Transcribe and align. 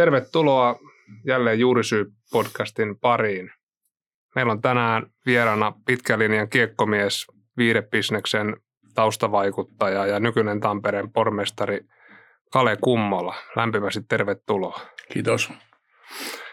Tervetuloa 0.00 0.78
jälleen 1.26 1.58
Juurisyy-podcastin 1.58 2.98
pariin. 3.00 3.50
Meillä 4.34 4.52
on 4.52 4.60
tänään 4.60 5.06
vieraana 5.26 5.72
pitkälinjan 5.86 6.48
kiekkomies, 6.48 7.26
viidepisneksen 7.56 8.56
taustavaikuttaja 8.94 10.06
ja 10.06 10.20
nykyinen 10.20 10.60
Tampereen 10.60 11.12
pormestari 11.12 11.80
Kale 12.52 12.76
Kummola. 12.76 13.34
Lämpimästi 13.56 14.00
tervetuloa. 14.08 14.80
Kiitos. 15.12 15.52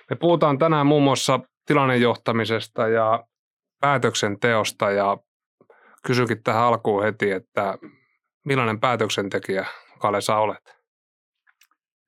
Me 0.10 0.16
puhutaan 0.16 0.58
tänään 0.58 0.88
muun 0.88 1.04
muassa 1.04 1.40
tilannejohtamisesta 1.66 2.88
ja 2.88 3.24
päätöksenteosta 3.82 4.92
ja 4.92 5.18
kysykin 6.08 6.44
tähän 6.44 6.64
alkuun 6.64 7.04
heti, 7.04 7.32
että 7.32 7.78
millainen 8.46 8.80
päätöksentekijä 8.80 9.66
Kale 10.00 10.22
sä 10.22 10.38
olet? 10.38 10.77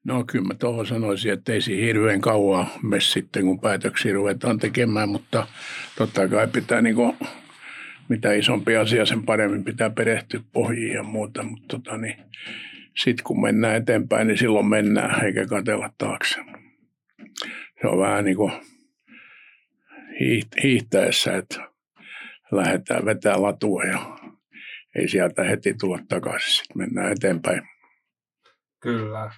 No 0.04 0.24
kyllä 0.24 0.46
mä 0.48 0.54
tuohon 0.54 0.86
sanoisin, 0.86 1.34
että 1.34 1.54
ei 1.54 1.62
siinä 1.62 1.86
hirveän 1.86 2.22
kauan 2.22 2.68
mene 2.84 3.02
sitten, 3.02 3.46
kun 3.46 3.60
päätöksiä 3.60 4.14
ruvetaan 4.14 4.60
tekemään, 4.60 5.10
mutta 5.10 5.48
totta 5.98 6.28
kai 6.28 6.48
pitää 6.48 6.82
niin 6.82 6.96
kuin, 6.96 7.18
mitä 8.10 8.34
isompi 8.34 8.78
asia, 8.78 9.06
sen 9.06 9.24
paremmin 9.24 9.64
pitää 9.64 9.90
perehtyä 9.90 10.40
pohjiin 10.52 10.94
ja 10.94 11.04
muuta, 11.04 11.44
mutta 11.44 11.68
tota, 11.68 11.98
niin, 11.98 12.16
sitten 12.98 13.24
kun 13.24 13.42
mennään 13.42 13.76
eteenpäin, 13.76 14.28
niin 14.28 14.38
silloin 14.38 14.66
mennään 14.66 15.26
eikä 15.26 15.46
katella 15.46 15.94
taakse. 15.98 16.36
Se 17.82 17.88
on 17.88 18.00
vähän 18.00 18.26
niin 18.26 18.38
kuin 18.38 18.52
hiihtäessä, 20.64 21.38
että 21.38 21.72
lähdetään 22.52 23.06
vetää 23.06 23.42
latua 23.42 23.84
ja 23.84 24.20
ei 24.96 25.08
sieltä 25.10 25.44
heti 25.44 25.74
tulla 25.74 26.00
takaisin, 26.10 26.54
sitten 26.54 26.78
mennään 26.78 27.12
eteenpäin. 27.12 27.62
Kyllä. 28.80 29.32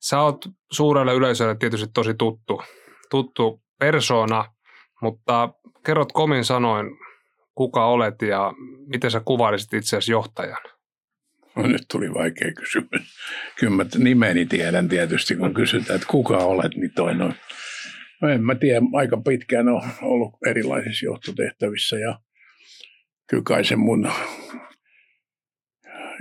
Sä 0.00 0.20
oot 0.20 0.44
suurelle 0.72 1.14
yleisölle 1.14 1.56
tietysti 1.56 1.90
tosi 1.94 2.14
tuttu, 2.14 2.62
tuttu 3.10 3.62
persona, 3.78 4.44
mutta 5.02 5.48
kerrot 5.86 6.12
komin 6.12 6.44
sanoin, 6.44 6.86
kuka 7.54 7.86
olet 7.86 8.22
ja 8.22 8.52
miten 8.86 9.10
sä 9.10 9.20
kuvailisit 9.24 9.74
itseäsi 9.74 10.12
johtajan? 10.12 10.62
No 11.56 11.66
nyt 11.66 11.82
tuli 11.90 12.14
vaikea 12.14 12.52
kysymys. 12.52 13.18
Kyllä 13.60 13.76
mä 13.76 13.84
nimeni 13.98 14.46
tiedän 14.46 14.88
tietysti, 14.88 15.36
kun 15.36 15.54
kysytään, 15.54 15.96
että 15.96 16.08
kuka 16.10 16.36
olet, 16.36 16.74
niin 16.76 16.92
toi 16.94 17.14
noin. 17.14 17.34
No 18.22 18.28
en 18.28 18.44
mä 18.44 18.54
tiedä, 18.54 18.80
aika 18.94 19.16
pitkään 19.16 19.68
on 19.68 19.82
ollut 20.02 20.34
erilaisissa 20.46 21.06
johtotehtävissä 21.06 21.98
ja 21.98 22.18
kyllä 23.26 23.42
kai 23.42 23.64
se 23.64 23.76
mun 23.76 24.12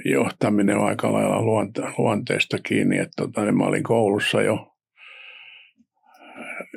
johtaminen 0.05 0.77
on 0.77 0.87
aika 0.87 1.13
lailla 1.13 1.41
luonte, 1.41 1.81
luonteesta 1.97 2.57
kiinni. 2.63 2.97
Että 2.97 3.13
tota, 3.17 3.41
niin 3.41 3.57
mä 3.57 3.63
olin 3.63 3.83
koulussa 3.83 4.41
jo 4.41 4.73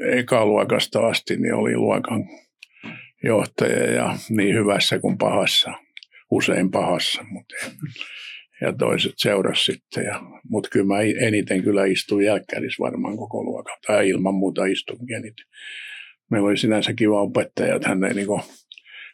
ekaluokasta 0.01 1.07
asti, 1.07 1.37
niin 1.37 1.55
oli 1.55 1.77
luokan 1.77 2.25
johtaja 3.25 3.91
ja 3.91 4.17
niin 4.29 4.55
hyvässä 4.55 4.99
kuin 4.99 5.19
pahassa, 5.19 5.73
usein 6.31 6.71
pahassa. 6.71 7.25
Mutta 7.31 7.55
ja 8.61 8.73
toiset 8.73 9.13
seurasi 9.17 9.65
sitten. 9.65 10.05
Ja, 10.05 10.21
mutta 10.49 10.69
kyllä 10.73 10.87
mä 10.87 11.01
eniten 11.01 11.63
kyllä 11.63 11.85
istuin 11.85 12.27
jälkkärissä 12.27 12.81
varmaan 12.81 13.17
koko 13.17 13.45
luokan, 13.45 13.77
tai 13.87 14.09
ilman 14.09 14.35
muuta 14.35 14.65
istunkin 14.65 15.17
eniten. 15.17 15.47
Meillä 16.31 16.49
oli 16.49 16.57
sinänsä 16.57 16.95
kiva 16.95 17.23
opettaja, 17.23 17.75
että 17.75 17.89
hän 17.89 18.05
ei 18.05 18.15
niin 18.15 18.27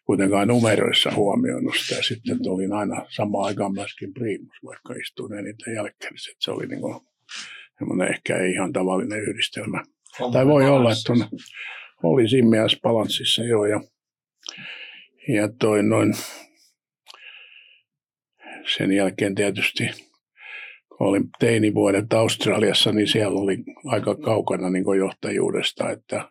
kuitenkaan 0.07 0.49
numeroissa 0.49 1.11
huomioinut 1.15 1.75
sitä. 1.77 2.03
Sitten 2.03 2.39
olin 2.49 2.73
aina 2.73 3.07
samaan 3.09 3.47
aikaan 3.47 3.73
myöskin 3.73 4.15
priimus, 4.15 4.57
vaikka 4.65 4.95
istuin 4.95 5.33
eniten 5.33 5.75
jälkkärissä. 5.75 6.33
Se 6.39 6.51
oli 6.51 6.67
niin 6.67 6.81
kuin, 6.81 7.01
ehkä 8.11 8.37
ei 8.37 8.53
ihan 8.53 8.73
tavallinen 8.73 9.23
yhdistelmä. 9.23 9.83
Homma 10.21 10.33
tai 10.33 10.47
voi 10.47 10.69
olla, 10.69 10.93
että 10.93 11.13
on, 11.13 11.41
oli 12.03 12.29
simmias 12.29 12.79
balanssissa 12.83 13.45
jo 13.45 13.65
ja, 13.65 13.81
ja 15.29 15.49
toi 15.59 15.83
noin 15.83 16.15
sen 18.77 18.93
jälkeen 18.93 19.35
tietysti, 19.35 19.85
kun 20.89 21.07
olin 21.07 21.25
teinivuodet 21.39 22.13
Australiassa, 22.13 22.93
niin 22.93 23.09
siellä 23.09 23.41
oli 23.41 23.57
aika 23.87 24.15
kaukana 24.15 24.71
niin 24.71 24.99
johtajuudesta, 24.99 25.91
että 25.91 26.31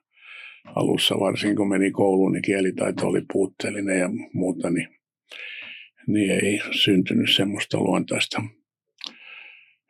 alussa 0.66 1.20
varsinkin 1.20 1.56
kun 1.56 1.70
meni 1.70 1.92
kouluun, 1.92 2.32
niin 2.32 2.42
kielitaito 2.42 3.08
oli 3.08 3.22
puutteellinen 3.34 4.00
ja 4.00 4.10
muuta, 4.34 4.70
niin, 4.70 4.88
niin 6.08 6.32
ei 6.32 6.62
syntynyt 6.84 7.36
semmoista 7.36 7.80
luontaista 7.80 8.44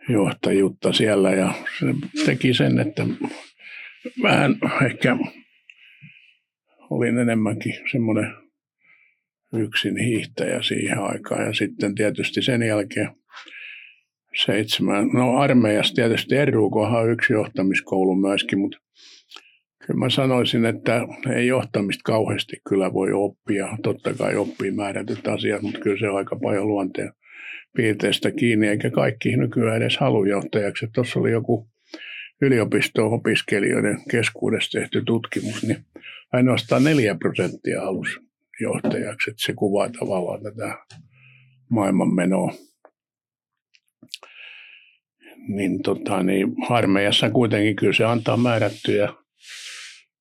johtajuutta 0.10 0.94
siellä. 0.94 1.32
Ja 1.32 1.54
se 1.80 1.86
teki 2.26 2.54
sen, 2.54 2.80
että 2.80 3.06
vähän 4.24 4.58
ehkä 4.86 5.18
olin 6.90 7.18
enemmänkin 7.18 7.74
semmoinen 7.92 8.34
yksin 9.54 9.98
hiihtäjä 9.98 10.62
siihen 10.62 11.00
aikaan. 11.00 11.46
Ja 11.46 11.54
sitten 11.54 11.96
tietysti 11.96 12.42
sen 12.42 12.64
jälkeen 12.64 13.10
seitsemän, 14.46 15.08
no 15.08 15.38
armeijassa 15.38 15.94
tietysti 15.94 16.36
on 16.72 17.12
yksi 17.12 17.34
johtamiskoulu 17.34 18.16
myöskin, 18.16 18.60
mutta 18.60 18.78
mä 19.94 20.10
sanoisin, 20.10 20.66
että 20.66 21.08
ei 21.36 21.48
johtamista 21.48 22.02
kauheasti 22.06 22.62
kyllä 22.70 22.94
voi 22.94 23.12
oppia. 23.14 23.78
Totta 23.84 24.14
kai 24.14 24.36
oppii 24.36 24.72
määrätyt 24.72 25.28
asiat, 25.28 25.62
mutta 25.62 25.80
kyllä 25.80 26.00
se 26.00 26.10
on 26.10 26.18
aika 26.18 26.36
paljon 26.36 26.68
luonteen 26.68 27.14
piirteistä 27.76 28.32
kiinni, 28.32 28.68
eikä 28.68 28.90
kaikki 28.90 29.38
nykyään 29.38 29.78
edes 29.78 29.98
halua 29.98 30.28
johtajaksi. 30.28 30.88
Tuossa 30.94 31.20
oli 31.20 31.32
joku 31.32 31.68
yliopisto-opiskelijoiden 32.42 34.02
keskuudessa 34.12 34.80
tehty 34.80 35.04
tutkimus, 35.06 35.64
niin 35.64 35.86
ainoastaan 36.34 36.84
4 36.84 37.16
prosenttia 37.16 37.82
halusi 37.82 38.20
johtajaksi. 38.62 39.30
Että 39.30 39.46
se 39.46 39.54
kuvaa 39.54 39.90
tavallaan 39.90 40.44
tätä 40.44 40.78
maailmanmenoa. 41.70 42.54
Niin, 45.48 45.82
tota, 45.82 46.24
niin 46.24 46.48
armeijassa 46.70 47.30
kuitenkin 47.30 47.76
kyllä 47.76 47.94
se 47.94 48.06
antaa 48.06 48.38
määrättyjä 48.38 49.14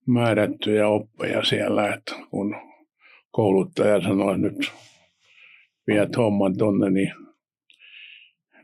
määrättyjä 0.06 0.88
oppeja 0.88 1.44
siellä, 1.44 1.94
että 1.94 2.14
kun 2.30 2.56
kouluttaja 3.30 4.02
sanoi 4.02 4.38
nyt 4.38 4.72
viet 5.86 6.16
homman 6.16 6.56
tonne, 6.56 6.90
niin, 6.90 7.12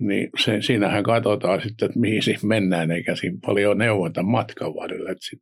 niin 0.01 0.31
se, 0.39 0.63
siinähän 0.63 1.03
katsotaan 1.03 1.63
sitten, 1.63 1.87
että 1.87 2.01
mihin 2.01 2.23
siinä 2.23 2.41
mennään, 2.43 2.91
eikä 2.91 3.15
siinä 3.15 3.39
paljon 3.47 3.79
neuvota 3.79 4.23
matkan 4.23 4.75
varrella. 4.75 5.11
Että 5.11 5.25
sit, 5.25 5.41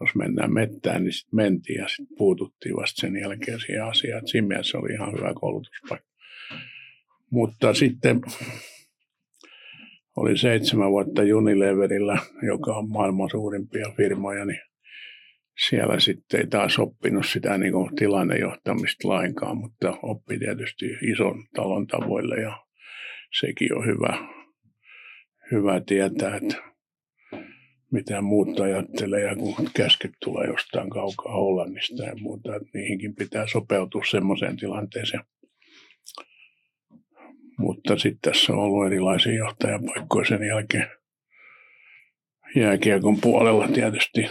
jos 0.00 0.14
mennään 0.14 0.54
mettään, 0.54 1.04
niin 1.04 1.12
sitten 1.12 1.36
mentiin 1.36 1.78
ja 1.78 1.88
sitten 1.88 2.16
puututtiin 2.18 2.76
vasta 2.76 3.00
sen 3.00 3.16
jälkeen 3.16 3.60
siihen 3.60 3.84
asiaan. 3.84 4.28
Siinä 4.28 4.48
mielessä 4.48 4.78
oli 4.78 4.92
ihan 4.92 5.12
hyvä 5.12 5.34
koulutuspaikka. 5.34 6.08
Mutta 7.30 7.74
sitten 7.74 8.20
oli 10.16 10.38
seitsemän 10.38 10.90
vuotta 10.90 11.22
Unileverillä, 11.36 12.18
joka 12.42 12.76
on 12.76 12.90
maailman 12.90 13.30
suurimpia 13.30 13.92
firmoja, 13.96 14.44
niin 14.44 14.60
siellä 15.66 16.00
sitten 16.00 16.40
ei 16.40 16.46
taas 16.46 16.78
oppinut 16.78 17.26
sitä 17.26 17.58
niin 17.58 17.72
kuin 17.72 17.96
tilannejohtamista 17.96 19.08
lainkaan, 19.08 19.56
mutta 19.56 19.98
oppi 20.02 20.38
tietysti 20.38 20.86
ison 21.02 21.44
talon 21.54 21.86
tavoille 21.86 22.40
ja 22.40 22.64
sekin 23.40 23.78
on 23.78 23.86
hyvä, 23.86 24.18
hyvä 25.52 25.80
tietää, 25.86 26.36
että 26.36 26.56
mitä 27.92 28.20
muut 28.20 28.60
ajattelee 28.60 29.20
ja 29.20 29.36
kun 29.36 29.70
käsket 29.76 30.12
tulee 30.24 30.46
jostain 30.46 30.90
kaukaa 30.90 31.32
Hollannista 31.32 32.02
ja 32.02 32.14
muuta, 32.20 32.56
että 32.56 32.68
niihinkin 32.74 33.14
pitää 33.14 33.46
sopeutua 33.46 34.02
semmoiseen 34.10 34.56
tilanteeseen. 34.56 35.24
Mutta 37.58 37.98
sitten 37.98 38.32
tässä 38.32 38.52
on 38.52 38.58
ollut 38.58 38.86
erilaisia 38.86 39.34
johtajapaikkoja 39.34 40.24
sen 40.24 40.46
jälkeen 40.46 40.90
jääkiekon 42.56 43.20
puolella 43.20 43.68
tietysti 43.68 44.26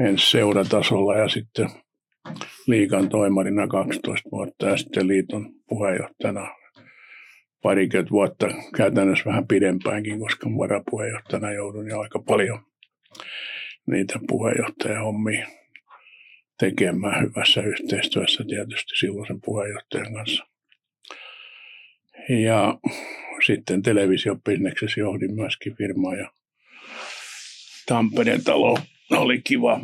ensin 0.00 0.30
seuratasolla 0.30 1.16
ja 1.16 1.28
sitten 1.28 1.68
liikan 2.66 3.08
toimarina 3.08 3.68
12 3.68 4.30
vuotta 4.32 4.66
ja 4.66 4.76
sitten 4.76 5.08
liiton 5.08 5.54
puheenjohtajana 5.68 6.54
parikymmentä 7.62 8.10
vuotta, 8.10 8.48
käytännössä 8.76 9.24
vähän 9.24 9.46
pidempäänkin, 9.46 10.20
koska 10.20 10.50
varapuheenjohtajana 10.50 11.52
joudun 11.52 11.88
jo 11.88 12.00
aika 12.00 12.18
paljon 12.18 12.60
niitä 13.86 14.18
puheenjohtajahommia 14.28 15.48
tekemään 16.58 17.22
hyvässä 17.22 17.62
yhteistyössä 17.62 18.44
tietysti 18.44 18.96
silloisen 18.96 19.40
puheenjohtajan 19.40 20.12
kanssa. 20.12 20.46
Ja 22.28 22.78
sitten 23.46 23.82
televisiobisneksessä 23.82 25.00
johdin 25.00 25.34
myöskin 25.34 25.76
firmaa 25.76 26.14
ja 26.14 26.32
Tampereen 27.86 28.44
talo 28.44 28.78
oli 29.10 29.42
kiva, 29.42 29.80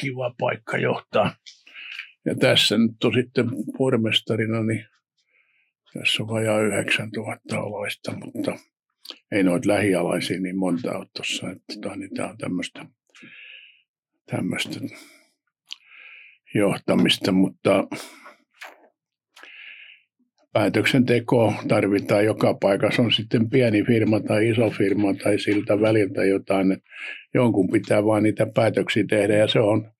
kiva 0.00 0.34
paikka 0.38 0.78
johtaa. 0.78 1.34
Ja 2.24 2.34
tässä 2.34 2.78
nyt 2.78 3.04
on 3.04 3.14
sitten 3.14 3.46
pormestarina, 3.78 4.62
niin 4.62 4.86
tässä 5.94 6.22
on 6.22 6.28
vajaa 6.28 6.60
9000 6.60 7.60
oloista, 7.60 8.12
mutta 8.16 8.58
ei 9.32 9.42
noita 9.42 9.68
lähialaisia 9.68 10.40
niin 10.40 10.58
monta 10.58 10.98
ole 10.98 11.06
tuossa. 11.16 11.46
Tota, 11.46 11.96
niin 11.96 12.14
tämä 12.14 12.28
on 12.28 12.38
tämmöistä, 12.38 12.86
tämmöistä 14.30 14.80
johtamista, 16.54 17.32
mutta 17.32 17.84
päätöksenteko 20.52 21.54
tarvitaan. 21.68 22.24
Joka 22.24 22.54
paikassa, 22.54 23.02
on 23.02 23.12
sitten 23.12 23.50
pieni 23.50 23.84
firma 23.84 24.20
tai 24.20 24.48
iso 24.48 24.70
firma 24.70 25.14
tai 25.14 25.38
siltä 25.38 25.80
väliltä 25.80 26.24
jotain, 26.24 26.76
jonkun 27.34 27.70
pitää 27.70 28.04
vaan 28.04 28.22
niitä 28.22 28.46
päätöksiä 28.54 29.04
tehdä 29.08 29.36
ja 29.36 29.48
se 29.48 29.60
on 29.60 29.90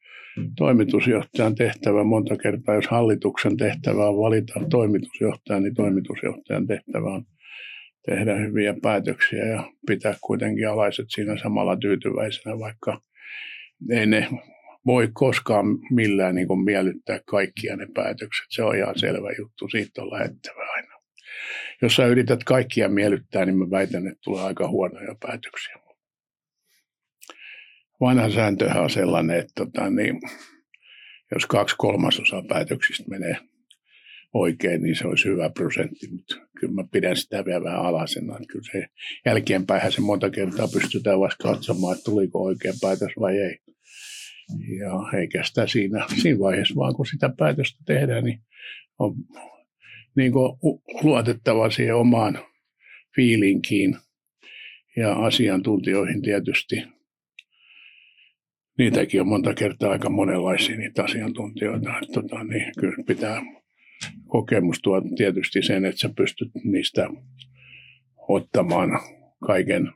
toimitusjohtajan 0.56 1.54
tehtävä 1.54 2.04
monta 2.04 2.36
kertaa, 2.36 2.74
jos 2.74 2.86
hallituksen 2.86 3.56
tehtävä 3.56 4.08
on 4.08 4.18
valita 4.18 4.60
toimitusjohtaja, 4.70 5.60
niin 5.60 5.74
toimitusjohtajan 5.74 6.66
tehtävä 6.66 7.10
on 7.10 7.24
tehdä 8.06 8.34
hyviä 8.34 8.74
päätöksiä 8.82 9.46
ja 9.46 9.72
pitää 9.86 10.14
kuitenkin 10.20 10.68
alaiset 10.68 11.06
siinä 11.08 11.38
samalla 11.42 11.76
tyytyväisenä, 11.76 12.58
vaikka 12.58 13.00
ei 13.90 14.06
ne 14.06 14.28
voi 14.88 15.08
koskaan 15.12 15.66
millään 15.90 16.34
niin 16.34 16.48
kuin 16.48 16.64
miellyttää 16.64 17.20
kaikkia 17.26 17.76
ne 17.76 17.86
päätökset. 17.94 18.46
Se 18.50 18.62
on 18.62 18.76
ihan 18.76 18.98
selvä 18.98 19.28
juttu, 19.38 19.68
siitä 19.68 20.02
on 20.02 20.10
lähettävä 20.10 20.72
aina. 20.74 20.94
Jos 21.82 21.96
sä 21.96 22.06
yrität 22.06 22.44
kaikkia 22.44 22.88
miellyttää, 22.88 23.44
niin 23.44 23.58
mä 23.58 23.70
väitän, 23.70 24.06
että 24.06 24.20
tulee 24.24 24.42
aika 24.42 24.68
huonoja 24.68 25.14
päätöksiä. 25.20 25.74
Vanha 28.00 28.30
sääntöhän 28.30 28.82
on 28.82 28.90
sellainen, 28.90 29.38
että 29.38 29.52
tota, 29.56 29.90
niin, 29.90 30.20
jos 31.34 31.46
kaksi 31.46 31.74
kolmasosaa 31.78 32.42
päätöksistä 32.48 33.04
menee 33.10 33.36
oikein, 34.34 34.82
niin 34.82 34.96
se 34.96 35.06
olisi 35.06 35.28
hyvä 35.28 35.50
prosentti, 35.50 36.08
mutta 36.10 36.34
kyllä 36.60 36.74
mä 36.74 36.84
pidän 36.92 37.16
sitä 37.16 37.44
vielä 37.44 37.64
vähän 37.64 37.80
alasena. 37.80 38.38
Kyllä 38.48 38.64
se 38.72 38.86
jälkeenpäin 39.26 39.92
se 39.92 40.00
monta 40.00 40.30
kertaa 40.30 40.68
pystytään 40.68 41.20
vasta 41.20 41.48
katsomaan, 41.48 41.92
että 41.96 42.04
tuliko 42.04 42.42
oikein 42.42 42.74
päätös 42.80 43.12
vai 43.20 43.38
ei. 43.38 43.58
Ja 44.78 45.18
eikä 45.18 45.42
sitä 45.42 45.66
siinä, 45.66 46.06
siinä 46.22 46.38
vaiheessa 46.38 46.74
vaan, 46.74 46.94
kun 46.94 47.06
sitä 47.06 47.30
päätöstä 47.38 47.82
tehdään, 47.86 48.24
niin 48.24 48.40
on 48.98 49.14
niin 50.16 50.32
kuin 50.32 50.58
luotettava 51.02 51.70
siihen 51.70 51.96
omaan 51.96 52.38
fiilinkiin 53.16 53.96
ja 54.96 55.12
asiantuntijoihin 55.12 56.22
tietysti. 56.22 56.76
Niitäkin 58.78 59.20
on 59.20 59.28
monta 59.28 59.54
kertaa 59.54 59.90
aika 59.90 60.10
monenlaisia 60.10 60.76
niitä 60.76 61.04
asiantuntijoita. 61.04 61.92
Tota, 62.14 62.44
niin 62.44 62.72
kyllä 62.78 63.04
pitää 63.06 63.42
kokemus 64.28 64.80
tuo 64.82 65.02
tietysti 65.16 65.62
sen, 65.62 65.84
että 65.84 66.00
sä 66.00 66.10
pystyt 66.16 66.50
niistä 66.64 67.08
ottamaan 68.28 68.90
kaiken, 69.46 69.92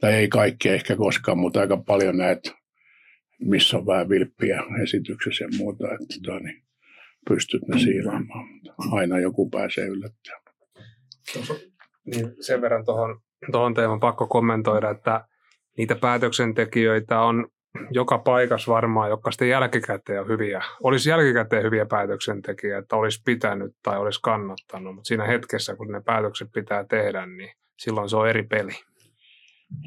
tai 0.00 0.14
ei 0.14 0.28
kaikkea 0.28 0.74
ehkä 0.74 0.96
koskaan, 0.96 1.38
mutta 1.38 1.60
aika 1.60 1.76
paljon 1.76 2.16
näet, 2.16 2.52
missä 3.40 3.76
on 3.76 3.86
vähän 3.86 4.08
vilppiä 4.08 4.62
esityksessä 4.82 5.44
ja 5.44 5.48
muuta, 5.58 5.84
että 5.84 6.06
tota, 6.22 6.40
niin 6.40 6.62
pystyt 7.28 7.62
ne 7.68 7.78
siilaamaan. 7.78 8.48
Aina 8.92 9.18
joku 9.18 9.50
pääsee 9.50 9.86
yllättämään. 9.86 10.42
Niin 12.04 12.34
sen 12.40 12.60
verran 12.60 12.84
tuohon, 12.84 13.20
tuohon 13.52 13.74
teeman 13.74 14.00
pakko 14.00 14.26
kommentoida, 14.26 14.90
että 14.90 15.24
niitä 15.78 15.94
päätöksentekijöitä 15.94 17.20
on 17.20 17.48
joka 17.90 18.18
paikassa 18.18 18.72
varmaan, 18.72 19.10
jotka 19.10 19.30
sitten 19.30 19.48
jälkikäteen 19.48 20.20
on 20.20 20.28
hyviä, 20.28 20.62
olisi 20.82 21.10
jälkikäteen 21.10 21.62
hyviä 21.62 21.86
päätöksentekijöitä, 21.86 22.78
että 22.78 22.96
olisi 22.96 23.22
pitänyt 23.24 23.72
tai 23.82 23.98
olisi 23.98 24.20
kannattanut, 24.22 24.94
mutta 24.94 25.08
siinä 25.08 25.24
hetkessä, 25.24 25.76
kun 25.76 25.92
ne 25.92 26.00
päätökset 26.00 26.48
pitää 26.54 26.84
tehdä, 26.84 27.26
niin 27.26 27.50
silloin 27.78 28.08
se 28.08 28.16
on 28.16 28.28
eri 28.28 28.42
peli. 28.42 28.72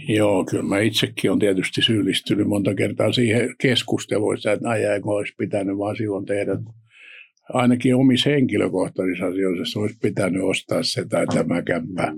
Joo, 0.08 0.46
kyllä 0.46 0.64
mä 0.64 0.80
itsekin 0.80 1.32
olen 1.32 1.40
tietysti 1.40 1.82
syyllistynyt 1.82 2.48
monta 2.48 2.76
kertaa 2.76 3.12
siihen 3.12 3.56
keskusteluissa, 3.62 4.52
että 4.52 4.70
äijä 4.70 4.90
olisi 5.04 5.34
pitänyt 5.38 5.78
vaan 5.78 5.96
silloin 5.96 6.26
tehdä. 6.26 6.58
Ainakin 7.54 7.96
omissa 7.96 8.30
henkilökohtaisissa 8.30 9.26
asioissa 9.26 9.80
olisi 9.80 9.98
pitänyt 10.02 10.44
ostaa 10.44 10.84
se 10.84 11.06
tai 11.10 11.28
tämä 11.28 11.62
kämppä, 11.62 12.14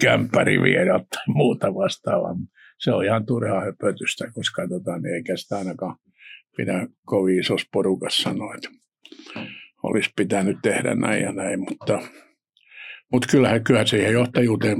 kämppäri 0.00 0.62
viedä 0.62 0.92
tai 0.92 1.22
muuta 1.26 1.74
vastaavaa 1.74 2.34
se 2.78 2.92
on 2.92 3.04
ihan 3.04 3.26
turhaa 3.26 3.60
höpötystä, 3.60 4.30
koska 4.34 4.68
tota, 4.68 4.98
niin 4.98 5.14
eikä 5.14 5.36
sitä 5.36 5.58
ainakaan 5.58 5.96
pidä 6.56 6.86
kovin 7.04 7.38
isossa 7.38 7.68
porukassa 7.72 8.22
sanoa, 8.22 8.54
että 8.54 8.68
olisi 9.82 10.10
pitänyt 10.16 10.56
tehdä 10.62 10.94
näin 10.94 11.22
ja 11.22 11.32
näin, 11.32 11.60
mutta, 11.60 12.00
mutta 13.12 13.28
kyllähän, 13.30 13.64
kyllähän 13.64 13.86
siihen 13.86 14.12
johtajuuteen 14.12 14.76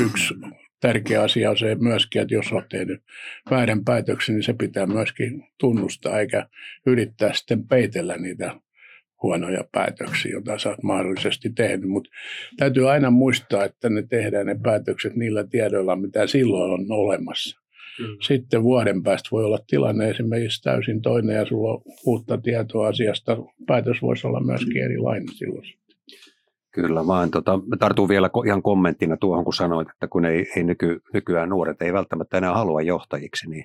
yksi 0.00 0.34
tärkeä 0.80 1.22
asia 1.22 1.50
on 1.50 1.58
se 1.58 1.74
myöskin, 1.74 2.22
että 2.22 2.34
jos 2.34 2.52
olet 2.52 2.68
tehnyt 2.68 3.02
väärän 3.50 3.84
päätöksen, 3.84 4.34
niin 4.34 4.42
se 4.42 4.52
pitää 4.52 4.86
myöskin 4.86 5.44
tunnustaa, 5.58 6.20
eikä 6.20 6.48
yrittää 6.86 7.32
sitten 7.32 7.68
peitellä 7.68 8.16
niitä 8.16 8.54
huonoja 9.22 9.64
päätöksiä, 9.72 10.32
joita 10.32 10.58
sä 10.58 10.68
oot 10.68 10.82
mahdollisesti 10.82 11.50
tehnyt. 11.50 11.90
Mutta 11.90 12.10
täytyy 12.56 12.90
aina 12.90 13.10
muistaa, 13.10 13.64
että 13.64 13.88
ne 13.90 14.02
tehdään 14.02 14.46
ne 14.46 14.56
päätökset 14.62 15.16
niillä 15.16 15.44
tiedoilla, 15.44 15.96
mitä 15.96 16.26
silloin 16.26 16.72
on 16.72 16.86
olemassa. 16.88 17.60
Kyllä. 17.96 18.16
Sitten 18.22 18.62
vuoden 18.62 19.02
päästä 19.02 19.28
voi 19.32 19.44
olla 19.44 19.58
tilanne 19.66 20.10
esimerkiksi 20.10 20.62
täysin 20.62 21.02
toinen 21.02 21.36
ja 21.36 21.46
sulla 21.46 21.72
on 21.72 21.82
uutta 22.06 22.38
tietoa 22.38 22.88
asiasta. 22.88 23.36
Päätös 23.66 24.02
voisi 24.02 24.26
olla 24.26 24.40
myöskin 24.40 24.82
erilainen 24.82 25.28
silloin. 25.28 25.68
Kyllä, 26.80 27.06
vaan. 27.06 27.30
Tota, 27.30 27.60
tartun 27.78 28.08
vielä 28.08 28.30
ihan 28.46 28.62
kommenttina 28.62 29.16
tuohon, 29.16 29.44
kun 29.44 29.54
sanoit, 29.54 29.88
että 29.88 30.08
kun 30.08 30.24
ei, 30.24 30.46
ei 30.56 30.64
nyky, 30.64 31.00
nykyään 31.12 31.48
nuoret 31.48 31.82
ei 31.82 31.92
välttämättä 31.92 32.38
enää 32.38 32.54
halua 32.54 32.82
johtajiksi, 32.82 33.50
niin 33.50 33.64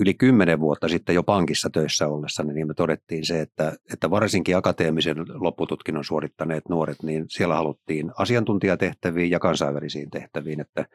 yli 0.00 0.14
kymmenen 0.14 0.60
vuotta 0.60 0.88
sitten 0.88 1.14
jo 1.14 1.22
pankissa 1.22 1.70
töissä 1.70 2.08
ollessa, 2.08 2.42
niin 2.42 2.66
me 2.66 2.74
todettiin 2.74 3.26
se, 3.26 3.40
että, 3.40 3.72
että 3.92 4.10
varsinkin 4.10 4.56
akateemisen 4.56 5.16
loppututkinnon 5.34 6.04
suorittaneet 6.04 6.68
nuoret, 6.68 7.02
niin 7.02 7.24
siellä 7.28 7.54
haluttiin 7.54 8.12
asiantuntijatehtäviin 8.18 9.30
ja 9.30 9.38
kansainvälisiin 9.38 10.10
tehtäviin, 10.10 10.60
että 10.60 10.86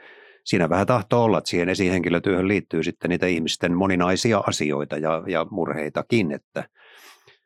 siinä 0.45 0.69
vähän 0.69 0.88
tahtoo 0.88 1.23
olla, 1.23 1.38
että 1.38 1.49
siihen 1.49 1.69
esihenkilötyöhön 1.69 2.47
liittyy 2.47 2.83
sitten 2.83 3.09
niitä 3.09 3.25
ihmisten 3.25 3.77
moninaisia 3.77 4.44
asioita 4.47 4.97
ja, 4.97 5.23
ja 5.27 5.45
murheitakin, 5.51 6.31
että 6.31 6.69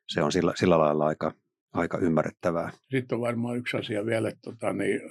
se 0.07 0.23
on 0.23 0.31
sillä, 0.31 0.53
sillä 0.55 0.79
lailla 0.79 1.05
aika, 1.05 1.31
aika 1.73 1.97
ymmärrettävää. 1.97 2.71
Sitten 2.91 3.15
on 3.15 3.21
varmaan 3.21 3.57
yksi 3.57 3.77
asia 3.77 4.05
vielä, 4.05 4.29
että 4.29 4.41
tota, 4.41 4.73
niin, 4.73 5.01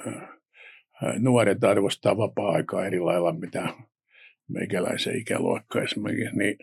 nuoret 1.19 1.65
arvostaa 1.65 2.17
vapaa-aikaa 2.17 2.87
eri 2.87 3.01
lailla, 3.01 3.33
mitä 3.33 3.75
meikäläisen 4.49 5.17
ikäluokka 5.17 5.83
esimerkiksi, 5.83 6.37
niin 6.37 6.57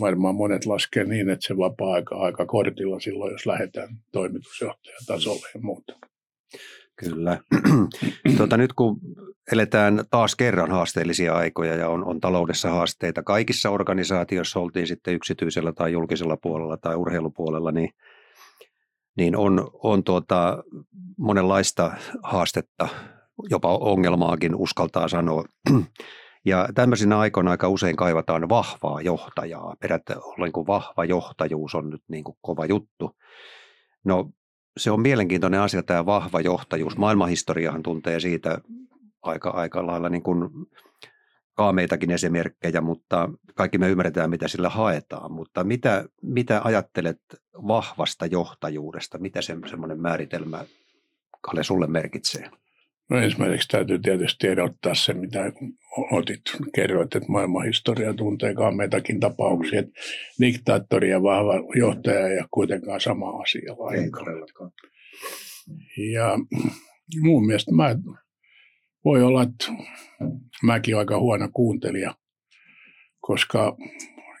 varmaan 0.00 0.34
monet 0.34 0.66
laskee 0.66 1.04
niin, 1.04 1.30
että 1.30 1.46
se 1.46 1.56
vapaa-aika 1.56 2.16
aika 2.16 2.46
kortilla 2.46 3.00
silloin, 3.00 3.32
jos 3.32 3.46
lähdetään 3.46 3.88
toimitusjohtajan 4.12 5.00
tasolle 5.06 5.48
ja 5.54 5.60
muuta. 5.60 5.98
Kyllä. 6.96 7.38
tuota, 8.36 8.56
nyt 8.62 8.72
kun 8.72 9.00
eletään 9.52 10.04
taas 10.10 10.36
kerran 10.36 10.70
haasteellisia 10.70 11.34
aikoja 11.34 11.74
ja 11.74 11.88
on, 11.88 12.04
on 12.04 12.20
taloudessa 12.20 12.70
haasteita 12.70 13.22
kaikissa 13.22 13.70
organisaatioissa, 13.70 14.60
oltiin 14.60 14.86
sitten 14.86 15.14
yksityisellä 15.14 15.72
tai 15.72 15.92
julkisella 15.92 16.36
puolella 16.36 16.76
tai 16.76 16.96
urheilupuolella, 16.96 17.72
niin, 17.72 17.90
niin 19.16 19.36
on, 19.36 19.70
on 19.82 20.04
tuota 20.04 20.64
monenlaista 21.16 21.90
haastetta, 22.22 22.88
jopa 23.50 23.76
ongelmaakin 23.76 24.54
uskaltaa 24.54 25.08
sanoa. 25.08 25.44
Ja 26.46 26.68
tämmöisinä 26.74 27.18
aikoina 27.18 27.50
aika 27.50 27.68
usein 27.68 27.96
kaivataan 27.96 28.48
vahvaa 28.48 29.00
johtajaa. 29.00 29.74
Ollen 30.24 30.52
kun 30.52 30.66
vahva 30.66 31.04
johtajuus 31.04 31.74
on 31.74 31.90
nyt 31.90 32.02
niin 32.08 32.24
kuin 32.24 32.36
kova 32.40 32.66
juttu. 32.66 33.16
No 34.04 34.30
se 34.76 34.90
on 34.90 35.00
mielenkiintoinen 35.00 35.60
asia 35.60 35.82
tämä 35.82 36.06
vahva 36.06 36.40
johtajuus. 36.40 36.96
Maailmanhistoriahan 36.96 37.82
tuntee 37.82 38.20
siitä 38.20 38.58
aika, 39.22 39.50
aika 39.50 39.86
lailla 39.86 40.08
niin 40.08 40.22
kuin 40.22 40.50
kaameitakin 41.54 42.10
esimerkkejä, 42.10 42.80
mutta 42.80 43.30
kaikki 43.54 43.78
me 43.78 43.88
ymmärretään, 43.88 44.30
mitä 44.30 44.48
sillä 44.48 44.68
haetaan. 44.68 45.32
Mutta 45.32 45.64
mitä, 45.64 46.04
mitä 46.22 46.60
ajattelet 46.64 47.20
vahvasta 47.54 48.26
johtajuudesta? 48.26 49.18
Mitä 49.18 49.42
se, 49.42 49.56
semmoinen 49.70 50.00
määritelmä, 50.00 50.64
Kalle, 51.40 51.64
sulle 51.64 51.86
merkitsee? 51.86 52.50
No 53.10 53.18
ensimmäiseksi 53.18 53.68
täytyy 53.68 53.98
tietysti 53.98 54.46
erottaa 54.46 54.94
se, 54.94 55.14
mitä 55.14 55.52
otit, 56.10 56.40
kerroit, 56.74 57.14
että 57.14 57.32
maailman 57.32 57.66
historia 57.66 58.14
tuntee 58.14 58.54
meitakin 58.76 59.20
tapauksia, 59.20 59.80
että 59.80 59.92
diktaattori 60.40 61.10
ja 61.10 61.22
vahva 61.22 61.52
johtaja 61.74 62.28
ja 62.28 62.48
kuitenkaan 62.50 63.00
sama 63.00 63.30
asia 63.30 63.74
lainkaan. 63.78 64.26
Ja 66.12 66.38
mun 67.20 67.46
mielestä 67.46 67.72
mä, 67.74 67.96
voi 69.04 69.22
olla, 69.22 69.42
että 69.42 69.66
mäkin 70.64 70.96
aika 70.96 71.18
huono 71.18 71.48
kuuntelija, 71.52 72.14
koska 73.20 73.76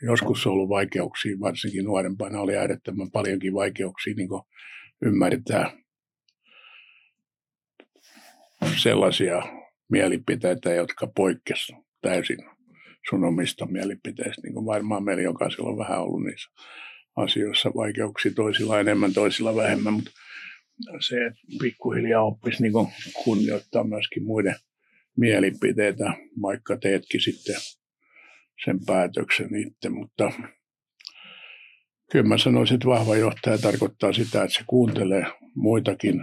joskus 0.02 0.46
on 0.46 0.52
ollut 0.52 0.68
vaikeuksia, 0.68 1.40
varsinkin 1.40 1.84
nuorempana 1.84 2.40
oli 2.40 2.56
äärettömän 2.56 3.10
paljonkin 3.10 3.54
vaikeuksia 3.54 4.14
niin 4.16 4.28
ymmärtää 5.02 5.70
sellaisia 8.82 9.42
mielipiteitä, 9.88 10.74
jotka 10.74 11.06
poikkesivat 11.06 11.84
täysin 12.00 12.38
sun 13.10 13.24
omista 13.24 13.66
mielipiteistä, 13.66 14.42
niin 14.42 14.54
kuin 14.54 14.66
varmaan 14.66 15.04
meillä 15.04 15.22
jokaisella 15.22 15.70
on 15.70 15.78
vähän 15.78 16.00
ollut 16.00 16.22
niissä 16.22 16.50
asioissa 17.16 17.70
vaikeuksia, 17.76 18.32
toisilla 18.34 18.80
enemmän, 18.80 19.12
toisilla 19.12 19.56
vähemmän, 19.56 19.92
mutta 19.92 20.10
se, 21.00 21.26
että 21.26 21.40
pikkuhiljaa 21.60 22.22
oppisi 22.22 22.62
niin 22.62 22.72
kunnioittaa 23.24 23.84
myöskin 23.84 24.24
muiden 24.24 24.54
mielipiteitä, 25.16 26.14
vaikka 26.42 26.76
teetkin 26.76 27.20
sitten 27.20 27.56
sen 28.64 28.78
päätöksen 28.86 29.56
itse, 29.56 29.88
mutta 29.88 30.32
kyllä 32.12 32.28
mä 32.28 32.38
sanoisin, 32.38 32.74
että 32.74 32.88
vahva 32.88 33.16
johtaja 33.16 33.58
tarkoittaa 33.58 34.12
sitä, 34.12 34.42
että 34.42 34.54
se 34.54 34.64
kuuntelee 34.66 35.26
muitakin, 35.54 36.20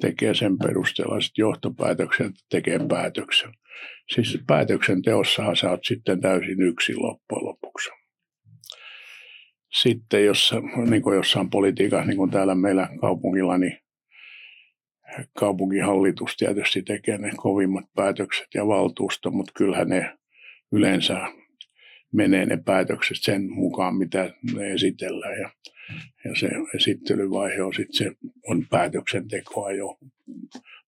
tekee 0.00 0.34
sen 0.34 0.58
perusteella 0.58 1.20
sitten 1.20 1.42
johtopäätöksen, 1.42 2.32
tekee 2.50 2.78
päätöksen. 2.88 3.50
Siis 4.14 4.38
päätöksenteossahan 4.46 5.56
sä 5.56 5.70
oot 5.70 5.84
sitten 5.84 6.20
täysin 6.20 6.62
yksin 6.62 7.02
loppujen 7.02 7.44
lopuksi. 7.44 7.90
Sitten 9.82 10.24
jos, 10.24 10.54
niin 10.90 11.02
kuin 11.02 11.16
jossain 11.16 11.50
politiikassa, 11.50 12.06
niin 12.06 12.16
kuin 12.16 12.30
täällä 12.30 12.54
meillä 12.54 12.88
kaupungilla, 13.00 13.58
niin 13.58 13.78
kaupunkihallitus 15.38 16.36
tietysti 16.36 16.82
tekee 16.82 17.18
ne 17.18 17.30
kovimmat 17.36 17.84
päätökset 17.94 18.48
ja 18.54 18.66
valtuusto, 18.66 19.30
mutta 19.30 19.52
kyllähän 19.56 19.88
ne 19.88 20.18
yleensä 20.72 21.32
menee 22.12 22.46
ne 22.46 22.58
päätökset 22.64 23.16
sen 23.20 23.52
mukaan, 23.52 23.96
mitä 23.96 24.34
ne 24.54 24.72
esitellään. 24.72 25.38
Ja, 25.40 25.50
ja 26.24 26.34
se 26.36 26.48
esittelyvaihe 26.74 27.62
on 27.62 27.74
sitten 27.74 27.96
se 27.96 28.16
on 28.46 28.66
päätöksentekoa 28.70 29.72
jo 29.72 29.98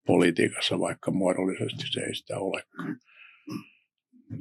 politiikassa, 0.07 0.81
vaikka 0.81 1.11
muodollisesti 1.11 1.85
se 1.91 2.01
ei 2.01 2.15
sitä 2.15 2.39
olekaan. 2.39 2.97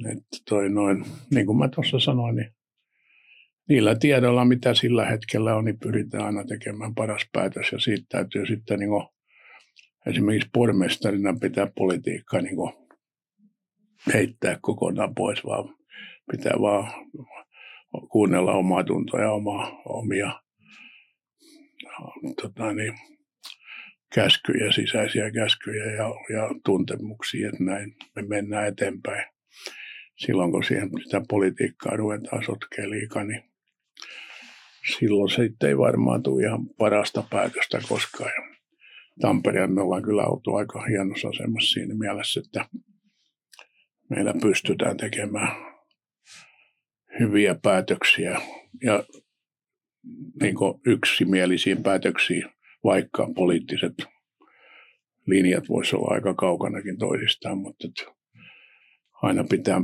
Että 0.06 0.38
toi 0.48 0.68
noin, 0.68 1.04
niin 1.34 1.46
kuin 1.46 1.58
mä 1.58 1.68
tuossa 1.68 2.00
sanoin, 2.00 2.36
niin 2.36 2.52
niillä 3.68 3.94
tiedoilla, 3.94 4.44
mitä 4.44 4.74
sillä 4.74 5.06
hetkellä 5.06 5.56
on, 5.56 5.64
niin 5.64 5.78
pyritään 5.78 6.24
aina 6.24 6.44
tekemään 6.44 6.94
paras 6.94 7.28
päätös. 7.32 7.72
Ja 7.72 7.78
siitä 7.78 8.06
täytyy 8.08 8.46
sitten 8.46 8.78
niin 8.78 8.90
esimerkiksi 10.06 10.50
pormestarina 10.52 11.36
pitää 11.40 11.66
politiikkaa 11.76 12.40
niin 12.40 12.56
kuin, 12.56 12.72
heittää 14.14 14.58
kokonaan 14.60 15.14
pois, 15.14 15.44
vaan 15.44 15.74
pitää 16.32 16.54
vaan 16.60 16.92
kuunnella 18.10 18.52
omaa 18.52 18.84
tuntoa 18.84 19.20
ja 19.20 19.32
omaa, 19.32 19.82
omia 19.84 20.40
tota 22.42 22.72
niin, 22.72 22.94
käskyjä, 24.14 24.72
sisäisiä 24.72 25.30
käskyjä 25.30 25.84
ja, 25.84 26.04
ja 26.34 26.48
tuntemuksia, 26.64 27.48
että 27.48 27.64
näin 27.64 27.96
me 28.16 28.22
mennään 28.22 28.68
eteenpäin. 28.68 29.26
Silloin 30.16 30.52
kun 30.52 30.64
siihen 30.64 30.90
sitä 31.04 31.22
politiikkaa 31.28 31.96
ruvetaan 31.96 32.44
sotkea 32.44 32.90
liikaa, 32.90 33.24
niin 33.24 33.42
silloin 34.98 35.30
se 35.30 35.50
ei 35.68 35.78
varmaan 35.78 36.22
tule 36.22 36.42
ihan 36.42 36.68
parasta 36.78 37.24
päätöstä 37.30 37.80
koskaan. 37.88 38.49
Tampereen 39.20 39.72
me 39.72 39.82
ollaan 39.82 40.02
kyllä 40.02 40.26
oltu 40.26 40.54
aika 40.54 40.84
hienossa 40.84 41.28
asemassa 41.28 41.72
siinä 41.72 41.94
mielessä, 41.94 42.40
että 42.46 42.64
meillä 44.10 44.34
pystytään 44.42 44.96
tekemään 44.96 45.56
hyviä 47.20 47.54
päätöksiä 47.62 48.40
ja 48.82 49.04
niin 50.42 50.54
yksimielisiä 50.86 51.76
päätöksiä, 51.76 52.52
vaikka 52.84 53.28
poliittiset 53.34 53.94
linjat 55.26 55.68
voisivat 55.68 56.02
olla 56.02 56.14
aika 56.14 56.34
kaukanakin 56.34 56.98
toisistaan, 56.98 57.58
mutta 57.58 57.88
aina 59.22 59.44
pitää, 59.44 59.80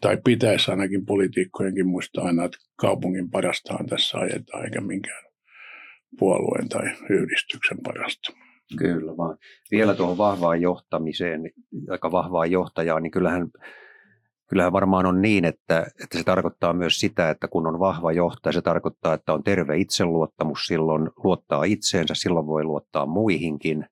tai 0.00 0.18
pitäisi 0.24 0.70
ainakin 0.70 1.06
poliitikkojenkin 1.06 1.86
muistaa 1.86 2.24
aina, 2.24 2.44
että 2.44 2.58
kaupungin 2.76 3.30
parastahan 3.30 3.86
tässä 3.86 4.18
ajetaan, 4.18 4.64
eikä 4.64 4.80
minkään 4.80 5.24
puolueen 6.18 6.68
tai 6.68 6.84
yhdistyksen 7.10 7.78
parasta. 7.84 8.47
Kyllä 8.76 9.16
vaan. 9.16 9.38
Vielä 9.70 9.94
tuohon 9.94 10.18
vahvaan 10.18 10.60
johtamiseen, 10.60 11.50
aika 11.90 12.12
vahvaan 12.12 12.50
johtajaan, 12.50 13.02
niin 13.02 13.10
kyllähän, 13.10 13.48
kyllähän 14.48 14.72
varmaan 14.72 15.06
on 15.06 15.22
niin, 15.22 15.44
että, 15.44 15.86
että 16.02 16.18
se 16.18 16.24
tarkoittaa 16.24 16.72
myös 16.72 17.00
sitä, 17.00 17.30
että 17.30 17.48
kun 17.48 17.66
on 17.66 17.78
vahva 17.78 18.12
johtaja, 18.12 18.52
se 18.52 18.62
tarkoittaa, 18.62 19.14
että 19.14 19.32
on 19.32 19.42
terve 19.42 19.76
itseluottamus, 19.76 20.66
silloin 20.66 21.10
luottaa 21.24 21.64
itseensä, 21.64 22.14
silloin 22.14 22.46
voi 22.46 22.64
luottaa 22.64 23.06
muihinkin 23.06 23.86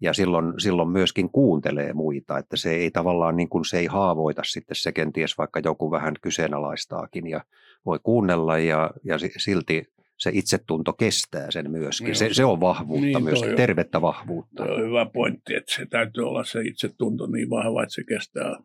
ja 0.00 0.12
silloin, 0.12 0.54
silloin 0.58 0.88
myöskin 0.88 1.30
kuuntelee 1.30 1.92
muita, 1.92 2.38
että 2.38 2.56
se 2.56 2.70
ei 2.70 2.90
tavallaan 2.90 3.36
niin 3.36 3.48
kuin 3.48 3.64
se 3.64 3.78
ei 3.78 3.86
haavoita 3.86 4.42
sitten 4.44 4.76
se 4.76 4.92
kenties 4.92 5.38
vaikka 5.38 5.60
joku 5.64 5.90
vähän 5.90 6.14
kyseenalaistaakin 6.22 7.26
ja 7.26 7.44
voi 7.86 7.98
kuunnella 8.02 8.58
ja, 8.58 8.90
ja 9.04 9.18
silti 9.18 9.97
se 10.18 10.30
itsetunto 10.34 10.92
kestää 10.92 11.50
sen 11.50 11.70
myöskin. 11.70 12.04
Niin 12.04 12.16
se, 12.16 12.34
se 12.34 12.44
on 12.44 12.60
vahvuutta 12.60 13.06
niin, 13.06 13.24
myöskin, 13.24 13.56
tervettä 13.56 14.00
vahvuutta. 14.00 14.64
On 14.64 14.86
hyvä 14.86 15.06
pointti, 15.06 15.54
että 15.54 15.74
se 15.74 15.86
täytyy 15.86 16.28
olla 16.28 16.44
se 16.44 16.60
itsetunto 16.60 17.26
niin 17.26 17.50
vahva, 17.50 17.82
että 17.82 17.94
se 17.94 18.04
kestää, 18.08 18.56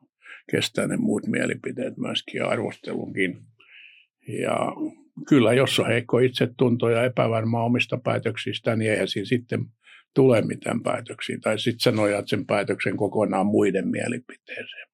kestää 0.52 0.88
ne 0.88 0.98
muut 0.98 1.28
mielipiteet 1.28 1.98
myöskin 1.98 2.40
ja 2.40 2.48
arvostelunkin. 2.48 3.38
Ja 4.28 4.58
kyllä, 5.28 5.54
jos 5.54 5.80
on 5.80 5.88
heikko 5.88 6.20
itsetunto 6.20 6.90
ja 6.90 7.04
epävarma 7.04 7.64
omista 7.64 7.98
päätöksistä, 7.98 8.76
niin 8.76 8.92
eihän 8.92 9.08
siinä 9.08 9.26
sitten 9.26 9.66
tule 10.16 10.42
mitään 10.42 10.84
päätöksiä. 10.84 11.38
Tai 11.42 11.60
sitten 11.60 11.80
sä 11.80 11.92
nojaat 11.92 12.28
sen 12.28 12.46
päätöksen 12.46 12.98
kokonaan 12.98 13.46
muiden 13.46 13.88
mielipiteeseen. 13.88 14.93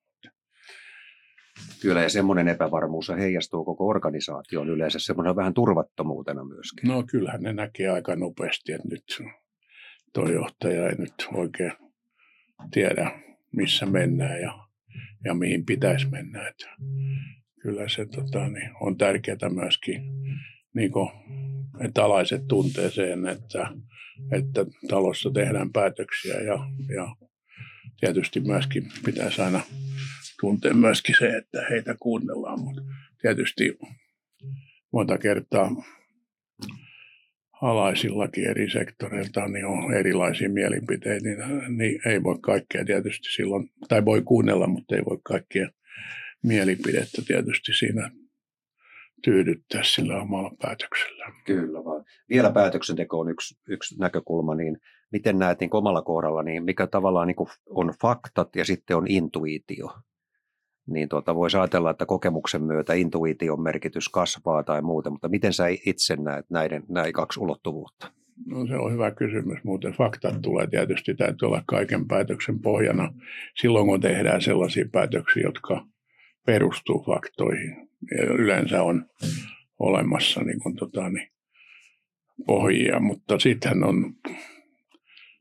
Kyllä, 1.81 2.01
ja 2.01 2.09
semmoinen 2.09 2.47
epävarmuus 2.47 3.09
heijastuu 3.09 3.65
koko 3.65 3.87
organisaation 3.87 4.69
yleensä 4.69 4.99
semmoinen 4.99 5.35
vähän 5.35 5.53
turvattomuutena 5.53 6.43
myöskin. 6.43 6.89
No 6.89 7.03
kyllähän 7.03 7.41
ne 7.41 7.53
näkee 7.53 7.89
aika 7.89 8.15
nopeasti, 8.15 8.71
että 8.71 8.87
nyt 8.87 9.21
tuo 10.13 10.29
johtaja 10.29 10.89
ei 10.89 10.95
nyt 10.95 11.13
oikein 11.33 11.71
tiedä, 12.71 13.11
missä 13.55 13.85
mennään 13.85 14.41
ja, 14.41 14.67
ja 15.25 15.33
mihin 15.33 15.65
pitäisi 15.65 16.09
mennä. 16.09 16.47
Että 16.47 16.69
kyllä 17.61 17.89
se 17.89 18.05
tota, 18.05 18.47
niin 18.47 18.71
on 18.81 18.97
tärkeää 18.97 19.49
myöskin, 19.53 20.01
niin 20.75 20.91
kuin, 20.91 21.09
että 21.79 22.03
alaiset 22.05 22.47
tuntee 22.47 22.91
sen, 22.91 23.27
että, 23.27 23.71
että 24.31 24.65
talossa 24.87 25.31
tehdään 25.33 25.71
päätöksiä 25.71 26.41
ja, 26.41 26.59
ja 26.95 27.15
tietysti 27.99 28.39
myöskin 28.39 28.91
pitäisi 29.05 29.41
aina 29.41 29.61
tuntea 30.39 30.73
myöskin 30.73 31.15
se, 31.19 31.27
että 31.27 31.65
heitä 31.69 31.95
kuunnellaan, 31.99 32.59
mutta 32.59 32.81
tietysti 33.21 33.79
monta 34.93 35.17
kertaa 35.17 35.71
alaisillakin 37.61 38.49
eri 38.49 38.69
sektoreilta 38.69 39.47
niin 39.47 39.65
on 39.65 39.93
erilaisia 39.93 40.49
mielipiteitä, 40.49 41.23
niin, 41.23 41.37
niin 41.77 42.01
ei 42.05 42.23
voi 42.23 42.39
kaikkea 42.41 42.85
tietysti 42.85 43.27
silloin, 43.35 43.69
tai 43.87 44.05
voi 44.05 44.21
kuunnella, 44.21 44.67
mutta 44.67 44.95
ei 44.95 45.01
voi 45.09 45.19
kaikkia 45.23 45.69
mielipidettä 46.43 47.21
tietysti 47.27 47.73
siinä 47.73 48.11
tyydyttää 49.23 49.83
sillä 49.83 50.21
omalla 50.21 50.51
päätöksellä. 50.61 51.31
Kyllä 51.45 51.85
vaan. 51.85 52.05
Vielä 52.29 52.51
päätöksenteko 52.51 53.19
on 53.19 53.29
yksi, 53.29 53.55
yksi 53.67 53.99
näkökulma, 53.99 54.55
niin 54.55 54.77
miten 55.11 55.39
näet 55.39 55.59
niin 55.59 55.75
omalla 55.75 56.01
kohdalla, 56.01 56.43
niin 56.43 56.63
mikä 56.63 56.87
tavallaan 56.87 57.27
niin 57.27 57.47
on 57.69 57.93
faktat 58.01 58.55
ja 58.55 58.65
sitten 58.65 58.97
on 58.97 59.07
intuitio? 59.07 59.89
Niin 60.93 61.09
tuota, 61.09 61.35
voisi 61.35 61.57
ajatella, 61.57 61.91
että 61.91 62.05
kokemuksen 62.05 62.63
myötä 62.63 62.93
intuition 62.93 63.61
merkitys 63.61 64.09
kasvaa 64.09 64.63
tai 64.63 64.81
muuta, 64.81 65.09
mutta 65.09 65.29
miten 65.29 65.53
sä 65.53 65.65
itse 65.85 66.15
näet 66.15 66.45
näiden, 66.49 66.83
näin 66.89 67.13
kaksi 67.13 67.39
ulottuvuutta? 67.39 68.11
No 68.45 68.67
se 68.67 68.75
on 68.75 68.93
hyvä 68.93 69.11
kysymys. 69.11 69.63
Muuten 69.63 69.93
faktat 69.93 70.41
tulee 70.41 70.67
tietysti, 70.67 71.15
täytyy 71.15 71.45
olla 71.45 71.63
kaiken 71.65 72.07
päätöksen 72.07 72.59
pohjana 72.59 73.13
silloin, 73.61 73.87
kun 73.87 74.01
tehdään 74.01 74.41
sellaisia 74.41 74.85
päätöksiä, 74.91 75.43
jotka 75.43 75.85
perustuu 76.45 77.03
faktoihin. 77.05 77.89
Ja 78.17 78.23
yleensä 78.23 78.83
on 78.83 79.05
olemassa 79.79 80.41
niin 80.41 80.59
kuin, 80.59 80.75
tota, 80.75 81.09
niin, 81.09 81.27
pohjia, 82.47 82.99
mutta 82.99 83.39
sitten 83.39 83.83
on 83.83 84.13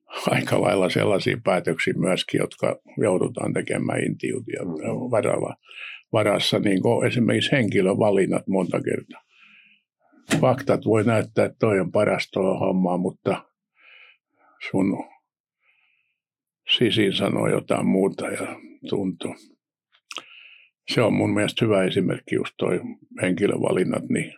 aika 0.34 0.60
lailla 0.60 0.90
sellaisia 0.90 1.36
päätöksiä 1.44 1.94
myöskin, 1.96 2.38
jotka 2.38 2.80
joudutaan 3.02 3.52
tekemään 3.52 4.04
intuition 4.04 4.68
varalla, 5.10 5.56
varassa, 6.12 6.58
niin 6.58 6.82
kuin 6.82 7.06
esimerkiksi 7.06 7.52
henkilövalinnat 7.52 8.46
monta 8.46 8.80
kertaa. 8.82 9.22
Faktat 10.40 10.80
voi 10.84 11.04
näyttää, 11.04 11.44
että 11.44 11.56
toi 11.58 11.80
on 11.80 11.92
paras 11.92 12.30
tuo 12.32 12.58
homma, 12.58 12.96
mutta 12.96 13.44
sun 14.70 15.04
sisin 16.76 17.12
sanoo 17.12 17.48
jotain 17.48 17.86
muuta 17.86 18.28
ja 18.28 18.56
tuntuu. 18.88 19.34
Se 20.94 21.02
on 21.02 21.12
mun 21.12 21.34
mielestä 21.34 21.64
hyvä 21.64 21.84
esimerkki 21.84 22.34
just 22.34 22.54
toi 22.58 22.80
henkilövalinnat, 23.22 24.02
niin 24.08 24.34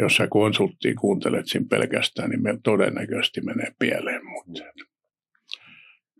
jos 0.00 0.16
sä 0.16 0.26
konsulttiin 0.30 0.96
kuuntelet 0.96 1.46
siinä 1.46 1.66
pelkästään, 1.70 2.30
niin 2.30 2.42
me 2.42 2.58
todennäköisesti 2.64 3.40
menee 3.40 3.72
pieleen. 3.78 4.26
Mutta 4.26 4.62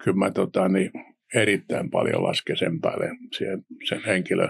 kyllä 0.05 0.17
mä 0.17 0.31
tota, 0.31 0.69
niin, 0.69 0.91
erittäin 1.35 1.91
paljon 1.91 2.23
laske 2.23 2.57
sen 2.57 2.81
päälle 2.81 3.09
siihen, 3.37 3.65
sen 3.89 4.01
henkilö, 4.07 4.49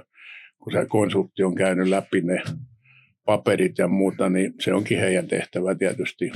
kun 0.58 0.72
se 0.72 0.86
konsultti 0.88 1.42
on 1.42 1.54
käynyt 1.54 1.88
läpi 1.88 2.20
ne 2.20 2.42
paperit 3.24 3.78
ja 3.78 3.88
muuta, 3.88 4.28
niin 4.28 4.54
se 4.60 4.74
onkin 4.74 4.98
heidän 4.98 5.28
tehtävä 5.28 5.74
tietysti, 5.74 6.30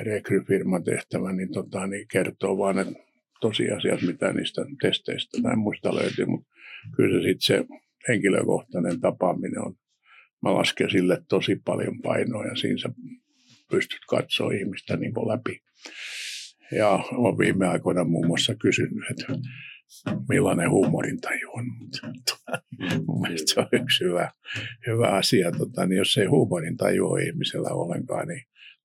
rekryfirman 0.00 0.84
tehtävä, 0.84 1.32
niin, 1.32 1.52
tota, 1.52 1.86
niin 1.86 2.08
kertoo 2.08 2.58
vaan 2.58 2.76
ne 2.76 2.86
tosiasiat, 3.40 4.02
mitä 4.02 4.32
niistä 4.32 4.62
testeistä 4.82 5.38
tai 5.42 5.56
muista 5.56 5.94
löytyy, 5.94 6.26
mutta 6.26 6.48
kyllä 6.96 7.18
se 7.18 7.28
sitten 7.28 7.40
se 7.40 7.64
henkilökohtainen 8.08 9.00
tapaaminen 9.00 9.60
on, 9.60 9.74
mä 10.42 10.54
lasken 10.54 10.90
sille 10.90 11.22
tosi 11.28 11.56
paljon 11.64 12.02
painoa 12.02 12.46
ja 12.46 12.56
siinä 12.56 12.78
sä 12.78 12.88
pystyt 13.70 14.00
katsoa 14.08 14.52
ihmistä 14.52 14.96
niin 14.96 15.12
läpi. 15.12 15.62
Ja 16.72 16.90
olen 17.12 17.38
viime 17.38 17.66
aikoina 17.66 18.04
muun 18.04 18.26
muassa 18.26 18.54
kysynyt, 18.54 19.04
että 19.10 19.26
millainen 20.28 20.70
huumorintaju 20.70 21.50
on. 21.52 21.64
Mun 23.06 23.20
mielestä 23.20 23.54
se 23.54 23.60
on 23.60 23.68
yksi 23.72 24.04
hyvä, 24.04 24.30
hyvä 24.86 25.08
asia. 25.08 25.52
Tota, 25.52 25.86
niin 25.86 25.98
jos 25.98 26.16
ei 26.16 26.26
huumorintaju 26.26 27.06
ole 27.06 27.22
ihmisellä 27.22 27.68
ollenkaan, 27.68 28.28
niin 28.28 28.42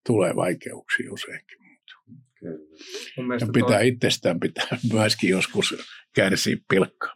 tulee 0.08 0.36
vaikeuksia 0.36 1.14
useinkin. 1.14 1.58
Ja 3.40 3.48
pitää 3.54 3.78
toi... 3.78 3.88
itsestään 3.88 4.40
pitää 4.40 4.68
myöskin 4.94 5.30
joskus 5.30 5.76
kärsiä 6.16 6.58
pilkkaa. 6.70 7.14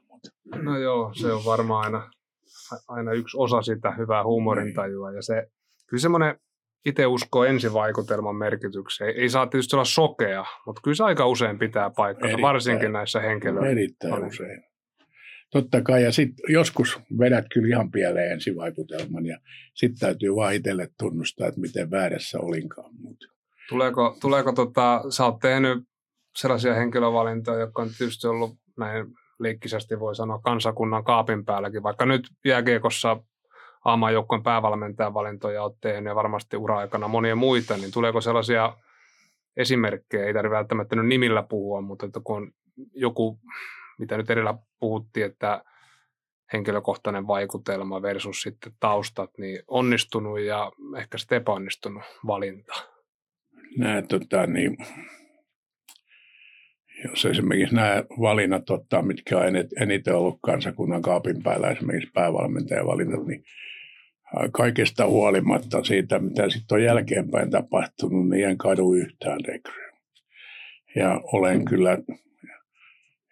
No 0.64 0.80
joo, 0.80 1.14
se 1.14 1.34
on 1.34 1.46
varmaan 1.46 1.86
aina, 1.86 2.12
aina 2.88 3.12
yksi 3.12 3.38
osa 3.38 3.62
sitä 3.62 3.92
hyvää 3.92 4.24
huumorintajua. 4.24 5.12
Ja 5.12 5.22
se, 5.22 5.48
kyllä 5.88 6.02
semmoinen 6.02 6.40
itse 6.86 7.06
uskoo 7.06 7.44
ensivaikutelman 7.44 8.36
merkitykseen. 8.36 9.16
Ei 9.16 9.30
saa 9.30 9.48
tietysti 9.48 9.76
olla 9.76 9.86
sokea, 9.86 10.46
mutta 10.66 10.82
kyllä 10.84 10.96
se 10.96 11.04
aika 11.04 11.28
usein 11.28 11.60
pitää 11.60 11.90
paikkaa, 11.90 12.30
varsinkin 12.42 12.94
näissä 12.94 13.20
henkilöissä. 13.22 13.72
Erittäin 13.72 14.26
usein. 14.26 14.64
Totta 15.52 15.82
kai, 15.82 16.04
ja 16.04 16.12
sitten 16.12 16.54
joskus 16.54 17.00
vedät 17.20 17.46
kyllä 17.54 17.68
ihan 17.68 17.92
pieleen 17.92 18.32
ensivaikutelman, 18.32 19.26
ja 19.26 19.40
sitten 19.74 20.00
täytyy 20.00 20.36
vaan 20.36 20.54
itselle 20.54 20.88
tunnustaa, 21.00 21.48
että 21.48 21.62
miten 21.62 21.92
väärässä 21.92 22.40
olinkaan. 22.40 22.92
Mutta. 23.02 23.26
Tuleeko, 23.70 24.18
tuleeko 24.22 24.52
tota, 24.52 25.04
sä 25.10 25.26
oot 25.26 25.40
tehnyt 25.40 25.84
sellaisia 26.36 26.74
henkilövalintoja, 26.74 27.60
jotka 27.60 27.82
on 27.82 27.90
tietysti 27.98 28.28
ollut 28.28 28.52
näin 28.78 29.06
leikkisesti 29.40 30.00
voi 30.00 30.16
sanoa 30.16 30.40
kansakunnan 30.40 31.04
kaapin 31.04 31.46
päälläkin, 31.46 31.84
vaikka 31.84 32.06
nyt 32.06 32.30
jääkiekossa 32.46 33.18
aamajoukkojen 33.86 34.44
päävalmentajan 34.44 35.14
valintoja 35.14 35.64
olet 35.64 35.78
tehnyt 35.82 36.12
ja 36.12 36.16
varmasti 36.16 36.58
ura-aikana 36.58 37.08
monia 37.08 37.36
muita, 37.36 37.78
niin 37.78 37.92
tuleeko 37.92 38.22
sellaisia 38.22 38.78
esimerkkejä, 39.58 40.26
ei 40.26 40.34
tarvitse 40.34 40.56
välttämättä 40.56 40.96
nyt 40.96 41.06
nimillä 41.06 41.44
puhua, 41.44 41.82
mutta 41.82 42.06
että 42.06 42.20
kun 42.24 42.38
on 42.38 42.52
joku, 42.94 43.40
mitä 44.00 44.18
nyt 44.18 44.30
edellä 44.30 44.58
puhuttiin, 44.80 45.26
että 45.26 45.64
henkilökohtainen 46.54 47.28
vaikutelma 47.28 48.02
versus 48.02 48.42
sitten 48.42 48.74
taustat, 48.80 49.30
niin 49.38 49.60
onnistunut 49.68 50.40
ja 50.40 50.72
ehkä 50.98 51.18
sitten 51.18 51.38
epäonnistunut 51.38 52.04
valinta? 52.28 52.74
Nämä, 53.78 54.02
tota, 54.02 54.48
niin, 54.48 54.78
jos 57.10 57.26
esimerkiksi 57.26 57.76
nämä 57.76 58.04
valinnat 58.22 58.70
ottaa, 58.70 59.02
mitkä 59.02 59.38
on 59.38 59.44
eniten 59.82 60.16
ollut 60.16 60.40
kansakunnan 60.42 61.02
kaapin 61.02 61.44
päällä, 61.44 61.72
esimerkiksi 61.72 62.12
päävalmentajavalinnat, 62.14 63.26
niin 63.26 63.44
kaikesta 64.52 65.08
huolimatta 65.08 65.84
siitä, 65.84 66.20
mitä 66.20 66.50
sitten 66.50 66.76
on 66.76 66.84
jälkeenpäin 66.84 67.52
tapahtunut, 67.52 68.30
niin 68.30 68.50
en 68.50 68.58
kadu 68.58 68.94
yhtään 68.94 69.40
rekryä. 69.48 69.92
Ja 70.96 71.22
olen 71.34 71.66
kyllä 71.66 71.98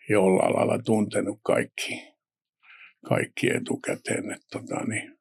jollain 0.10 0.56
lailla 0.56 0.80
tuntenut 0.86 1.40
kaikki, 1.44 2.14
kaikki 3.06 3.56
etukäteen. 3.56 4.32
Että 4.32 4.48
tota, 4.52 4.86
niin. 4.86 5.20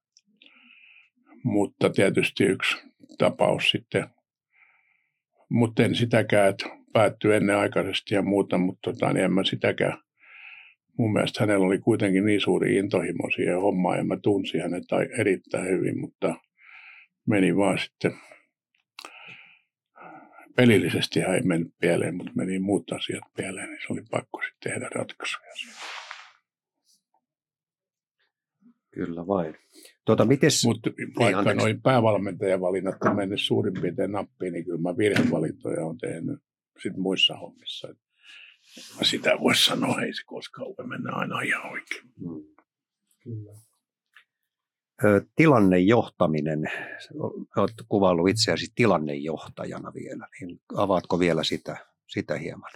Mutta 1.45 1.91
tietysti 1.91 2.45
yksi 2.45 2.77
tapaus 3.19 3.71
sitten, 3.71 4.07
mutta 5.49 5.85
en 5.85 5.95
sitäkään, 5.95 6.49
että 6.49 6.82
päättyi 6.93 7.35
ennenaikaisesti 7.35 8.15
ja 8.15 8.23
muuta, 8.23 8.59
mutta 8.59 8.93
tota, 8.93 9.13
niin 9.13 9.25
en 9.25 9.33
mä 9.33 9.45
sitäkään 9.45 9.99
mun 10.99 11.13
mielestä 11.13 11.41
hänellä 11.41 11.67
oli 11.67 11.79
kuitenkin 11.79 12.25
niin 12.25 12.41
suuri 12.41 12.77
intohimo 12.77 13.31
siihen 13.35 13.61
hommaan 13.61 13.99
ja 13.99 14.05
mä 14.05 14.17
tunsin 14.23 14.63
hänet 14.63 14.85
erittäin 15.19 15.69
hyvin, 15.69 16.01
mutta 16.01 16.35
meni 17.27 17.57
vaan 17.57 17.79
sitten 17.79 18.13
pelillisesti 20.57 21.21
hän 21.21 21.35
ei 21.35 21.43
mennyt 21.43 21.75
pieleen, 21.81 22.15
mutta 22.15 22.33
meni 22.35 22.59
muut 22.59 22.93
asiat 22.93 23.23
pieleen, 23.37 23.69
niin 23.69 23.79
se 23.87 23.93
oli 23.93 24.03
pakko 24.11 24.43
sitten 24.43 24.73
tehdä 24.73 24.89
ratkaisuja. 24.95 25.53
Kyllä 28.95 29.27
vain. 29.27 29.55
Tuota, 30.07 30.25
mites... 30.25 30.65
Mutta 30.65 30.91
vaikka 31.19 31.43
niin, 31.43 31.57
noin 31.57 31.83
päävalmentajavalinnat 31.83 32.97
on 33.05 33.17
mennyt 33.17 33.41
suurin 33.41 33.75
piirtein 33.81 34.13
nappiin, 34.13 34.53
niin 34.53 34.65
kyllä 34.65 34.81
mä 34.81 34.97
virhevalintoja 34.97 35.87
on 35.87 35.99
tehnyt 35.99 36.39
sit 36.83 36.97
muissa 36.97 37.37
hommissa. 37.37 37.89
Sitä 39.03 39.31
voisi 39.41 39.65
sanoa, 39.65 40.01
ei 40.01 40.15
se 40.15 40.23
koskaan 40.27 40.67
ole 40.67 40.89
mennä 40.89 41.13
aina 41.13 41.41
ihan 41.41 41.73
oikein. 41.73 42.03
Hmm. 42.21 42.45
Kyllä. 43.23 43.53
Tilannejohtaminen, 45.37 46.71
olet 47.57 47.75
kuvaillut 47.89 48.29
itseäsi 48.29 48.73
tilannejohtajana 48.75 49.93
vielä, 49.95 50.29
niin 50.41 50.61
avaatko 50.77 51.19
vielä 51.19 51.45
sitä, 51.45 51.77
sitä 52.07 52.39
hieman? 52.39 52.71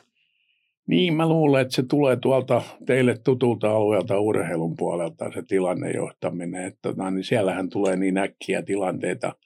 Niin, 0.87 1.14
mä 1.14 1.28
luulen, 1.28 1.62
että 1.62 1.74
se 1.74 1.82
tulee 1.82 2.16
tuolta 2.16 2.62
teille 2.87 3.18
tutulta 3.18 3.70
alueelta 3.70 4.20
urheilun 4.20 4.76
puolelta 4.76 5.32
se 5.35 5.42
tilannejohtaminen. 5.42 6.64
Että, 6.64 6.78
tota, 6.82 7.11
niin 7.11 7.24
siellähän 7.24 7.68
tulee 7.68 7.96
niin 7.96 8.18
äkkiä 8.18 8.62
tilanteita 8.62 9.37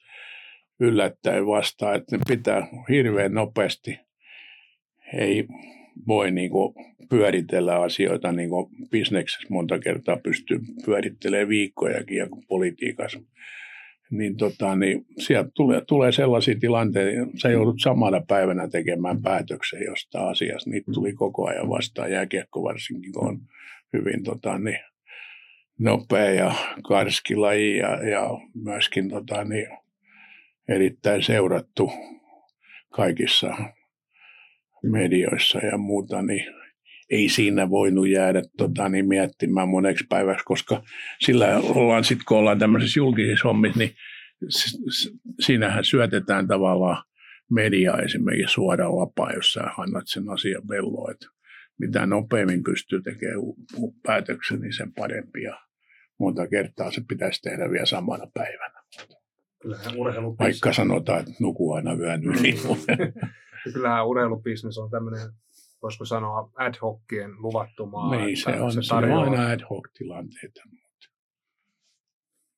yllättäen 0.79 1.47
vastaan, 1.47 1.95
että 1.95 2.17
ne 2.17 2.23
pitää 2.27 2.67
hirveän 2.89 3.33
nopeasti. 3.33 3.99
Ei 5.17 5.47
voi 6.07 6.31
niin 6.31 6.51
kuin 6.51 6.73
pyöritellä 7.09 7.81
asioita 7.81 8.31
niin 8.31 8.49
kuin 8.49 8.67
bisneksessä 8.91 9.47
monta 9.49 9.79
kertaa 9.79 10.17
pystyy 10.17 10.59
pyörittelemään 10.85 11.49
viikkojakin 11.49 12.17
ja 12.17 12.27
politiikassa. 12.47 13.19
Niin, 14.11 14.37
tota, 14.37 14.75
niin 14.75 15.05
sieltä 15.17 15.49
tulee, 15.53 15.81
tulee 15.87 16.11
sellaisia 16.11 16.55
tilanteita, 16.59 17.27
sä 17.41 17.49
joudut 17.49 17.79
samana 17.79 18.21
päivänä 18.27 18.67
tekemään 18.67 19.21
päätöksen 19.21 19.83
jostain 19.85 20.27
asiasta. 20.27 20.69
Niitä 20.69 20.91
tuli 20.93 21.13
koko 21.13 21.47
ajan 21.47 21.69
vastaan, 21.69 22.11
jääkiekko 22.11 22.63
varsinkin, 22.63 23.13
kun 23.13 23.27
on 23.27 23.39
hyvin 23.93 24.23
tota, 24.23 24.57
niin, 24.57 24.79
nopea 25.79 26.31
ja 26.31 26.53
karski 26.87 27.35
laji 27.35 27.77
ja, 27.77 28.09
ja 28.09 28.29
myöskin 28.63 29.09
tota, 29.09 29.43
niin, 29.43 29.67
erittäin 30.69 31.23
seurattu 31.23 31.91
kaikissa 32.89 33.55
medioissa 34.83 35.59
ja 35.59 35.77
muuta, 35.77 36.21
niin 36.21 36.53
ei 37.09 37.29
siinä 37.29 37.69
voinut 37.69 38.09
jäädä 38.09 38.41
tota, 38.57 38.89
niin 38.89 39.07
miettimään 39.07 39.69
moneksi 39.69 40.05
päiväksi, 40.09 40.45
koska 40.45 40.83
sillä 41.19 41.57
ollaan 41.57 42.03
sitten, 42.03 42.25
kun 42.27 42.37
ollaan 42.37 42.59
tämmöisissä 42.59 42.99
julkisissa 42.99 43.47
hommissa, 43.47 43.79
niin 43.79 43.95
siinähän 45.39 45.83
syötetään 45.83 46.47
tavallaan 46.47 47.03
media 47.51 47.97
esimerkiksi 47.97 48.53
suoraan 48.53 48.99
lapaa, 48.99 49.33
jos 49.33 49.53
sä 49.53 49.63
annat 49.77 50.03
sen 50.07 50.29
asian 50.29 50.67
velloa, 50.69 51.11
että 51.11 51.27
mitä 51.79 52.05
nopeammin 52.05 52.63
pystyy 52.63 53.01
tekemään 53.01 53.39
päätöksen, 54.03 54.61
niin 54.61 54.73
sen 54.73 54.93
parempi 54.93 55.43
ja 55.43 55.57
monta 56.19 56.47
kertaa 56.47 56.91
se 56.91 57.01
pitäisi 57.07 57.41
tehdä 57.41 57.71
vielä 57.71 57.85
samana 57.85 58.27
päivänä. 58.33 58.83
Kyllähän 59.61 59.95
Vaikka 60.39 60.73
sanotaan, 60.73 61.19
että 61.19 61.31
nuku 61.39 61.71
aina 61.71 61.93
yön 61.93 62.23
yli. 62.23 62.55
Kyllähän 63.63 64.07
urheilubisnes 64.07 64.77
on 64.77 64.89
tämmöinen, 64.89 65.29
voisiko 65.81 66.05
sanoa, 66.05 66.51
ad 66.55 66.73
hocien 66.81 67.31
luvattumaa. 67.41 68.15
Niin, 68.15 68.37
se 68.37 68.61
on, 68.61 68.71
se, 68.71 68.81
se 68.81 68.95
on 68.95 69.03
aina 69.03 69.47
ad 69.47 69.59
hoc 69.69 69.87
tilanteita. 69.97 70.61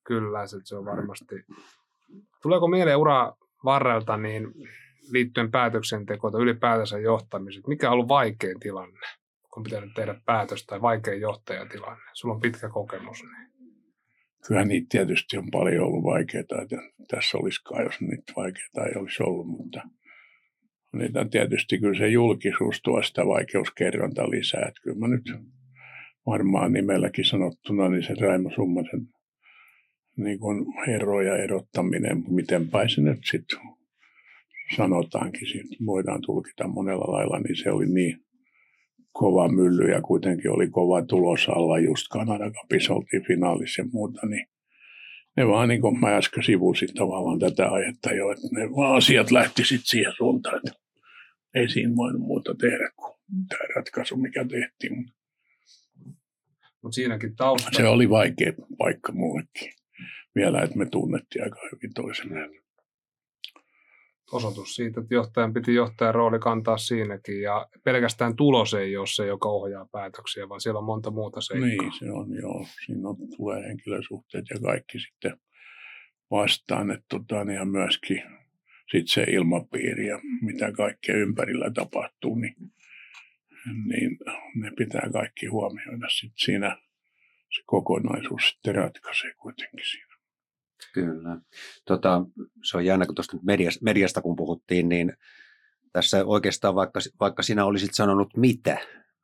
Kyllä, 0.06 0.46
se, 0.46 0.56
se 0.64 0.76
on 0.76 0.84
varmasti. 0.84 1.34
Tuleeko 2.42 2.68
mieleen 2.68 2.98
ura 2.98 3.32
varrelta 3.64 4.16
niin 4.16 4.54
liittyen 5.10 5.50
päätöksentekoon 5.50 6.32
tai 6.32 6.42
ylipäätänsä 6.42 6.98
johtamiseen, 6.98 7.64
mikä 7.66 7.88
on 7.88 7.92
ollut 7.92 8.08
vaikein 8.08 8.60
tilanne, 8.60 9.06
kun 9.54 9.62
pitänyt 9.62 9.94
tehdä 9.94 10.20
päätös 10.26 10.66
tai 10.66 10.82
vaikein 10.82 11.20
johtajatilanne? 11.20 12.10
Sulla 12.12 12.34
on 12.34 12.40
pitkä 12.40 12.68
kokemus. 12.68 13.22
Niin. 13.22 13.74
Kyllä 14.46 14.64
niitä 14.64 14.86
tietysti 14.90 15.38
on 15.38 15.50
paljon 15.50 15.84
ollut 15.84 16.04
vaikeita, 16.04 16.62
että 16.62 16.76
tässä 17.10 17.38
olisikaan, 17.38 17.84
jos 17.84 18.00
niitä 18.00 18.32
vaikeita 18.36 18.84
ei 18.86 19.00
olisi 19.00 19.22
ollut, 19.22 19.46
mutta– 19.46 19.80
niitä 20.94 21.26
tietysti 21.30 21.78
kyllä 21.78 21.98
se 21.98 22.08
julkisuus 22.08 22.80
tuo 22.82 23.02
sitä 23.02 23.26
vaikeuskerronta 23.26 24.30
lisää. 24.30 24.64
Että 24.68 24.80
kyllä 24.82 24.98
mä 24.98 25.08
nyt 25.08 25.32
varmaan 26.26 26.72
nimelläkin 26.72 27.24
sanottuna, 27.24 27.88
niin 27.88 28.02
se 28.02 28.14
Raimo 28.20 28.50
Summasen 28.54 29.08
niin 30.16 30.38
kuin 30.38 30.66
ero 30.88 31.22
ja 31.22 31.36
erottaminen, 31.36 32.24
miten 32.28 32.70
se 32.94 33.00
nyt 33.00 33.18
sitten 33.30 33.58
sanotaankin, 34.76 35.48
siitä 35.48 35.76
voidaan 35.86 36.20
tulkita 36.26 36.68
monella 36.68 37.12
lailla, 37.12 37.38
niin 37.38 37.56
se 37.56 37.70
oli 37.70 37.86
niin 37.86 38.24
kova 39.12 39.48
mylly 39.48 39.90
ja 39.90 40.02
kuitenkin 40.02 40.50
oli 40.50 40.68
kova 40.68 41.02
tulos 41.02 41.48
alla, 41.48 41.78
just 41.78 42.08
Kanada 42.10 42.50
Cupissa 42.50 42.94
oltiin 42.94 43.26
finaalissa 43.26 43.82
ja 43.82 43.88
muuta, 43.92 44.26
niin 44.26 44.46
ne 45.36 45.48
vaan 45.48 45.68
niin 45.68 45.80
kuin 45.80 46.00
mä 46.00 46.16
äsken 46.16 46.42
sivusin 46.42 46.94
tavallaan 46.94 47.38
tätä 47.38 47.68
aihetta 47.68 48.12
jo, 48.12 48.30
että 48.30 48.48
ne 48.52 48.70
vaan 48.70 48.96
asiat 48.96 49.30
lähti 49.30 49.64
sitten 49.64 49.86
siihen 49.86 50.12
suuntaan, 50.16 50.56
että 50.56 50.83
ei 51.54 51.68
siinä 51.68 51.96
voinut 51.96 52.22
muuta 52.22 52.54
tehdä 52.54 52.90
kuin 52.96 53.14
tämä 53.48 53.68
ratkaisu, 53.76 54.16
mikä 54.16 54.44
tehtiin. 54.44 55.06
Mutta 56.82 56.94
siinäkin 56.94 57.36
taustalla... 57.36 57.76
Se 57.76 57.88
oli 57.88 58.10
vaikea 58.10 58.52
paikka 58.78 59.12
mullekin 59.12 59.72
vielä, 60.34 60.60
että 60.60 60.78
me 60.78 60.86
tunnettiin 60.86 61.44
aika 61.44 61.60
hyvin 61.72 61.94
toisemme. 61.94 62.50
Osoitus 64.32 64.74
siitä, 64.74 65.00
että 65.00 65.14
johtajan 65.14 65.52
piti 65.52 65.74
johtajan 65.74 66.14
rooli 66.14 66.38
kantaa 66.38 66.78
siinäkin 66.78 67.42
ja 67.42 67.66
pelkästään 67.84 68.36
tulos 68.36 68.74
ei 68.74 68.96
ole 68.96 69.06
se, 69.06 69.26
joka 69.26 69.48
ohjaa 69.48 69.88
päätöksiä, 69.92 70.48
vaan 70.48 70.60
siellä 70.60 70.78
on 70.78 70.84
monta 70.84 71.10
muuta 71.10 71.40
seikkaa. 71.40 71.68
Niin, 71.68 71.92
se 71.98 72.10
on 72.10 72.34
joo. 72.34 72.66
Siinä 72.86 73.08
on, 73.08 73.16
tulee 73.36 73.68
henkilösuhteet 73.68 74.44
ja 74.50 74.60
kaikki 74.60 74.98
sitten 75.00 75.36
vastaan, 76.30 76.90
että 76.90 77.04
tota, 77.08 77.44
niin 77.44 77.56
ja 77.56 77.64
myöskin 77.64 78.22
sit 78.90 79.08
se 79.08 79.22
ilmapiiri 79.22 80.06
ja 80.06 80.20
mitä 80.42 80.72
kaikkea 80.72 81.16
ympärillä 81.16 81.70
tapahtuu, 81.70 82.34
niin, 82.34 82.54
niin 83.88 84.18
ne 84.56 84.70
pitää 84.78 85.08
kaikki 85.12 85.46
huomioida 85.46 86.08
sit 86.08 86.32
siinä. 86.36 86.76
Se 87.56 87.62
kokonaisuus 87.66 88.48
sitten 88.48 88.74
ratkaisee 88.74 89.34
kuitenkin 89.34 89.84
siinä. 89.90 90.14
Kyllä. 90.94 91.40
Tota, 91.86 92.24
se 92.70 92.76
on 92.76 92.84
jännä, 92.84 93.06
kun 93.06 93.14
tuosta 93.14 93.36
mediasta, 93.42 93.84
mediasta 93.84 94.22
kun 94.22 94.36
puhuttiin, 94.36 94.88
niin 94.88 95.12
tässä 95.92 96.24
oikeastaan 96.24 96.74
vaikka, 96.74 97.00
vaikka 97.20 97.42
sinä 97.42 97.64
olisit 97.64 97.94
sanonut 97.94 98.36
mitä, 98.36 98.78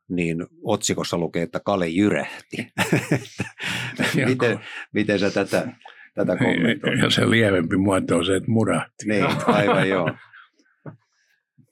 niin 0.09 0.47
otsikossa 0.63 1.19
lukee, 1.19 1.43
että 1.43 1.61
Kale 1.61 1.89
jyrähti. 1.89 2.57
miten, 4.29 4.61
miten 4.93 5.19
sä 5.19 5.31
tätä, 5.31 5.73
tätä 6.15 6.37
kommentoit? 6.37 6.99
Ja 7.03 7.11
se 7.11 7.31
lievempi 7.31 7.77
muoto 7.77 8.17
on 8.17 8.25
se, 8.25 8.37
että 8.37 8.51
murahti. 8.51 9.07
Niin, 9.07 9.27
aivan 9.47 9.89
joo. 9.89 10.11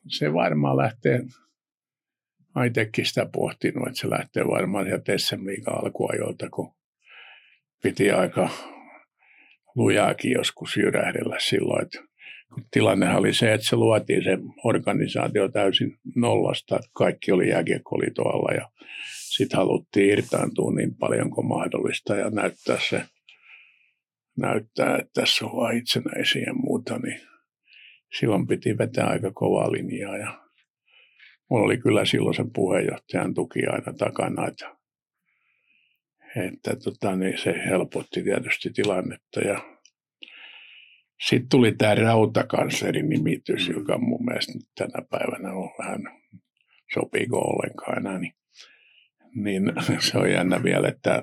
Se 0.09 0.33
varmaan 0.33 0.77
lähtee, 0.77 1.21
itsekin 2.67 3.07
sitä 3.07 3.27
pohtinut, 3.33 3.89
että 3.89 4.01
se 4.01 4.11
lähtee 4.11 4.47
varmaan 4.47 4.85
sieltä 4.85 5.19
SM 5.19 5.47
Liigan 5.47 5.85
alkuajoilta, 5.85 6.51
kun 6.51 6.75
piti 7.83 8.11
aika 8.11 8.49
lujaakin 9.75 10.33
joskus 10.33 10.77
jyrähdellä 10.77 11.37
silloin, 11.39 11.83
että 11.83 11.99
tilannehan 12.71 13.17
oli 13.17 13.35
se, 13.35 13.53
että 13.53 13.67
se 13.67 13.77
luotiin 13.77 14.25
se 14.25 14.39
organisaatio 14.65 15.49
täysin 15.49 15.99
nollasta, 16.15 16.79
kaikki 16.93 17.33
oli 17.33 17.49
jääkiekkoliitoalla 17.49 18.55
ja 18.55 18.69
sitten 19.29 19.57
haluttiin 19.57 20.11
irtaantua 20.11 20.73
niin 20.73 20.95
paljon 20.95 21.31
kuin 21.31 21.47
mahdollista 21.47 22.17
ja 22.17 22.31
näyttää 22.31 22.79
se, 22.89 23.03
näyttää, 24.39 24.97
että 24.97 25.21
tässä 25.21 25.47
ollaan 25.47 25.77
itsenäisiä 25.77 26.43
ja 26.47 26.55
muuta, 26.55 26.99
niin 26.99 27.21
silloin 28.19 28.47
piti 28.47 28.79
vetää 28.79 29.07
aika 29.07 29.31
kovaa 29.35 29.73
linjaa 29.73 30.17
ja 30.17 30.49
mulla 31.51 31.65
oli 31.65 31.79
kyllä 31.79 32.05
silloin 32.05 32.35
sen 32.35 32.53
puheenjohtajan 32.53 33.35
tuki 33.35 33.67
aina 33.67 33.93
takana, 33.93 34.47
että 34.47 34.79
että 36.37 36.77
tota, 36.85 37.17
niin 37.17 37.39
se 37.39 37.55
helpotti 37.65 38.23
tietysti 38.23 38.71
tilannetta. 38.71 39.41
Ja 39.41 39.79
sitten 41.29 41.49
tuli 41.49 41.73
tämä 41.73 41.95
rautakanslerin 41.95 43.09
nimitys, 43.09 43.69
joka 43.69 43.99
mun 43.99 44.25
mielestä 44.25 44.53
nyt 44.53 44.69
tänä 44.75 45.07
päivänä 45.11 45.53
on 45.53 45.71
vähän 45.79 46.01
sopiiko 46.95 47.39
ollenkaan 47.39 47.99
enää. 47.99 48.19
Niin, 48.19 48.35
niin 49.35 49.73
se 50.11 50.19
on 50.19 50.31
jännä 50.31 50.63
vielä, 50.63 50.89
että 50.89 51.23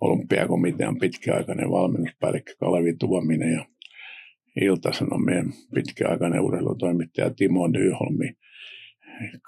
olympiakomitean 0.00 0.98
pitkäaikainen 0.98 1.70
valmennuspäällikkö 1.70 2.52
Kalevi 2.60 2.94
Tuominen 2.98 3.52
ja 3.52 3.64
Ilta-Sanomien 4.60 5.52
pitkäaikainen 5.74 6.40
urheilutoimittaja 6.40 7.30
Timo 7.30 7.66
Nyholmi 7.66 8.34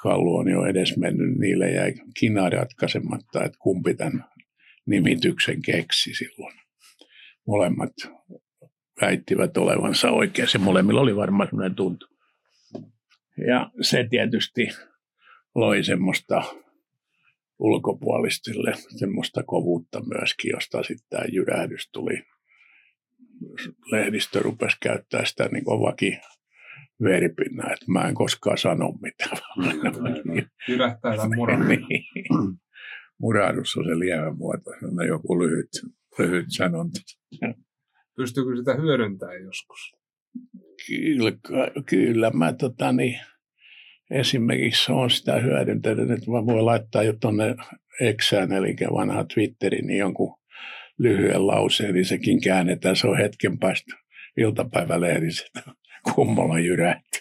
Kallu 0.02 0.36
on 0.36 0.50
jo 0.50 0.66
edes 0.66 0.96
mennyt, 0.96 1.38
niille 1.38 1.70
jäi 1.70 1.94
kina 2.18 2.50
ratkaisematta, 2.50 3.44
että 3.44 3.58
kumpi 3.60 3.94
tämän 3.94 4.24
nimityksen 4.86 5.62
keksi 5.62 6.14
silloin. 6.14 6.54
Molemmat 7.46 7.92
väittivät 9.00 9.56
olevansa 9.56 10.10
oikeassa. 10.10 10.58
Molemmilla 10.58 11.00
oli 11.00 11.16
varmaan 11.16 11.48
sellainen 11.48 11.76
tuntu. 11.76 12.06
Ja 13.48 13.70
se 13.80 14.06
tietysti 14.10 14.68
loi 15.54 15.84
semmoista 15.84 16.42
ulkopuolistille 17.60 18.72
semmoista 18.96 19.42
kovuutta 19.42 20.02
myöskin, 20.14 20.50
josta 20.50 20.82
sitten 20.82 21.06
tämä 21.10 21.24
jyrähdys 21.32 21.90
tuli. 21.92 22.22
Lehdistö 23.90 24.40
rupesi 24.42 24.76
käyttää 24.82 25.24
sitä 25.24 25.48
niin 25.52 25.64
kuin 25.64 25.80
vaki 25.80 26.18
veripinna, 27.02 27.72
että 27.72 27.84
mä 27.88 28.08
en 28.08 28.14
koskaan 28.14 28.58
sano 28.58 28.92
mitään. 28.92 29.36
Jyrähtää 30.68 31.16
tai 31.16 31.28
muraa. 31.28 31.64
niin 31.64 31.84
murahdus 33.18 33.76
on 33.76 33.84
se 33.84 33.98
lievä 33.98 34.32
muoto, 34.32 34.70
se 34.80 34.86
on 34.86 35.06
joku 35.06 35.38
lyhyt, 35.38 35.68
lyhyt 36.18 36.46
sanonta. 36.48 37.00
Pystyykö 38.16 38.56
sitä 38.56 38.74
hyödyntämään 38.74 39.42
joskus? 39.42 39.92
Kyllä, 40.86 41.32
kyllä 41.86 42.30
mä 42.30 42.52
tota, 42.52 42.92
niin, 42.92 43.20
esimerkiksi 44.10 44.92
on 44.92 45.10
sitä 45.10 45.36
hyödyntänyt, 45.36 46.10
että 46.10 46.30
mä 46.30 46.46
voin 46.46 46.66
laittaa 46.66 47.02
jo 47.02 47.12
tuonne 47.12 47.56
Exään, 48.00 48.52
eli 48.52 48.76
vanha 48.92 49.24
Twitterin, 49.34 49.86
niin 49.86 49.98
jonkun 49.98 50.36
lyhyen 50.98 51.46
lauseen, 51.46 51.94
niin 51.94 52.04
sekin 52.04 52.40
käännetään. 52.40 52.96
Se 52.96 53.06
on 53.06 53.18
hetken 53.18 53.58
päästä 53.58 53.96
iltapäivälehdissä, 54.36 55.44
kummalla 56.14 56.58
jyrähti. 56.58 57.20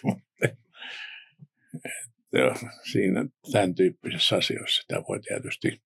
siinä 2.92 3.24
tämän 3.52 3.74
tyyppisessä 3.74 4.36
asioissa 4.36 4.82
sitä 4.82 5.02
voi 5.08 5.20
tietysti 5.20 5.82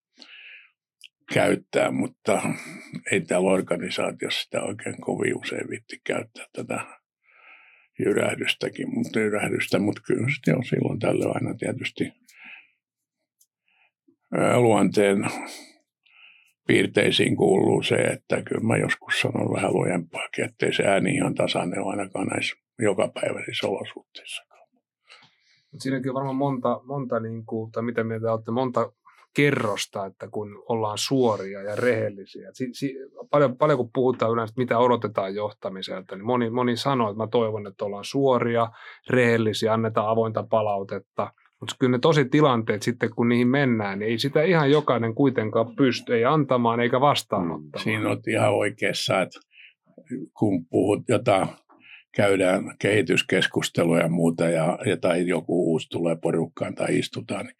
käyttää, 1.33 1.91
mutta 1.91 2.43
ei 3.11 3.21
täällä 3.21 3.51
organisaatiossa 3.51 4.43
sitä 4.43 4.63
oikein 4.63 5.01
kovin 5.01 5.37
usein 5.37 5.71
vitti 5.71 6.01
käyttää 6.05 6.47
tätä 6.53 7.04
jyrähdystäkin, 7.99 8.95
mutta 8.95 9.21
jyrähdystä, 9.21 9.79
mutta 9.79 10.03
kyllä 10.07 10.27
se 10.45 10.55
on 10.55 10.65
silloin 10.65 10.99
tällöin 10.99 11.35
aina 11.35 11.55
tietysti 11.55 12.13
luonteen 14.57 15.25
piirteisiin 16.67 17.37
kuuluu 17.37 17.83
se, 17.83 17.95
että 17.95 18.43
kyllä 18.43 18.67
mä 18.67 18.77
joskus 18.77 19.21
sanon 19.21 19.53
vähän 19.53 19.75
lujempaakin, 19.75 20.45
ettei 20.45 20.73
se 20.73 20.83
ääni 20.83 21.15
ihan 21.15 21.35
tasainen 21.35 21.81
ole 21.81 21.91
ainakaan 21.91 22.27
näissä 22.27 22.57
jokapäiväisissä 22.79 23.67
olosuhteissa. 23.67 24.43
Siinäkin 25.79 26.11
on 26.11 26.15
varmaan 26.15 26.37
monta, 26.37 26.81
monta 26.85 27.21
niin 27.21 27.47
kuin, 27.47 27.73
tai 27.73 27.83
mitä 27.83 28.05
mieltä 28.05 28.33
olette, 28.33 28.51
monta 28.51 28.93
kerrosta, 29.37 30.07
että 30.07 30.29
kun 30.31 30.65
ollaan 30.69 30.99
suoria 30.99 31.63
ja 31.63 31.77
rehellisiä. 31.77 32.51
Si, 32.53 32.69
si, 32.73 32.95
paljon, 33.31 33.57
paljon 33.57 33.79
kun 33.79 33.91
puhutaan 33.95 34.33
yleensä, 34.33 34.55
mitä 34.57 34.79
odotetaan 34.79 35.35
johtamiselta, 35.35 36.17
niin 36.17 36.27
moni, 36.27 36.51
moni 36.51 36.77
sanoo, 36.77 37.11
että 37.11 37.23
mä 37.23 37.29
toivon, 37.31 37.67
että 37.67 37.85
ollaan 37.85 38.05
suoria, 38.05 38.69
rehellisiä, 39.11 39.73
annetaan 39.73 40.09
avointa 40.09 40.47
palautetta. 40.51 41.33
Mutta 41.61 41.77
kyllä 41.79 41.91
ne 41.91 41.99
tosi 41.99 42.25
tilanteet 42.25 42.83
sitten, 42.83 43.11
kun 43.17 43.29
niihin 43.29 43.49
mennään, 43.49 43.99
niin 43.99 44.11
ei 44.11 44.19
sitä 44.19 44.43
ihan 44.43 44.71
jokainen 44.71 45.15
kuitenkaan 45.15 45.77
pysty, 45.77 46.15
ei 46.15 46.25
antamaan 46.25 46.81
eikä 46.81 47.01
vastaanottamaan. 47.01 47.85
Siinä 47.85 48.11
on 48.11 48.21
ihan 48.29 48.55
oikeassa, 48.55 49.21
että 49.21 49.41
kun 50.39 50.67
puhut 50.67 51.03
jotain 51.09 51.49
käydään 52.17 52.77
kehityskeskustelua 52.79 53.99
ja 53.99 54.09
muuta, 54.09 54.45
ja, 54.49 54.79
ja 54.87 54.97
tai 54.97 55.29
joku 55.29 55.73
uusi 55.73 55.89
tulee 55.89 56.17
porukkaan 56.17 56.75
tai 56.75 56.99
istutaan, 56.99 57.47
niin 57.47 57.57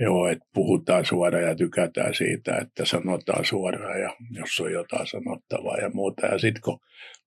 Joo, 0.00 0.28
että 0.28 0.44
puhutaan 0.54 1.04
suoraan 1.04 1.44
ja 1.44 1.54
tykätään 1.54 2.14
siitä, 2.14 2.56
että 2.56 2.84
sanotaan 2.84 3.44
suoraan 3.44 4.00
ja 4.00 4.16
jos 4.30 4.60
on 4.60 4.72
jotain 4.72 5.06
sanottavaa 5.06 5.76
ja 5.76 5.90
muuta. 5.90 6.26
Ja 6.26 6.38
sitten 6.38 6.62
kun 6.62 6.80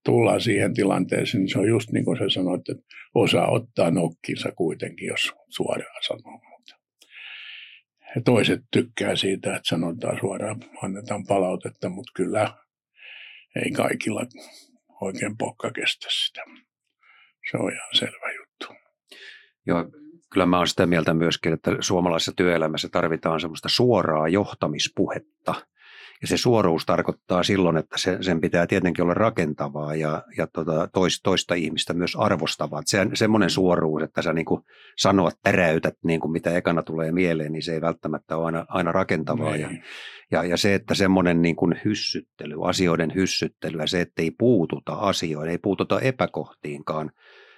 tullaan 0.05 0.41
siihen 0.41 0.73
tilanteeseen, 0.73 1.41
niin 1.41 1.49
se 1.49 1.59
on 1.59 1.67
just 1.67 1.91
niin 1.91 2.05
kuin 2.05 2.17
sä 2.17 2.29
sanoit, 2.29 2.69
että 2.69 2.83
osa 3.15 3.47
ottaa 3.47 3.91
nokkinsa 3.91 4.51
kuitenkin, 4.51 5.07
jos 5.07 5.31
suoraan 5.49 6.03
sanoo. 6.07 6.41
Ja 8.15 8.21
toiset 8.25 8.61
tykkää 8.71 9.15
siitä, 9.15 9.55
että 9.55 9.69
sanotaan 9.69 10.19
suoraan, 10.19 10.63
annetaan 10.83 11.25
palautetta, 11.27 11.89
mutta 11.89 12.11
kyllä 12.15 12.53
ei 13.65 13.71
kaikilla 13.71 14.25
oikein 15.01 15.37
pokka 15.37 15.71
kestä 15.71 16.07
sitä. 16.09 16.43
Se 17.51 17.57
on 17.57 17.73
ihan 17.73 17.89
selvä 17.93 18.31
juttu. 18.31 18.75
Joo, 19.67 20.02
kyllä 20.33 20.45
mä 20.45 20.57
olen 20.57 20.67
sitä 20.67 20.85
mieltä 20.85 21.13
myöskin, 21.13 21.53
että 21.53 21.71
suomalaisessa 21.79 22.31
työelämässä 22.35 22.89
tarvitaan 22.91 23.39
semmoista 23.39 23.69
suoraa 23.69 24.27
johtamispuhetta. 24.27 25.55
Ja 26.21 26.27
se 26.27 26.37
suoruus 26.37 26.85
tarkoittaa 26.85 27.43
silloin, 27.43 27.77
että 27.77 27.97
se, 27.97 28.17
sen 28.21 28.41
pitää 28.41 28.67
tietenkin 28.67 29.03
olla 29.03 29.13
rakentavaa 29.13 29.95
ja, 29.95 30.23
ja 30.37 30.47
tota, 30.47 30.87
tois, 30.93 31.21
toista 31.21 31.53
ihmistä 31.53 31.93
myös 31.93 32.15
arvostavaa. 32.15 32.81
Se, 32.85 33.07
semmoinen 33.13 33.49
suoruus, 33.49 34.03
että 34.03 34.21
sä 34.21 34.33
niin 34.33 34.45
kuin 34.45 34.61
sanot, 34.97 35.33
täräytät 35.43 35.93
niin 36.03 36.19
kuin 36.19 36.31
mitä 36.31 36.57
ekana 36.57 36.83
tulee 36.83 37.11
mieleen, 37.11 37.51
niin 37.51 37.63
se 37.63 37.73
ei 37.73 37.81
välttämättä 37.81 38.37
ole 38.37 38.45
aina, 38.45 38.65
aina 38.67 38.91
rakentavaa. 38.91 39.55
Ja, 39.55 39.67
Niin. 39.67 39.83
ja, 40.31 40.43
ja 40.43 40.57
se, 40.57 40.73
että 40.75 40.95
semmoinen 40.95 41.41
niin 41.41 41.55
kuin 41.55 41.81
hyssyttely, 41.85 42.55
asioiden 42.63 43.11
hyssyttely 43.15 43.77
ja 43.77 43.87
se, 43.87 44.01
että 44.01 44.21
ei 44.21 44.31
puututa 44.31 44.93
asioihin, 44.93 45.51
ei 45.51 45.57
puututa 45.57 45.99
epäkohtiinkaan 45.99 47.11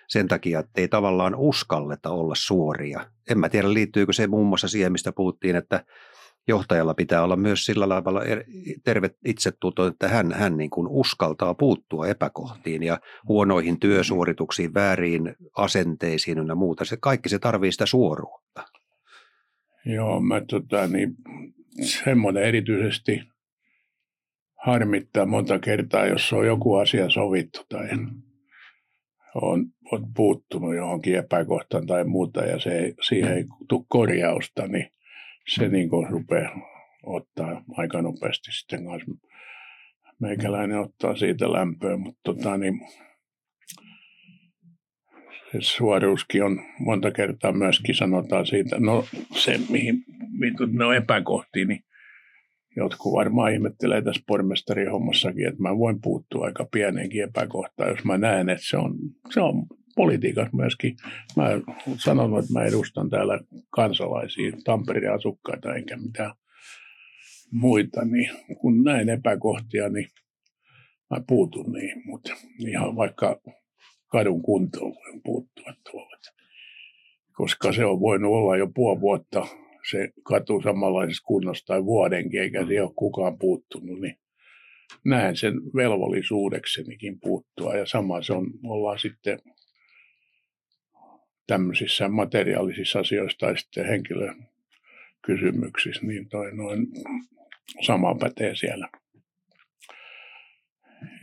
sen 0.08 0.28
takia, 0.28 0.60
että 0.60 0.82
ei 0.82 0.88
tavallaan 0.88 1.36
uskalleta 1.36 2.10
olla 2.10 2.36
suoria. 2.38 3.06
En 3.30 3.39
mä 3.39 3.50
tiedä, 3.50 3.74
liittyykö 3.74 4.13
se 4.13 4.28
muun 4.28 4.48
muassa 4.48 4.68
siihen, 4.68 4.91
mistä 4.91 5.12
puhuttiin, 5.12 5.56
että 5.56 5.86
johtajalla 6.48 6.94
pitää 6.94 7.24
olla 7.24 7.36
myös 7.36 7.65
sillä 7.65 7.89
lailla 7.89 8.22
er- 8.22 8.46
terve 8.84 9.10
itsetunto, 9.26 9.88
että 9.88 10.08
hän, 10.08 10.32
hän 10.32 10.58
niin 10.58 10.70
kuin 10.70 10.88
uskaltaa 10.88 11.54
puuttua 11.54 12.08
epäkohtiin 12.08 12.84
ja 12.84 13.00
huonoihin 13.28 13.80
työsuorituksiin, 13.80 14.74
vääriin 14.74 15.36
asenteisiin 15.58 16.48
ja 16.48 16.56
muuta. 16.56 16.86
Se, 16.86 16.98
kaikki 17.02 17.30
se 17.30 17.39
tarvii 17.39 17.72
sitä 17.72 17.86
suoruutta. 17.86 18.63
Joo, 19.86 20.20
mä 20.20 20.41
tota, 20.50 20.88
niin, 20.88 21.15
semmoinen 21.82 22.44
erityisesti 22.44 23.22
harmittaa 24.65 25.26
monta 25.26 25.60
kertaa, 25.60 26.06
jos 26.06 26.34
on 26.34 26.48
joku 26.48 26.76
asia 26.76 27.10
sovittu 27.10 27.60
tai 27.70 27.88
on, 29.41 29.65
on 29.91 30.13
puuttunut 30.15 30.76
johonkin 30.76 31.15
epäkohtaan 31.15 31.88
tai 31.88 32.04
muuta 32.04 32.45
ja 32.45 32.60
se 32.60 32.93
siihen 33.08 33.34
ei 33.34 33.45
tule 33.69 33.86
korjausta, 33.88 34.67
niin 34.67 34.91
se 35.48 35.67
niin 35.67 35.89
kuin 35.89 36.10
rupeaa 36.10 36.52
ottaa 37.04 37.63
aika 37.78 38.02
nopeasti 38.02 38.52
sitten 38.52 38.86
kanssa. 38.86 39.12
Meikäläinen 40.19 40.80
ottaa 40.80 41.15
siitä 41.15 41.54
lämpöä, 41.54 41.98
mutta 41.98 42.21
tota, 42.24 42.58
niin, 42.58 42.82
se 45.52 45.58
suoruuskin 45.62 46.43
on 46.43 46.60
monta 46.80 47.12
kertaa 47.12 47.52
myöskin 47.52 47.95
sanotaan 47.95 48.45
siitä, 48.45 48.80
no 48.80 49.06
se 49.32 49.60
mihin 49.69 50.04
vitut 50.41 50.71
ne 50.71 50.86
on 50.86 50.95
epäkohtia, 50.95 51.65
niin 51.65 51.84
jotkut 52.76 53.13
varmaan 53.13 53.54
ihmettelee 53.54 54.02
tässä 54.02 54.21
pormestarin 54.28 54.91
hommassakin, 54.91 55.48
että 55.48 55.62
mä 55.62 55.78
voin 55.78 56.02
puuttua 56.02 56.45
aika 56.45 56.67
pieneenkin 56.71 57.24
epäkohtaan, 57.24 57.89
jos 57.89 58.04
mä 58.04 58.17
näen, 58.17 58.50
että 58.50 58.65
se 58.69 58.78
on, 58.78 58.95
se 59.34 59.42
on 59.42 59.66
politiikassa 59.96 60.58
myöskin. 60.58 60.96
Mä 61.36 61.44
sanon, 61.98 62.40
että 62.40 62.54
mä 62.54 62.64
edustan 62.64 63.10
täällä 63.10 63.40
kansalaisia, 63.70 64.52
Tampereen 64.64 65.14
asukkaita 65.14 65.76
enkä 65.76 65.98
mitään 65.98 66.34
muita, 67.52 68.06
niin 68.06 68.30
kun 68.58 68.84
näen 68.84 69.10
epäkohtia, 69.10 69.90
niin 69.90 70.08
mä 71.10 71.18
puutun 71.28 71.72
niihin, 71.72 72.02
mutta 72.06 72.34
ihan 72.68 72.96
vaikka 72.96 73.42
kadun 74.08 74.42
kuntoon 74.42 74.96
voin 74.96 75.22
puuttua 75.24 75.74
tuolla. 75.92 76.16
Koska 77.34 77.74
se 77.74 77.86
on 77.86 78.00
voinut 78.00 78.34
olla 78.34 78.58
jo 78.58 78.68
puoli 78.76 79.02
vuotta 79.02 79.48
se 79.92 80.10
katu 80.24 80.62
samanlaisessa 80.62 81.24
kunnossa 81.26 81.66
tai 81.66 81.86
vuodenkin, 81.86 82.42
eikä 82.42 82.66
siihen 82.66 82.84
ole 82.84 82.92
kukaan 82.96 83.38
puuttunut, 83.38 84.00
niin 84.00 84.18
näen 85.06 85.38
sen 85.38 85.54
velvollisuudeksenikin 85.76 87.19
puuttua. 87.19 87.76
Ja 87.76 87.86
sama 87.86 88.21
se 88.21 88.34
on, 88.34 88.48
ollaan 88.63 89.00
sitten 89.00 89.39
tämmöisissä 91.48 92.10
materiaalisissa 92.10 93.00
asioissa 93.00 93.38
tai 93.38 93.58
sitten 93.58 93.86
henkilökysymyksissä, 93.86 96.06
niin 96.06 96.30
toi 96.30 96.56
noin 96.56 96.88
sama 97.82 98.15
pätee 98.15 98.56
siellä. 98.56 98.89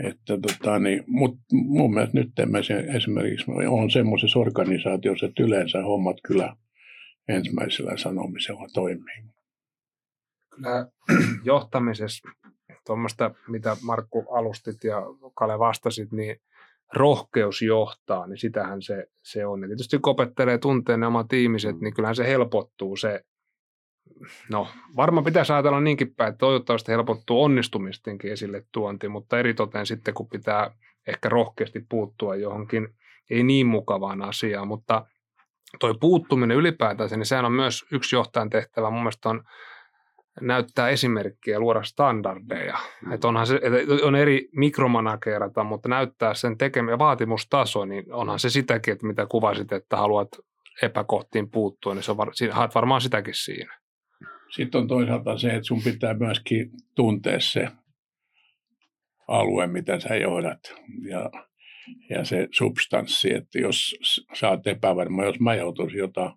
Että 0.05 0.38
tota, 0.38 0.79
niin, 0.79 1.05
mut 1.07 1.38
mun 1.53 1.94
mielestä 1.94 2.18
nyt 2.18 2.29
mä 2.46 2.62
sen, 2.62 2.96
esimerkiksi 2.96 3.46
on 3.68 3.90
semmoisessa 3.90 4.38
organisaatiossa, 4.38 5.27
että 5.27 5.42
yleensä 5.42 5.83
hommat 5.83 6.16
kyllä 6.27 6.57
ensimmäisellä 7.29 7.96
sanomisella 7.96 8.68
toimii. 8.75 9.25
Kyllä 10.55 10.87
johtamisessa, 11.44 12.29
tuommoista 12.87 13.31
mitä 13.49 13.77
Markku 13.83 14.27
alustit 14.31 14.85
ja 14.85 15.03
Kale 15.35 15.59
vastasit, 15.59 16.12
niin 16.12 16.37
rohkeus 16.92 17.62
johtaa, 17.62 18.27
niin 18.27 18.38
sitähän 18.38 18.83
se, 18.83 19.07
se 19.23 19.47
on. 19.47 19.62
Ja 19.62 19.68
tietysti 19.68 19.99
kun 19.99 20.11
opettelee 20.11 20.59
tunteen 20.59 21.01
ne 21.01 21.07
omat 21.07 21.33
ihmiset, 21.33 21.81
niin 21.81 21.95
kyllähän 21.95 22.16
se 22.16 22.27
helpottuu 22.27 22.97
se, 22.97 23.25
no 24.51 24.68
varmaan 24.97 25.25
pitäisi 25.25 25.53
ajatella 25.53 25.81
niinkin 25.81 26.14
päin, 26.14 26.29
että 26.29 26.38
toivottavasti 26.38 26.92
helpottuu 26.92 27.42
onnistumistenkin 27.42 28.33
esille 28.33 28.64
tuonti, 28.73 29.09
mutta 29.09 29.38
eritoten 29.38 29.87
sitten 29.87 30.14
kun 30.14 30.29
pitää 30.29 30.71
ehkä 31.07 31.29
rohkeasti 31.29 31.81
puuttua 31.88 32.37
johonkin 32.37 32.88
ei 33.31 33.42
niin 33.42 33.66
mukavaan 33.66 34.23
asiaan, 34.23 34.68
mutta 34.68 35.07
toi 35.81 35.95
puuttuminen 36.01 36.57
ylipäätänsä, 36.57 37.16
niin 37.16 37.27
sehän 37.27 37.45
on 37.45 37.53
myös 37.53 37.85
yksi 37.92 38.16
johtajan 38.16 38.51
tehtävä. 38.51 38.90
Mun 38.90 39.01
mielestä 39.01 39.29
on 39.29 39.45
näyttää 40.40 40.88
esimerkkiä 40.88 41.61
luoda 41.61 41.83
standardeja. 41.83 42.79
Mm. 43.07 43.12
Että 43.12 43.29
onhan 43.29 43.47
se, 43.47 43.55
että 43.55 44.07
on 44.07 44.16
eri 44.16 44.49
mikromanagerata, 44.57 45.64
mutta 45.64 45.88
näyttää 45.88 46.35
sen 46.35 46.59
tekeminen 46.59 46.99
vaatimustaso, 46.99 47.85
niin 47.85 48.12
onhan 48.12 48.38
se 48.38 48.51
sitäkin, 48.51 48.92
että 48.92 49.07
mitä 49.07 49.27
kuvasit, 49.27 49.73
että 49.73 49.97
haluat 49.97 50.29
epäkohtiin 50.83 51.51
puuttua, 51.51 51.95
niin 51.95 52.03
se 52.03 52.12
on, 52.12 52.18
haet 52.51 52.75
varmaan 52.75 53.01
sitäkin 53.01 53.35
siinä. 53.35 53.79
Sitten 54.51 54.81
on 54.81 54.88
toisaalta 54.88 55.38
se, 55.38 55.49
että 55.49 55.62
sun 55.62 55.83
pitää 55.83 56.14
myöskin 56.14 56.71
tuntea 56.95 57.40
se 57.40 57.68
alue, 59.29 59.66
mitä 59.66 60.01
sä 60.01 60.16
johdat. 60.16 60.61
Ja, 61.09 61.31
ja 62.11 62.25
se 62.25 62.49
substanssi, 62.51 63.35
että 63.35 63.59
jos 63.59 63.97
sä 64.35 64.49
oot 64.49 64.66
epävarma, 64.66 65.25
jos 65.25 65.40
mä 65.40 65.55
joutuisin 65.55 65.99
jotain 65.99 66.33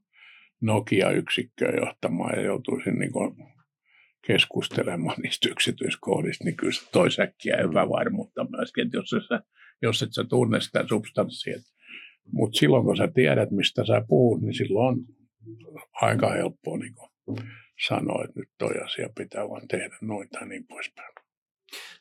Nokia-yksikköä 0.62 1.72
johtamaan 1.80 2.34
ja 2.36 2.42
joutuisin 2.42 3.00
niin 3.00 3.12
keskustelemaan 4.28 5.22
niistä 5.24 5.50
yksityiskohdista, 5.50 6.44
niin 6.44 6.58
kyllä 6.58 6.74
se 6.74 6.92
toi 6.92 7.12
säkkiä 7.12 7.56
epävarmuutta 7.58 8.48
myöskin, 8.58 8.86
että 8.86 8.98
jos, 8.98 9.10
sä, 9.10 9.40
jos 9.82 10.02
et 10.04 10.14
sä 10.14 10.24
tunne 10.24 10.62
sitä 10.62 10.86
substanssia. 10.90 11.60
Mutta 12.32 12.60
silloin 12.60 12.86
kun 12.86 12.98
sä 12.98 13.08
tiedät, 13.14 13.52
mistä 13.52 13.86
sä 13.86 14.02
puhut, 14.08 14.42
niin 14.42 14.54
silloin 14.54 14.88
on 14.88 15.06
aika 16.02 16.30
helppoa 16.30 16.78
niin 16.78 16.94
sanoa, 17.88 18.24
että 18.24 18.40
nyt 18.40 18.50
toi 18.58 18.74
asia 18.86 19.10
pitää 19.18 19.50
vaan 19.50 19.68
tehdä 19.68 19.98
noita 20.02 20.40
ja 20.40 20.46
niin 20.46 20.68
poispäin. 20.68 21.14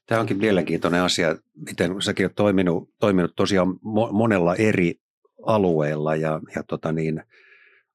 Tämä 0.06 0.20
onkin 0.20 0.38
mielenkiintoinen 0.38 1.00
asia, 1.00 1.36
miten 1.66 2.02
säkin 2.02 2.26
olet 2.26 2.36
toiminut, 2.36 2.90
toiminut 3.00 3.32
tosiaan 3.36 3.78
monella 4.12 4.54
eri 4.54 4.94
alueella 5.46 6.16
ja, 6.16 6.40
ja 6.54 6.62
tota 6.62 6.92
niin, 6.92 7.22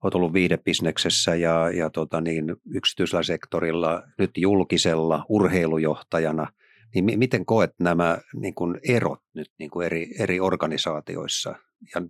olet 0.04 0.16
ollut 0.16 0.34
viidebisneksessä 0.34 1.36
ja, 1.36 1.72
ja 1.72 1.90
tota 1.90 2.22
niin, 2.22 2.56
yksityisellä 2.74 3.24
sektorilla, 3.24 4.04
nyt 4.18 4.32
julkisella, 4.38 5.26
urheilujohtajana, 5.30 6.48
niin 6.96 7.06
mi- 7.06 7.18
miten 7.18 7.46
koet 7.46 7.74
nämä 7.80 8.18
niin 8.36 8.56
kuin 8.56 8.80
erot 8.90 9.20
nyt 9.34 9.52
niin 9.60 9.70
kuin 9.70 9.86
eri, 9.86 10.08
eri 10.20 10.40
organisaatioissa 10.40 11.56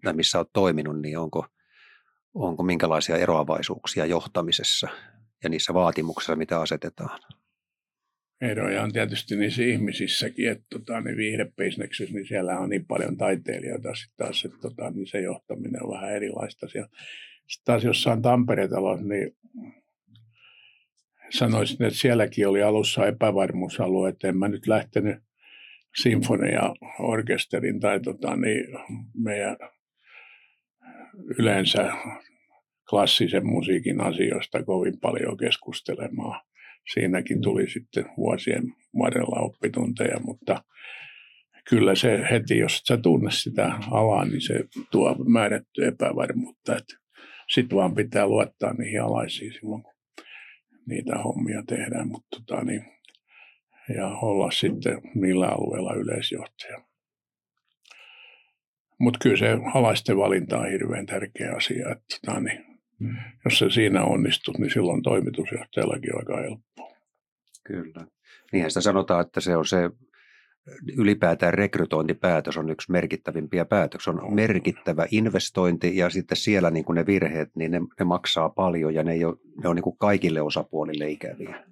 ja 0.03 0.13
missä 0.13 0.37
olet 0.37 0.49
toiminut, 0.53 1.01
niin 1.01 1.17
onko, 1.17 1.45
onko 2.33 2.63
minkälaisia 2.63 3.17
eroavaisuuksia 3.17 4.05
johtamisessa 4.05 4.87
ja 5.43 5.49
niissä 5.49 5.73
vaatimuksissa, 5.73 6.35
mitä 6.35 6.59
asetetaan? 6.59 7.19
Eroja 8.41 8.83
on 8.83 8.93
tietysti 8.93 9.35
niissä 9.35 9.63
ihmisissäkin, 9.63 10.49
että 10.51 10.65
tota, 10.69 11.01
niin 11.01 11.17
viihdebisneksessä, 11.17 12.13
niin 12.13 12.27
siellä 12.27 12.59
on 12.59 12.69
niin 12.69 12.85
paljon 12.85 13.17
taiteilijoita 13.17 13.95
sitten 13.95 14.17
taas, 14.17 14.45
että 14.45 14.57
tota, 14.61 14.91
niin 14.91 15.07
se 15.07 15.21
johtaminen 15.21 15.83
on 15.83 15.93
vähän 15.93 16.15
erilaista 16.15 16.67
siellä. 16.67 16.89
Sitten 17.49 17.65
taas 17.65 17.83
jossain 17.83 18.21
Tampere-talossa, 18.21 19.05
niin 19.05 19.31
sanoisin, 21.29 21.83
että 21.83 21.99
sielläkin 21.99 22.47
oli 22.47 22.63
alussa 22.63 23.07
epävarmuusalue, 23.07 24.09
että 24.09 24.27
en 24.27 24.37
mä 24.37 24.47
nyt 24.47 24.67
lähtenyt 24.67 25.17
sinfonia-orkesterin 26.01 27.79
tai 27.79 27.99
tota, 27.99 28.35
niin 28.35 28.65
meidän 29.17 29.57
yleensä 31.39 31.93
klassisen 32.89 33.47
musiikin 33.47 34.01
asioista 34.01 34.63
kovin 34.63 34.99
paljon 34.99 35.37
keskustelemaan. 35.37 36.41
Siinäkin 36.93 37.41
tuli 37.41 37.69
sitten 37.69 38.05
vuosien 38.17 38.63
varrella 38.99 39.39
oppitunteja, 39.39 40.19
mutta 40.19 40.63
kyllä 41.69 41.95
se 41.95 42.27
heti, 42.31 42.57
jos 42.57 42.81
sä 42.87 42.97
tunne 42.97 43.31
sitä 43.31 43.73
alaa, 43.91 44.25
niin 44.25 44.41
se 44.41 44.63
tuo 44.91 45.15
määrätty 45.27 45.85
epävarmuutta. 45.85 46.77
Sitten 47.53 47.77
vaan 47.77 47.95
pitää 47.95 48.27
luottaa 48.27 48.73
niihin 48.73 49.01
alaisiin 49.01 49.53
silloin, 49.53 49.83
kun 49.83 49.93
niitä 50.85 51.17
hommia 51.17 51.63
tehdään. 51.67 52.07
Mutta 52.07 52.27
tota, 52.29 52.63
niin, 52.63 52.85
ja 53.95 54.07
olla 54.07 54.51
sitten 54.51 55.01
niillä 55.15 55.47
alueilla 55.47 55.93
yleisjohtaja. 55.93 56.81
Mutta 58.99 59.19
kyllä 59.21 59.37
se 59.37 59.57
alaisten 59.73 60.17
valinta 60.17 60.57
on 60.57 60.71
hirveän 60.71 61.05
tärkeä 61.05 61.53
asia. 61.55 61.91
Että, 61.91 62.17
tota, 62.25 62.39
niin, 62.39 62.65
mm. 62.99 63.15
Jos 63.45 63.59
se 63.59 63.69
siinä 63.69 64.03
onnistut, 64.03 64.57
niin 64.57 64.71
silloin 64.71 65.01
toimitusjohtajallakin 65.01 66.15
on 66.15 66.19
aika 66.19 66.41
helppoa. 66.41 66.97
Kyllä. 67.63 68.07
Niinhän 68.51 68.71
sitä 68.71 68.81
sanotaan, 68.81 69.25
että 69.25 69.41
se 69.41 69.55
on 69.55 69.65
se 69.65 69.89
ylipäätään 70.97 71.53
rekrytointipäätös 71.53 72.57
on 72.57 72.69
yksi 72.69 72.91
merkittävimpiä 72.91 73.65
päätöksiä. 73.65 74.13
On 74.13 74.35
merkittävä 74.35 75.05
investointi 75.11 75.97
ja 75.97 76.09
sitten 76.09 76.37
siellä 76.37 76.71
niin 76.71 76.85
kuin 76.85 76.95
ne 76.95 77.05
virheet, 77.05 77.55
niin 77.55 77.71
ne, 77.71 77.81
ne 77.99 78.05
maksaa 78.05 78.49
paljon 78.49 78.93
ja 78.93 79.03
ne, 79.03 79.13
ei 79.13 79.25
ole, 79.25 79.35
ne 79.63 79.69
on 79.69 79.75
niin 79.75 79.83
kuin 79.83 79.97
kaikille 79.97 80.41
osapuolille 80.41 81.09
ikäviä. 81.09 81.65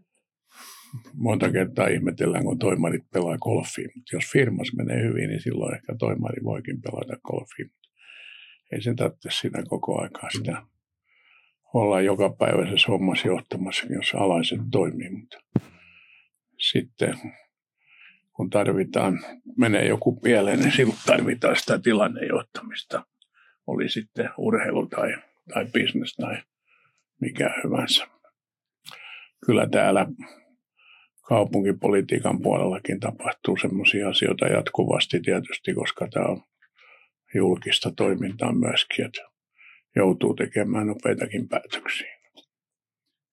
Monta 1.14 1.52
kertaa 1.52 1.88
ihmetellään, 1.88 2.44
kun 2.44 2.60
toimarit 2.60 3.04
pelaa 3.14 3.38
golfia, 3.38 3.90
mutta 3.96 4.16
jos 4.16 4.32
firmas 4.32 4.68
menee 4.78 5.04
hyvin, 5.04 5.30
niin 5.30 5.42
silloin 5.42 5.76
ehkä 5.76 5.96
toimari 6.00 6.44
voikin 6.44 6.82
pelata 6.82 7.18
golfia. 7.24 7.66
Ei 8.72 8.82
se 8.82 8.94
tarvitse 8.94 9.30
siinä 9.32 9.64
koko 9.68 10.02
aikaa 10.02 10.30
sitä 10.30 10.62
olla 11.74 12.02
joka 12.02 12.30
päiväisessä 12.30 12.88
hommassa 12.88 13.28
johtamassa, 13.28 13.86
jos 13.90 14.14
alaiset 14.14 14.60
toimii. 14.72 15.10
Mutta 15.10 15.38
sitten 16.60 17.14
kun 18.38 18.50
tarvitaan, 18.50 19.20
menee 19.58 19.88
joku 19.88 20.20
pieleen, 20.20 20.60
niin 20.60 20.72
silloin 20.72 21.00
tarvitaan 21.06 21.56
sitä 21.56 21.80
tilannejohtamista. 21.80 23.06
Oli 23.68 23.90
sitten 23.90 24.30
urheilu 24.38 24.88
tai, 24.88 25.16
tai 25.54 25.66
bisnes 25.66 26.16
tai 26.16 26.38
mikä 27.22 27.54
hyvänsä. 27.64 28.08
Kyllä 29.46 29.68
täällä 29.72 30.08
kaupunkipolitiikan 31.22 32.42
puolellakin 32.42 33.00
tapahtuu 33.00 33.58
sellaisia 33.58 34.10
asioita 34.10 34.48
jatkuvasti 34.48 35.20
tietysti, 35.20 35.74
koska 35.74 36.08
tämä 36.14 36.26
on 36.26 36.44
julkista 37.36 37.92
toimintaa 37.92 38.54
myöskin, 38.54 39.06
että 39.06 39.22
joutuu 39.96 40.34
tekemään 40.34 40.88
nopeitakin 40.88 41.48
päätöksiä. 41.48 42.18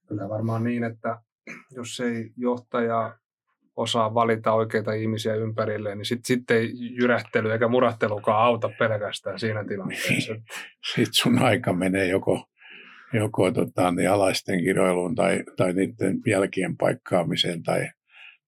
Kyllä 0.09 0.29
varmaan 0.29 0.64
niin, 0.64 0.85
että 0.85 1.23
jos 1.71 2.01
ei 2.01 2.31
johtaja 2.37 3.19
osaa 3.76 4.14
valita 4.14 4.52
oikeita 4.52 4.92
ihmisiä 4.92 5.34
ympärilleen, 5.34 5.98
niin 5.98 6.06
sitten 6.06 6.26
sit 6.26 6.50
ei 6.50 6.72
jyrähtely 6.74 7.52
eikä 7.52 7.68
murattelukaan 7.68 8.44
auta 8.44 8.70
pelkästään 8.78 9.38
siinä 9.38 9.64
tilanteessa. 9.64 10.32
Niin. 10.32 10.44
Sitten 10.94 11.14
sun 11.14 11.38
aika 11.38 11.72
menee 11.72 12.08
joko, 12.08 12.46
joko 13.12 13.50
tota, 13.50 13.90
niin 13.90 14.10
alaisten 14.10 14.64
kiroiluun 14.64 15.14
tai, 15.14 15.44
tai 15.56 15.72
niiden 15.72 16.20
jälkien 16.26 16.76
paikkaamiseen 16.76 17.62
tai, 17.62 17.88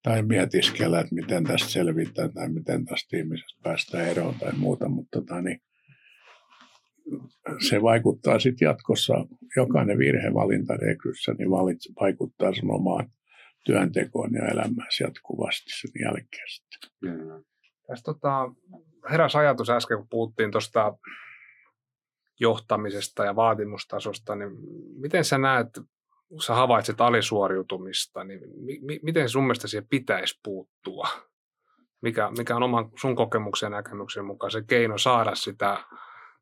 tai 0.03 0.23
mietiskellä, 0.23 1.01
että 1.01 1.15
miten 1.15 1.45
tästä 1.45 1.69
selvitään 1.69 2.33
tai 2.33 2.49
miten 2.49 2.85
tästä 2.85 3.17
ihmisestä 3.17 3.61
päästään 3.63 4.09
eroon 4.09 4.35
tai 4.35 4.53
muuta, 4.57 4.89
mutta 4.89 5.21
tota, 5.21 5.43
niin, 5.43 5.61
se 7.69 7.83
vaikuttaa 7.83 8.39
sitten 8.39 8.67
jatkossa, 8.67 9.15
jokainen 9.57 9.99
virhevalinta 9.99 10.77
rekryssä, 10.77 11.35
niin 11.39 11.51
valit, 11.51 11.79
vaikuttaa 12.01 12.55
sun 12.55 12.75
omaan 12.75 13.11
työntekoon 13.67 14.35
ja 14.35 14.47
elämään 14.47 14.89
jatkuvasti 15.01 15.71
sen 15.71 15.91
jälkeen 16.05 16.49
sitten. 16.49 16.91
Mm. 17.01 17.45
Tässä 17.87 18.05
tota, 18.05 18.53
heräs 19.11 19.37
ajatus 19.37 19.71
äsken, 19.71 19.99
kun 19.99 20.09
puhuttiin 20.09 20.51
tuosta 20.51 20.99
johtamisesta 22.41 23.25
ja 23.25 23.37
vaatimustasosta, 23.37 24.37
niin 24.37 24.51
miten 25.01 25.25
sä 25.25 25.39
näet, 25.39 25.69
kun 26.29 26.43
sä 26.43 26.55
havaitset 26.55 27.01
alisuoriutumista, 27.01 28.25
niin 28.25 28.41
mi- 28.83 29.01
miten 29.03 29.29
sun 29.29 29.45
mielestä 29.45 29.69
siihen 29.69 29.89
pitäisi 29.89 30.41
puuttua? 30.45 31.09
Mikä, 32.01 32.31
mikä 32.39 32.57
on 32.57 32.63
oman 32.63 32.91
sun 33.01 33.17
kokemuksen 33.17 33.67
ja 33.67 33.71
näkemyksen 33.71 34.25
mukaan 34.25 34.51
se 34.51 34.63
keino 34.63 34.99
saada 34.99 35.35
sitä 35.35 35.85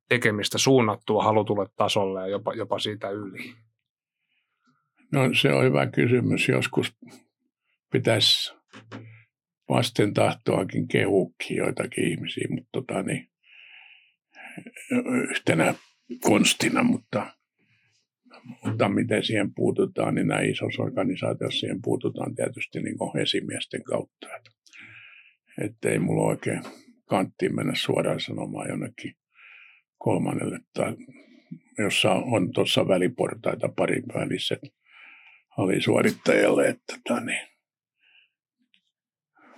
tekemistä 0.08 0.58
suunnattua 0.58 1.24
halutulle 1.24 1.66
tasolle 1.76 2.20
ja 2.20 2.26
jopa, 2.26 2.54
jopa 2.54 2.78
siitä 2.78 3.10
yli? 3.10 3.54
No 5.14 5.34
se 5.40 5.52
on 5.52 5.64
hyvä 5.64 5.86
kysymys. 5.86 6.48
Joskus 6.48 6.96
pitäisi 7.92 8.54
vasten 9.68 10.14
tahtoakin 10.14 10.88
kehuukin 10.88 11.56
joitakin 11.56 12.08
ihmisiä, 12.08 12.46
mutta 12.50 12.68
tota, 12.72 13.02
niin, 13.02 13.28
yhtenä 15.30 15.74
konstina, 16.20 16.82
mutta, 16.82 17.26
mutta 18.64 18.88
miten 18.88 19.24
siihen 19.24 19.54
puututaan, 19.54 20.14
niin 20.14 20.26
näin 20.28 20.50
isossa 20.50 20.82
organisaatiossa 20.82 21.60
siihen 21.60 21.82
puututaan 21.82 22.34
tietysti 22.34 22.80
niin 22.80 22.98
kuin 22.98 23.18
esimiesten 23.18 23.82
kautta. 23.82 24.28
Että 25.60 25.88
ei 25.88 25.98
mulla 25.98 26.28
oikein 26.28 26.62
kanttiin 27.04 27.56
mennä 27.56 27.72
suoraan 27.76 28.20
sanomaan 28.20 28.68
jonnekin 28.68 29.14
kolmannelle 29.98 30.58
tai 30.72 30.96
jossa 31.78 32.10
on 32.12 32.52
tuossa 32.52 32.88
väliportaita 32.88 33.68
parin 33.68 34.04
väliset 34.14 34.60
alisuorittajalle, 35.58 36.68
että 36.68 36.94
tota, 37.08 37.20
niin, 37.20 37.48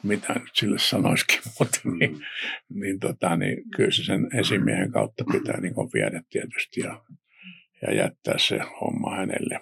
mitä 0.02 0.32
nyt 0.32 0.50
sille 0.54 0.78
sanoisikin, 0.78 1.40
mutta 1.59 1.80
mm. 1.85 1.98
niin, 1.98 2.26
niin, 2.68 2.98
tota, 3.00 3.37
niin 3.37 3.70
kyllä 3.76 3.90
se 3.90 4.04
sen 4.04 4.28
esimiehen 4.38 4.92
kautta 4.92 5.24
pitää 5.32 5.61
niin 5.61 5.74
viedä 5.74 6.22
tietysti 6.30 6.80
ja, 6.80 7.04
ja 7.82 7.94
jättää 7.94 8.38
se 8.38 8.59
homma 8.80 9.16
hänelle 9.16 9.61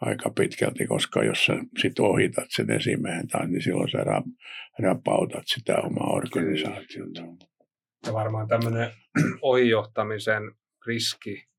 aika 0.00 0.30
pitkälti, 0.30 0.86
koska 0.86 1.24
jos 1.24 1.46
sä 1.46 1.52
sit 1.78 1.98
ohitat 1.98 2.46
sen 2.48 2.70
esimiehen 2.70 3.28
tai 3.28 3.48
niin 3.48 3.62
silloin 3.62 3.90
sä 3.90 3.98
rapautat 4.78 5.42
sitä 5.46 5.76
omaa 5.76 6.10
organisaatiota. 6.12 7.22
Ja 8.06 8.12
varmaan 8.12 8.48
tämmöinen 8.48 8.90
ohijohtamisen 9.42 10.42
riski 10.86 11.49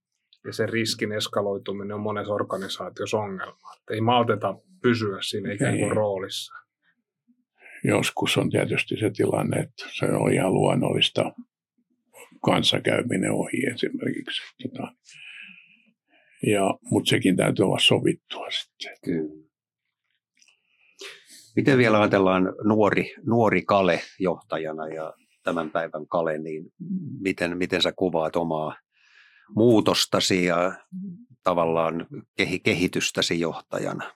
ja 0.45 0.53
sen 0.53 0.69
riskin 0.69 1.11
eskaloituminen 1.11 1.95
on 1.95 2.01
monessa 2.01 2.33
organisaatiossa 2.33 3.17
ongelma. 3.17 3.73
Että 3.79 3.93
ei 3.93 4.01
malteta 4.01 4.55
pysyä 4.81 5.17
siinä 5.21 5.53
ikään 5.53 5.79
kuin 5.79 5.91
roolissa. 5.91 6.53
Joskus 7.83 8.37
on 8.37 8.49
tietysti 8.49 8.97
se 8.97 9.09
tilanne, 9.09 9.59
että 9.59 9.85
se 9.99 10.05
on 10.05 10.33
ihan 10.33 10.53
luonnollista 10.53 11.33
kanssakäyminen 12.45 13.31
ohi 13.31 13.65
esimerkiksi. 13.73 14.41
Tota, 14.63 14.93
ja, 16.47 16.77
mutta 16.91 17.09
sekin 17.09 17.35
täytyy 17.35 17.65
olla 17.65 17.79
sovittua 17.79 18.47
sitten. 18.49 18.97
Kyllä. 19.05 19.41
Miten 21.55 21.77
vielä 21.77 21.99
ajatellaan 21.99 22.53
nuori, 22.63 23.13
nuori 23.25 23.61
Kale 23.61 24.01
johtajana 24.19 24.87
ja 24.87 25.13
tämän 25.43 25.71
päivän 25.71 26.07
Kale, 26.07 26.37
niin 26.37 26.63
miten, 27.19 27.57
miten 27.57 27.81
sä 27.81 27.91
kuvaat 27.91 28.35
omaa 28.35 28.75
muutostasi 29.55 30.45
ja 30.45 30.73
tavallaan 31.43 32.07
kehitystäsi 32.63 33.39
johtajana? 33.39 34.11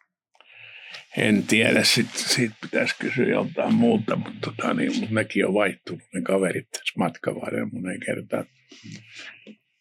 En 1.17 1.43
tiedä, 1.43 1.83
sitten 1.83 2.21
siitä 2.21 2.55
pitäisi 2.61 2.95
kysyä 2.99 3.25
joltain 3.25 3.73
muuta, 3.73 4.15
mutta, 4.15 4.39
tota, 4.41 4.73
niin, 4.73 4.99
mutta 4.99 5.15
nekin 5.15 5.47
on 5.47 5.53
vaihtunut, 5.53 6.01
ne 6.13 6.21
kaverit 6.21 6.69
tässä 6.71 6.93
matkan 6.97 7.35
monen 7.71 7.99
kertaan. 8.05 8.45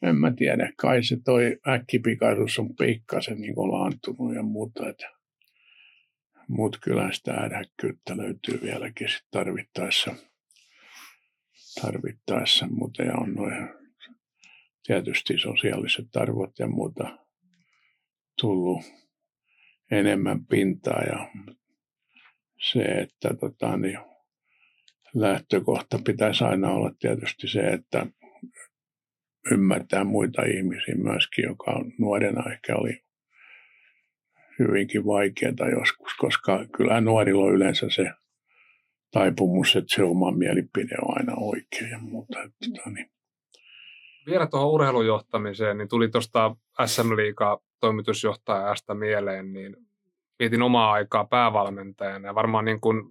En 0.02 0.16
mä 0.16 0.32
tiedä, 0.36 0.72
kai 0.76 1.04
se 1.04 1.16
toi 1.24 1.58
äkkipikaisuus 1.68 2.58
on 2.58 2.76
pikkasen 2.76 3.40
niin 3.40 3.54
laantunut 3.56 4.34
ja 4.34 4.42
muuta, 4.42 4.88
että 4.88 5.14
mutta 6.48 6.78
kyllä 6.82 7.12
sitä 7.12 7.32
ärhäkkyyttä 7.32 8.16
löytyy 8.16 8.60
vieläkin 8.62 9.08
sit 9.08 9.26
tarvittaessa, 9.30 10.14
tarvittaessa, 11.82 12.66
mutta 12.70 13.02
ja 13.02 13.14
on 13.16 13.34
noin 13.34 13.83
tietysti 14.86 15.38
sosiaaliset 15.38 16.16
arvot 16.16 16.58
ja 16.58 16.66
muuta 16.66 17.18
tullut 18.40 18.84
enemmän 19.90 20.46
pintaa 20.46 21.02
ja 21.02 21.30
se, 22.72 22.82
että 22.82 23.34
tota, 23.40 23.76
niin 23.76 23.98
lähtökohta 25.14 25.98
pitäisi 26.04 26.44
aina 26.44 26.70
olla 26.70 26.90
tietysti 26.98 27.48
se, 27.48 27.60
että 27.60 28.06
ymmärtää 29.50 30.04
muita 30.04 30.42
ihmisiä 30.42 30.94
myöskin, 30.94 31.44
joka 31.44 31.70
on 31.70 31.92
nuorena 31.98 32.52
ehkä 32.52 32.76
oli 32.76 33.04
hyvinkin 34.58 35.06
vaikeaa 35.06 35.70
joskus, 35.78 36.14
koska 36.18 36.66
kyllä 36.76 37.00
nuorilla 37.00 37.44
on 37.44 37.54
yleensä 37.54 37.86
se 37.90 38.10
taipumus, 39.10 39.76
että 39.76 39.94
se 39.94 40.02
oma 40.02 40.32
mielipide 40.32 40.94
on 41.02 41.18
aina 41.18 41.32
oikea 41.36 41.88
ja 41.88 41.98
muuta. 41.98 42.42
Että, 42.42 42.56
tota, 42.76 42.90
niin. 42.90 43.13
Vielä 44.26 44.46
tuohon 44.46 44.70
urheilujohtamiseen, 44.70 45.78
niin 45.78 45.88
tuli 45.88 46.08
tuosta 46.08 46.56
SM 46.86 47.16
Liigaa 47.16 47.58
toimitusjohtajasta 47.80 48.94
mieleen, 48.94 49.52
niin 49.52 49.76
mietin 50.38 50.62
omaa 50.62 50.92
aikaa 50.92 51.24
päävalmentajana. 51.24 52.28
Ja 52.28 52.34
varmaan 52.34 52.64
niin 52.64 52.80
kuin 52.80 53.02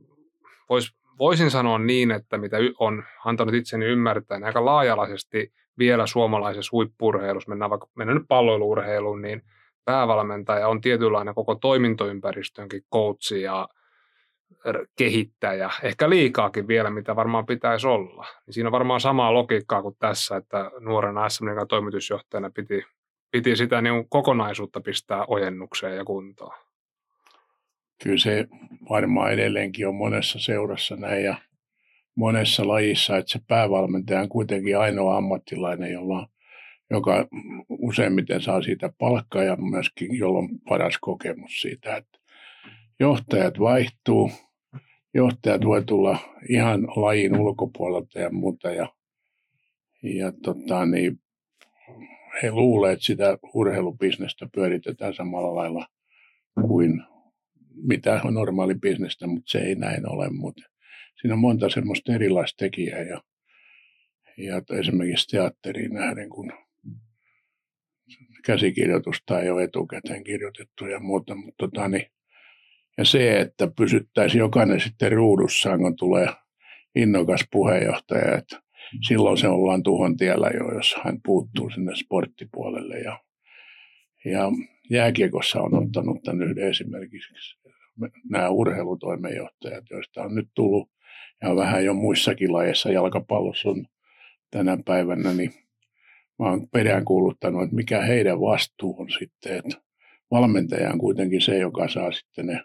vois, 0.70 0.96
voisin 1.20 1.52
sanoa 1.52 1.80
niin, 1.80 2.12
että 2.12 2.38
mitä 2.38 2.58
on 2.80 3.04
antanut 3.26 3.56
itseni 3.56 3.86
ymmärtää, 3.86 4.38
niin 4.38 4.46
aika 4.46 4.66
laajalaisesti 4.66 5.54
vielä 5.78 6.08
suomalaisessa 6.08 6.70
huippurheilussa, 6.72 7.50
mennään, 7.50 7.70
vaikka, 7.70 7.88
mennään 7.96 8.18
nyt 8.18 8.28
palloiluurheiluun, 8.28 9.22
niin 9.22 9.42
päävalmentaja 9.86 10.68
on 10.68 10.82
tietynlainen 10.82 11.36
koko 11.36 11.56
toimintoympäristönkin 11.56 12.82
coachi 12.94 13.42
ja 13.42 13.70
kehittäjä, 14.96 15.70
ehkä 15.84 16.10
liikaakin 16.10 16.68
vielä, 16.68 16.90
mitä 16.90 17.16
varmaan 17.16 17.46
pitäisi 17.46 17.88
olla. 17.88 18.26
Niin 18.46 18.54
siinä 18.54 18.68
on 18.68 18.72
varmaan 18.72 19.02
samaa 19.02 19.34
logiikkaa 19.34 19.82
kuin 19.82 19.96
tässä, 20.00 20.36
että 20.36 20.72
nuorena 20.80 21.30
SM 21.30 21.46
toimitusjohtajana 21.70 22.50
piti 22.50 22.84
piti 23.34 23.56
sitä 23.56 23.82
niin 23.82 24.10
kokonaisuutta 24.10 24.82
pistää 24.82 25.26
ojennukseen 25.28 25.98
ja 25.98 26.06
kuntoon. 26.06 26.58
kyllä 28.04 28.18
se 28.18 28.48
varmaan 28.90 29.34
edelleenkin 29.34 29.88
on 29.88 29.96
monessa 29.96 30.40
seurassa 30.40 30.96
näin 30.96 31.24
ja 31.24 31.36
monessa 32.16 32.68
lajissa, 32.68 33.18
että 33.18 33.32
se 33.32 33.40
päävalmentaja 33.48 34.20
on 34.20 34.30
kuitenkin 34.30 34.78
ainoa 34.78 35.18
ammattilainen, 35.18 35.92
jolla, 35.92 36.28
joka 36.90 37.28
useimmiten 37.70 38.42
saa 38.42 38.62
siitä 38.62 38.94
palkkaa 38.98 39.44
ja 39.44 39.56
myöskin 39.56 40.18
jolla 40.18 40.40
on 40.40 40.50
paras 40.70 40.98
kokemus 41.02 41.62
siitä, 41.62 41.96
että 41.96 42.20
johtajat 43.00 43.60
vaihtuu, 43.60 44.32
johtajat 45.14 45.66
voi 45.66 45.84
tulla 45.84 46.20
ihan 46.50 46.84
lajin 46.96 47.40
ulkopuolelta 47.40 48.20
ja 48.20 48.30
muuta 48.30 48.72
ja, 48.72 48.94
ja 50.04 50.32
tota, 50.44 50.86
niin, 50.86 51.20
he 52.44 52.52
luulevat, 52.52 52.94
että 52.94 53.06
sitä 53.06 53.38
urheilubisnestä 53.54 54.50
pyöritetään 54.56 55.14
samalla 55.14 55.56
lailla 55.56 55.88
kuin 56.62 57.04
mitä 57.76 58.22
on 58.24 58.34
normaali 58.34 58.76
bisnestä, 58.76 59.28
mutta 59.28 59.52
se 59.52 59.60
ei 59.60 59.76
näin 59.76 60.10
ole. 60.10 60.30
Mutta 60.30 60.64
siinä 61.22 61.34
on 61.34 61.40
monta 61.40 61.70
semmoista 61.70 62.14
erilaista 62.14 62.58
tekijää 62.58 63.02
ja, 63.02 63.22
ja 64.38 64.62
esimerkiksi 64.80 65.28
teatteriin 65.28 65.94
nähden, 65.94 66.30
kun 66.30 66.54
käsikirjoitusta 68.46 69.42
ei 69.42 69.50
ole 69.50 69.64
etukäteen 69.64 70.24
kirjoitettu 70.24 70.86
ja 70.86 71.00
muuta. 71.00 71.36
Mutta 71.36 71.56
tota, 71.58 71.88
niin, 71.88 72.06
ja 72.98 73.06
se, 73.06 73.40
että 73.40 73.68
pysyttäisiin 73.78 74.40
jokainen 74.40 74.80
sitten 74.80 75.12
ruudussaan, 75.12 75.80
kun 75.80 75.96
tulee 75.96 76.28
innokas 76.96 77.46
puheenjohtaja, 77.52 78.38
että 78.38 78.62
silloin 79.08 79.38
se 79.38 79.48
ollaan 79.48 79.84
tuhon 79.84 80.18
tiellä 80.18 80.50
jo, 80.54 80.76
jos 80.76 80.96
hän 81.04 81.20
puuttuu 81.26 81.70
sinne 81.70 81.96
sporttipuolelle. 81.96 83.00
Ja, 83.00 83.20
ja 84.26 84.52
jääkiekossa 84.90 85.62
on 85.62 85.84
ottanut 85.84 86.24
tämän 86.24 86.50
yhden 86.50 86.70
esimerkiksi 86.70 87.34
nämä 88.30 88.50
urheilutoimenjohtajat, 88.50 89.84
joista 89.90 90.24
on 90.24 90.36
nyt 90.36 90.50
tullut 90.54 90.90
ja 91.42 91.56
vähän 91.56 91.86
jo 91.86 91.94
muissakin 91.94 92.54
lajeissa 92.54 92.92
jalkapallossa 92.92 93.70
on 93.70 93.86
tänä 94.52 94.78
päivänä, 94.86 95.34
niin 95.34 95.54
mä 96.40 96.50
oon 96.50 96.70
peräänkuuluttanut, 96.70 97.64
että 97.64 97.76
mikä 97.76 98.02
heidän 98.02 98.42
vastuu 98.42 98.96
on 99.00 99.10
sitten, 99.20 99.58
että 99.58 99.82
valmentaja 100.32 100.92
on 100.92 101.00
kuitenkin 101.00 101.42
se, 101.42 101.58
joka 101.58 101.88
saa 101.88 102.12
sitten 102.12 102.46
ne, 102.46 102.62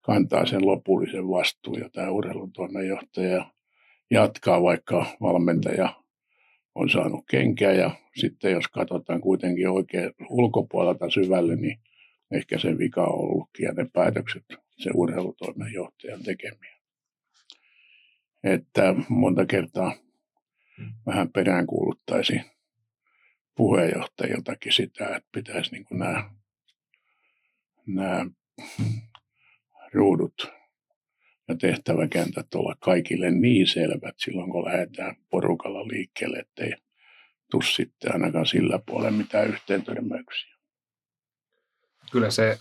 kantaa 0.00 0.46
sen 0.46 0.66
lopullisen 0.66 1.28
vastuun 1.28 1.80
ja 1.80 1.90
tämä 1.90 2.10
urheilutoimenjohtaja 2.10 3.50
jatkaa, 4.10 4.62
vaikka 4.62 5.06
valmentaja 5.20 5.94
on 6.74 6.90
saanut 6.90 7.24
kenkää 7.30 7.72
ja 7.72 7.90
sitten 8.16 8.52
jos 8.52 8.68
katsotaan 8.68 9.20
kuitenkin 9.20 9.68
oikein 9.68 10.10
ulkopuolelta 10.28 11.10
syvälle, 11.10 11.56
niin 11.56 11.78
ehkä 12.30 12.58
se 12.58 12.78
vika 12.78 13.04
on 13.04 13.18
ollutkin 13.18 13.64
ja 13.64 13.72
ne 13.72 13.86
päätökset 13.92 14.44
se 14.78 14.90
urheilutoimenjohtajan 14.94 16.22
tekemiä. 16.22 16.78
Että 18.44 18.94
monta 19.08 19.46
kertaa 19.46 19.92
vähän 21.06 21.32
peräänkuuluttaisi 21.32 22.40
puheenjohtajiltakin 23.56 24.72
sitä, 24.72 25.04
että 25.04 25.28
pitäisi 25.32 25.72
niin 25.72 25.86
nämä, 25.90 26.30
nämä 27.88 28.26
ruudut 29.92 30.52
ja 31.48 31.56
tehtäväkentät 31.56 32.54
olla 32.54 32.74
kaikille 32.80 33.30
niin 33.30 33.66
selvät 33.66 34.14
silloin, 34.16 34.50
kun 34.50 34.64
lähdetään 34.64 35.16
porukalla 35.30 35.88
liikkeelle, 35.88 36.38
ettei 36.38 36.72
tule 37.50 37.62
sitten 37.62 38.12
ainakaan 38.12 38.46
sillä 38.46 38.78
puolella 38.86 39.18
mitään 39.18 39.48
yhteentörmäyksiä. 39.48 40.56
Kyllä 42.12 42.30
se, 42.30 42.58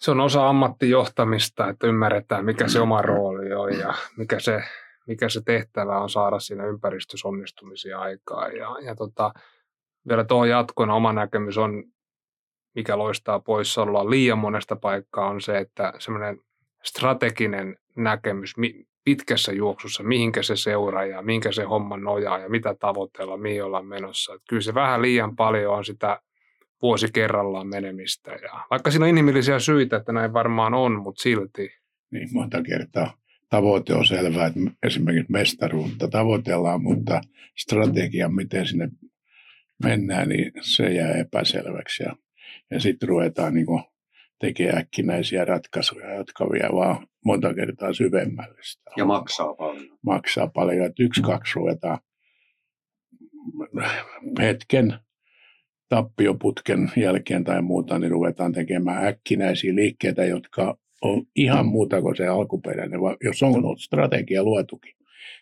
se 0.00 0.10
on 0.10 0.20
osa 0.20 0.48
ammattijohtamista, 0.48 1.68
että 1.68 1.86
ymmärretään, 1.86 2.44
mikä 2.44 2.68
se 2.68 2.80
oma 2.80 3.02
rooli 3.02 3.52
on 3.52 3.78
ja 3.78 3.94
mikä 4.16 4.40
se, 4.40 4.62
mikä 5.06 5.28
se 5.28 5.40
tehtävä 5.44 6.00
on 6.00 6.10
saada 6.10 6.38
siinä 6.38 6.66
ympäristössä 6.66 7.28
onnistumisia 7.28 8.00
aikaa. 8.00 8.48
Ja, 8.48 8.76
ja 8.84 8.94
tota, 8.94 9.32
vielä 10.08 10.24
tuohon 10.24 10.48
jatkona 10.48 10.94
oma 10.94 11.12
näkemys 11.12 11.58
on, 11.58 11.84
mikä 12.74 12.98
loistaa 12.98 13.40
poissaoloa 13.40 14.10
liian 14.10 14.38
monesta 14.38 14.76
paikkaa, 14.76 15.28
on 15.28 15.40
se, 15.40 15.58
että 15.58 15.92
semmoinen 15.98 16.38
strateginen 16.82 17.76
näkemys 17.96 18.54
pitkässä 19.04 19.52
juoksussa, 19.52 20.02
mihinkä 20.02 20.42
se 20.42 20.56
seuraa 20.56 21.04
ja 21.04 21.22
minkä 21.22 21.52
se 21.52 21.62
homma 21.62 21.96
nojaa 21.96 22.38
ja 22.38 22.48
mitä 22.48 22.74
tavoitella, 22.74 23.36
mihin 23.36 23.64
ollaan 23.64 23.86
menossa. 23.86 24.34
Että 24.34 24.44
kyllä 24.48 24.62
se 24.62 24.74
vähän 24.74 25.02
liian 25.02 25.36
paljon 25.36 25.74
on 25.74 25.84
sitä 25.84 26.20
vuosi 26.82 27.08
kerrallaan 27.12 27.66
menemistä. 27.66 28.32
Ja 28.32 28.64
vaikka 28.70 28.90
siinä 28.90 29.04
on 29.04 29.10
inhimillisiä 29.10 29.58
syitä, 29.58 29.96
että 29.96 30.12
näin 30.12 30.32
varmaan 30.32 30.74
on, 30.74 31.02
mutta 31.02 31.22
silti. 31.22 31.70
Niin 32.10 32.28
monta 32.32 32.62
kertaa 32.62 33.14
tavoite 33.50 33.94
on 33.94 34.06
selvää, 34.06 34.46
että 34.46 34.60
esimerkiksi 34.82 35.32
mestaruutta 35.32 36.08
tavoitellaan, 36.08 36.82
mutta 36.82 37.20
strategia, 37.56 38.28
miten 38.28 38.66
sinne 38.66 38.88
mennään, 39.82 40.28
niin 40.28 40.52
se 40.60 40.94
jää 40.94 41.12
epäselväksi. 41.12 42.02
Ja, 42.02 42.16
ja 42.70 42.80
sitten 42.80 43.08
ruvetaan 43.08 43.54
niin 43.54 43.66
tekemään 44.38 44.78
äkkinäisiä 44.78 45.44
ratkaisuja, 45.44 46.14
jotka 46.14 46.44
vie 46.44 46.68
vaan 46.72 47.06
monta 47.24 47.54
kertaa 47.54 47.92
syvemmälle 47.92 48.58
sitä. 48.62 48.90
Ja 48.96 49.04
maksaa 49.04 49.54
paljon. 49.54 49.98
Maksaa 50.02 50.46
paljon, 50.48 50.86
että 50.86 51.02
yksi, 51.02 51.22
kaksi 51.22 51.52
ruvetaan 51.54 51.98
hetken 54.40 54.98
tappioputken 55.88 56.92
jälkeen 56.96 57.44
tai 57.44 57.62
muuta, 57.62 57.98
niin 57.98 58.10
ruvetaan 58.10 58.52
tekemään 58.52 59.06
äkkinäisiä 59.06 59.74
liikkeitä, 59.74 60.24
jotka 60.24 60.78
on 61.02 61.26
ihan 61.36 61.66
muuta 61.66 62.02
kuin 62.02 62.16
se 62.16 62.26
alkuperäinen. 62.26 63.00
Jos 63.24 63.42
on 63.42 63.54
ollut 63.54 63.80
strategia 63.80 64.42
luotukin, 64.42 64.94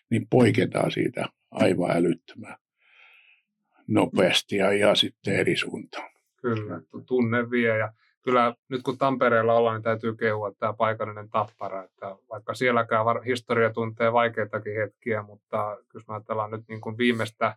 niin 0.09 0.27
poiketaan 0.29 0.91
siitä 0.91 1.25
aivan 1.51 1.91
älyttömän 1.91 2.57
nopeasti 3.87 4.55
ja, 4.55 4.73
ja 4.73 4.95
sitten 4.95 5.35
eri 5.35 5.57
suuntaan. 5.57 6.12
Kyllä, 6.43 6.81
tunne 7.05 7.51
vie 7.51 7.77
ja 7.77 7.93
kyllä 8.21 8.53
nyt 8.69 8.83
kun 8.83 8.97
Tampereella 8.97 9.53
ollaan, 9.53 9.75
niin 9.75 9.83
täytyy 9.83 10.15
kehua 10.15 10.51
tämä 10.59 10.73
paikallinen 10.73 11.29
tappara, 11.29 11.83
että 11.83 12.15
vaikka 12.29 12.53
sielläkään 12.53 13.23
historia 13.25 13.69
tuntee 13.69 14.13
vaikeitakin 14.13 14.75
hetkiä, 14.75 15.23
mutta 15.23 15.77
jos 15.93 16.07
me 16.07 16.13
ajatellaan 16.13 16.51
nyt 16.51 16.63
niin 16.67 16.81
kuin 16.81 16.97
viimeistä 16.97 17.55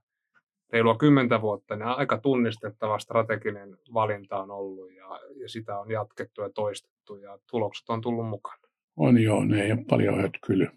reilua 0.73 0.97
kymmentä 0.97 1.41
vuotta, 1.41 1.77
niin 1.77 1.87
aika 1.87 2.19
tunnistettava 2.19 2.99
strateginen 2.99 3.77
valinta 3.95 4.43
on 4.43 4.51
ollut 4.51 4.95
ja, 4.95 5.21
ja 5.37 5.49
sitä 5.49 5.79
on 5.79 5.91
jatkettu 5.91 6.43
ja 6.43 6.51
toistettu 6.51 7.17
ja 7.17 7.39
tulokset 7.51 7.89
on 7.89 8.01
tullut 8.01 8.29
mukaan. 8.29 8.59
On 8.97 9.23
joo, 9.23 9.45
ne 9.45 9.63
ei 9.63 9.73
ole 9.73 9.85
paljon 9.89 10.21
hötkyly. 10.21 10.69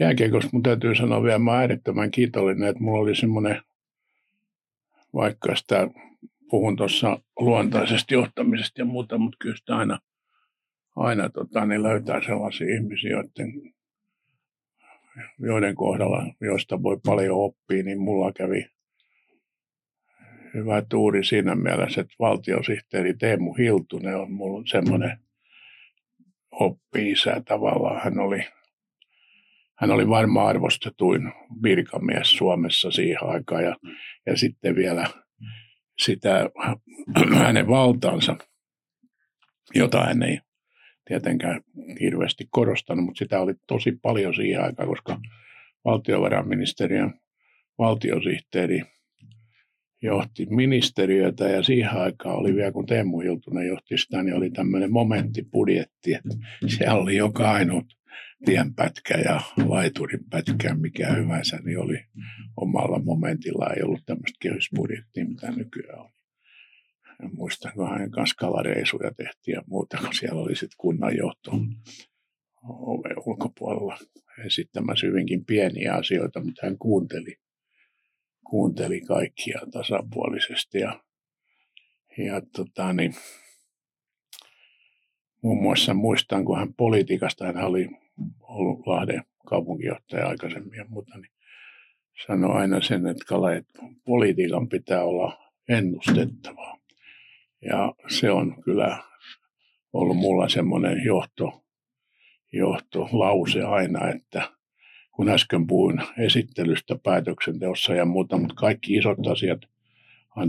Jääkiekosta 0.00 0.50
mun 0.52 0.62
täytyy 0.62 0.94
sanoa 0.94 1.22
vielä, 1.22 1.38
mä 1.38 1.58
äärettömän 1.58 2.10
kiitollinen, 2.10 2.68
että 2.68 2.82
mulla 2.82 3.00
oli 3.00 3.14
semmoinen, 3.14 3.62
vaikka 5.14 5.56
sitä 5.56 5.88
puhun 6.50 6.76
tuossa 6.76 7.18
luontaisesta 7.38 8.14
johtamisesta 8.14 8.80
ja 8.80 8.84
muuta, 8.84 9.18
mutta 9.18 9.36
kyllä 9.40 9.56
sitä 9.56 9.76
aina, 9.76 9.98
aina 10.96 11.28
tota, 11.28 11.66
niin 11.66 11.82
löytää 11.82 12.20
sellaisia 12.26 12.74
ihmisiä, 12.74 13.10
joiden 13.10 13.52
joiden 15.38 15.74
kohdalla, 15.74 16.34
joista 16.40 16.82
voi 16.82 17.00
paljon 17.06 17.36
oppia, 17.36 17.82
niin 17.82 18.00
mulla 18.00 18.32
kävi 18.32 18.66
hyvä 20.54 20.82
tuuri 20.88 21.24
siinä 21.24 21.54
mielessä, 21.54 22.00
että 22.00 22.14
valtiosihteeri 22.18 23.14
Teemu 23.14 23.54
Hiltunen 23.54 24.16
on 24.16 24.32
mulla 24.32 24.62
semmoinen 24.66 25.18
oppi-isä 26.50 27.42
tavallaan. 27.44 28.00
Hän 28.04 28.18
oli, 28.18 28.46
hän 29.80 29.90
oli 29.90 30.08
varmaan 30.08 30.48
arvostetuin 30.48 31.32
virkamies 31.62 32.36
Suomessa 32.36 32.90
siihen 32.90 33.24
aikaan 33.24 33.64
ja, 33.64 33.76
ja 34.26 34.36
sitten 34.36 34.76
vielä 34.76 35.06
sitä 36.02 36.50
hänen 37.44 37.68
valtaansa, 37.68 38.36
jota 39.74 40.04
hän 40.04 40.22
ei 40.22 40.38
tietenkään 41.08 41.60
hirveästi 42.00 42.44
korostanut, 42.50 43.04
mutta 43.04 43.18
sitä 43.18 43.40
oli 43.40 43.54
tosi 43.66 43.92
paljon 44.02 44.34
siihen 44.34 44.64
aikaan, 44.64 44.88
koska 44.88 45.20
valtiovarainministeriön 45.84 47.20
valtiosihteeri 47.78 48.82
johti 50.02 50.46
ministeriötä 50.46 51.48
ja 51.48 51.62
siihen 51.62 51.96
aikaan 51.96 52.36
oli 52.36 52.54
vielä, 52.54 52.72
kun 52.72 52.86
Teemu 52.86 53.20
Hiltunen 53.20 53.66
johti 53.66 53.98
sitä, 53.98 54.22
niin 54.22 54.34
oli 54.34 54.50
tämmöinen 54.50 54.92
momenttibudjetti, 54.92 56.14
että 56.14 56.36
siellä 56.66 57.00
oli 57.00 57.16
joka 57.16 57.50
ainut 57.52 57.86
tienpätkä 58.44 59.18
ja 59.18 59.40
laiturin 59.66 60.24
pätkä, 60.30 60.74
mikä 60.74 61.12
hyvänsä, 61.12 61.58
niin 61.64 61.78
oli 61.78 62.04
omalla 62.56 62.98
momentilla. 62.98 63.70
Ei 63.76 63.82
ollut 63.82 64.02
tämmöistä 64.06 64.38
kehysbudjettia, 64.40 65.24
mitä 65.24 65.50
nykyään 65.50 66.00
on 66.00 66.10
muistan, 67.34 67.72
kun 67.74 67.90
hänen 67.90 68.10
kanssa 68.10 68.34
kalareisuja 68.38 69.10
tehtiin 69.16 69.54
ja 69.54 69.62
muuta, 69.66 69.98
kun 69.98 70.14
siellä 70.14 70.42
oli 70.42 70.56
sitten 70.56 70.76
kunnanjohto 70.78 71.50
oven 72.62 73.16
ulkopuolella 73.26 73.98
esittämässä 74.46 75.06
hyvinkin 75.06 75.44
pieniä 75.44 75.94
asioita, 75.94 76.44
mutta 76.44 76.66
hän 76.66 76.78
kuunteli, 76.78 77.36
kuunteli 78.50 79.00
kaikkia 79.00 79.60
tasapuolisesti 79.72 80.78
ja, 80.78 81.00
ja 82.18 82.42
tota, 82.56 82.92
niin, 82.92 83.14
muun 85.42 85.62
muassa 85.62 85.94
muistan, 85.94 86.44
kun 86.44 86.58
hän 86.58 86.74
politiikasta, 86.74 87.46
hän 87.46 87.64
oli 87.64 87.88
ollut 88.40 88.86
Lahden 88.86 89.22
kaupunkijohtaja 89.46 90.28
aikaisemmin 90.28 90.78
ja 90.78 90.84
muuta, 90.88 91.18
niin 91.18 91.32
sanoi 92.26 92.60
aina 92.60 92.80
sen, 92.80 93.06
että 93.06 93.24
Kale, 93.26 93.56
että 93.56 93.82
politiikan 94.04 94.68
pitää 94.68 95.04
olla 95.04 95.52
ennustettavaa. 95.68 96.78
Ja 97.62 97.94
se 98.08 98.30
on 98.30 98.62
kyllä 98.62 99.02
ollut 99.92 100.16
mulla 100.16 100.48
semmoinen 100.48 101.04
johto, 101.04 101.64
johtolause 102.52 103.62
aina, 103.62 104.08
että 104.08 104.59
kun 105.20 105.28
äsken 105.28 105.66
puhuin 105.66 106.00
esittelystä 106.18 106.96
päätöksenteossa 107.02 107.94
ja 107.94 108.04
muuta, 108.04 108.36
mutta 108.36 108.54
kaikki 108.54 108.94
isot 108.94 109.26
asiat 109.26 109.60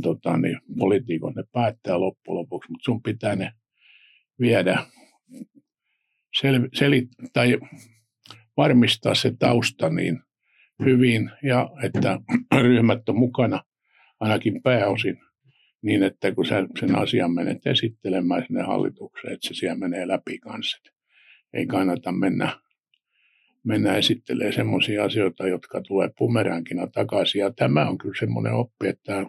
tota, 0.02 0.38
niin 0.38 0.60
politiikon 0.80 1.34
ne 1.34 1.44
päättää 1.52 2.00
loppujen 2.00 2.38
lopuksi, 2.38 2.72
mutta 2.72 2.84
sun 2.84 3.02
pitää 3.02 3.36
ne 3.36 3.52
viedä 4.40 4.86
sel, 6.42 6.70
selit, 6.74 7.10
tai 7.34 7.60
varmistaa 8.58 9.16
se 9.16 9.34
tausta 9.40 9.90
niin 9.90 10.20
hyvin 10.86 11.32
ja 11.44 11.70
että 11.84 12.20
ryhmät 12.62 13.10
on 13.10 13.18
mukana 13.18 13.64
ainakin 14.20 14.62
pääosin 14.64 15.18
niin, 15.82 16.04
että 16.04 16.32
kun 16.32 16.46
sä 16.46 16.68
sen 16.80 16.96
asian 16.96 17.32
menet 17.32 17.68
esittelemään 17.68 18.44
sinne 18.48 18.64
hallitukseen, 18.64 19.34
että 19.34 19.48
se 19.48 19.54
siellä 19.54 19.78
menee 19.78 20.08
läpi 20.08 20.40
kanssa. 20.40 20.78
Ei 21.54 21.66
kannata 21.66 22.12
mennä, 22.12 22.60
mennä 23.64 23.96
esittelemään 23.96 24.54
sellaisia 24.54 25.04
asioita, 25.04 25.48
jotka 25.48 25.82
tulee 25.82 26.10
pumerankina 26.18 26.88
takaisin. 26.88 27.40
Ja 27.40 27.52
tämä 27.54 27.90
on 27.90 27.98
kyllä 27.98 28.16
semmoinen 28.20 28.54
oppi, 28.54 28.88
että 28.88 29.26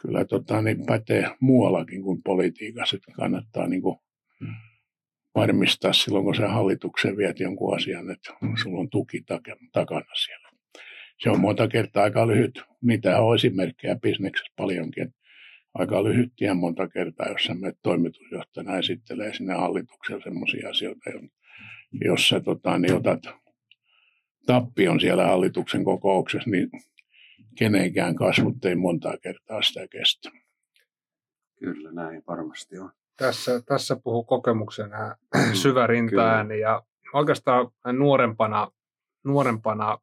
kyllä 0.00 0.24
tota, 0.24 0.62
niin 0.62 0.86
pätee 0.86 1.30
muuallakin 1.40 2.02
kuin 2.02 2.22
politiikassa, 2.22 2.96
että 2.96 3.12
kannattaa 3.12 3.66
niin 3.66 3.82
kuin 3.82 3.98
varmistaa 5.34 5.92
silloin, 5.92 6.24
kun 6.24 6.34
se 6.34 6.46
hallitukseen 6.46 7.16
viet 7.16 7.40
jonkun 7.40 7.76
asian, 7.76 8.10
että 8.10 8.32
sulla 8.62 8.80
on 8.80 8.90
tuki 8.90 9.24
takana 9.72 10.14
siellä. 10.24 10.48
Se 11.18 11.30
on 11.30 11.40
monta 11.40 11.68
kertaa 11.68 12.02
aika 12.02 12.26
lyhyt. 12.26 12.62
Niitä 12.82 13.20
on 13.20 13.34
esimerkkejä 13.34 13.96
bisneksessä 13.96 14.52
paljonkin. 14.56 15.14
Aika 15.74 16.04
lyhyt 16.04 16.32
tie 16.36 16.54
monta 16.54 16.88
kertaa, 16.88 17.28
jos 17.28 17.50
me 17.60 17.72
toimitusjohtajana 17.82 18.78
esittelee 18.78 19.34
sinne 19.34 19.54
hallitukselle 19.54 20.22
sellaisia 20.22 20.68
asioita, 20.68 21.10
jos 21.92 22.28
sä 22.28 22.40
tota, 22.40 22.78
niin 22.78 22.94
otat 22.94 23.20
tappion 24.46 25.00
siellä 25.00 25.26
hallituksen 25.26 25.84
kokouksessa, 25.84 26.50
niin 26.50 26.70
kenenkään 27.58 28.14
kasvut 28.14 28.64
ei 28.64 28.74
monta 28.74 29.18
kertaa 29.22 29.62
sitä 29.62 29.88
kestä. 29.88 30.30
Kyllä, 31.58 31.92
näin 31.92 32.22
varmasti 32.26 32.78
on. 32.78 32.92
Tässä, 33.16 33.62
tässä 33.62 33.96
puhuu 34.04 34.24
kokemuksena 34.24 35.16
syvä 35.62 35.86
rintaääni 35.86 36.60
ja 36.60 36.82
oikeastaan 37.12 37.70
nuorempana, 37.92 38.72
nuorempana 39.24 39.98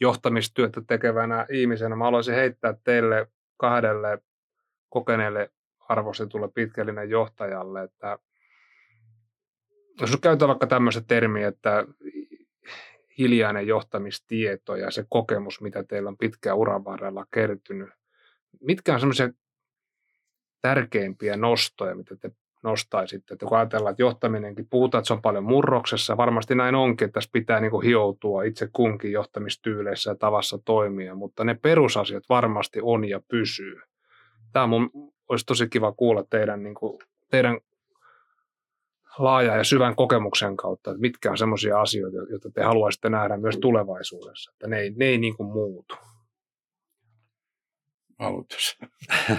johtamistyötä 0.00 0.82
tekevänä 0.86 1.46
ihmisenä 1.50 1.96
mä 1.96 2.04
haluaisin 2.04 2.34
heittää 2.34 2.74
teille 2.84 3.26
kahdelle 3.56 4.18
kokeneelle 4.88 5.50
arvostetulle 5.88 6.48
pitkällinen 6.48 7.10
johtajalle, 7.10 7.82
että 7.82 8.18
jos 10.00 10.16
käytetään 10.22 10.48
vaikka 10.48 10.66
tämmöistä 10.66 11.02
termiä, 11.08 11.48
että 11.48 11.86
hiljainen 13.18 13.66
johtamistieto 13.66 14.76
ja 14.76 14.90
se 14.90 15.04
kokemus, 15.08 15.60
mitä 15.60 15.84
teillä 15.84 16.08
on 16.08 16.18
pitkään 16.18 16.56
uran 16.56 16.84
varrella 16.84 17.26
kertynyt, 17.34 17.88
mitkä 18.60 18.94
on 18.94 19.00
semmoisia 19.00 19.30
tärkeimpiä 20.62 21.36
nostoja, 21.36 21.94
mitä 21.94 22.16
te 22.16 22.30
nostaisitte? 22.62 23.34
Että 23.34 23.46
kun 23.46 23.58
ajatellaan, 23.58 23.90
että 23.90 24.02
johtaminenkin, 24.02 24.68
puhutaan, 24.70 25.00
että 25.00 25.06
se 25.06 25.12
on 25.12 25.22
paljon 25.22 25.44
murroksessa, 25.44 26.16
varmasti 26.16 26.54
näin 26.54 26.74
onkin, 26.74 27.04
että 27.04 27.14
tässä 27.14 27.30
pitää 27.32 27.60
niin 27.60 27.70
kuin 27.70 27.86
hioutua 27.86 28.42
itse 28.42 28.68
kunkin 28.72 29.12
johtamistyyleissä 29.12 30.10
ja 30.10 30.14
tavassa 30.14 30.58
toimia, 30.64 31.14
mutta 31.14 31.44
ne 31.44 31.54
perusasiat 31.54 32.24
varmasti 32.28 32.78
on 32.82 33.04
ja 33.04 33.20
pysyy. 33.28 33.80
Tämä 34.52 34.66
mun, 34.66 34.90
olisi 35.28 35.46
tosi 35.46 35.68
kiva 35.68 35.92
kuulla 35.92 36.24
teidän, 36.30 36.62
niin 36.62 36.74
kuin, 36.74 36.98
teidän 37.30 37.60
laajan 39.24 39.58
ja 39.58 39.64
syvän 39.64 39.96
kokemuksen 39.96 40.56
kautta, 40.56 40.90
että 40.90 41.00
mitkä 41.00 41.30
on 41.30 41.38
sellaisia 41.38 41.80
asioita, 41.80 42.16
joita 42.30 42.50
te 42.50 42.62
haluaisitte 42.62 43.08
nähdä 43.08 43.36
myös 43.36 43.58
tulevaisuudessa, 43.58 44.50
että 44.52 44.66
ne 44.66 44.78
ei, 44.78 44.90
ne 44.96 45.04
ei 45.04 45.18
niin 45.18 45.36
kuin 45.36 45.52
muutu. 45.52 45.94
Aloitus. 48.18 48.78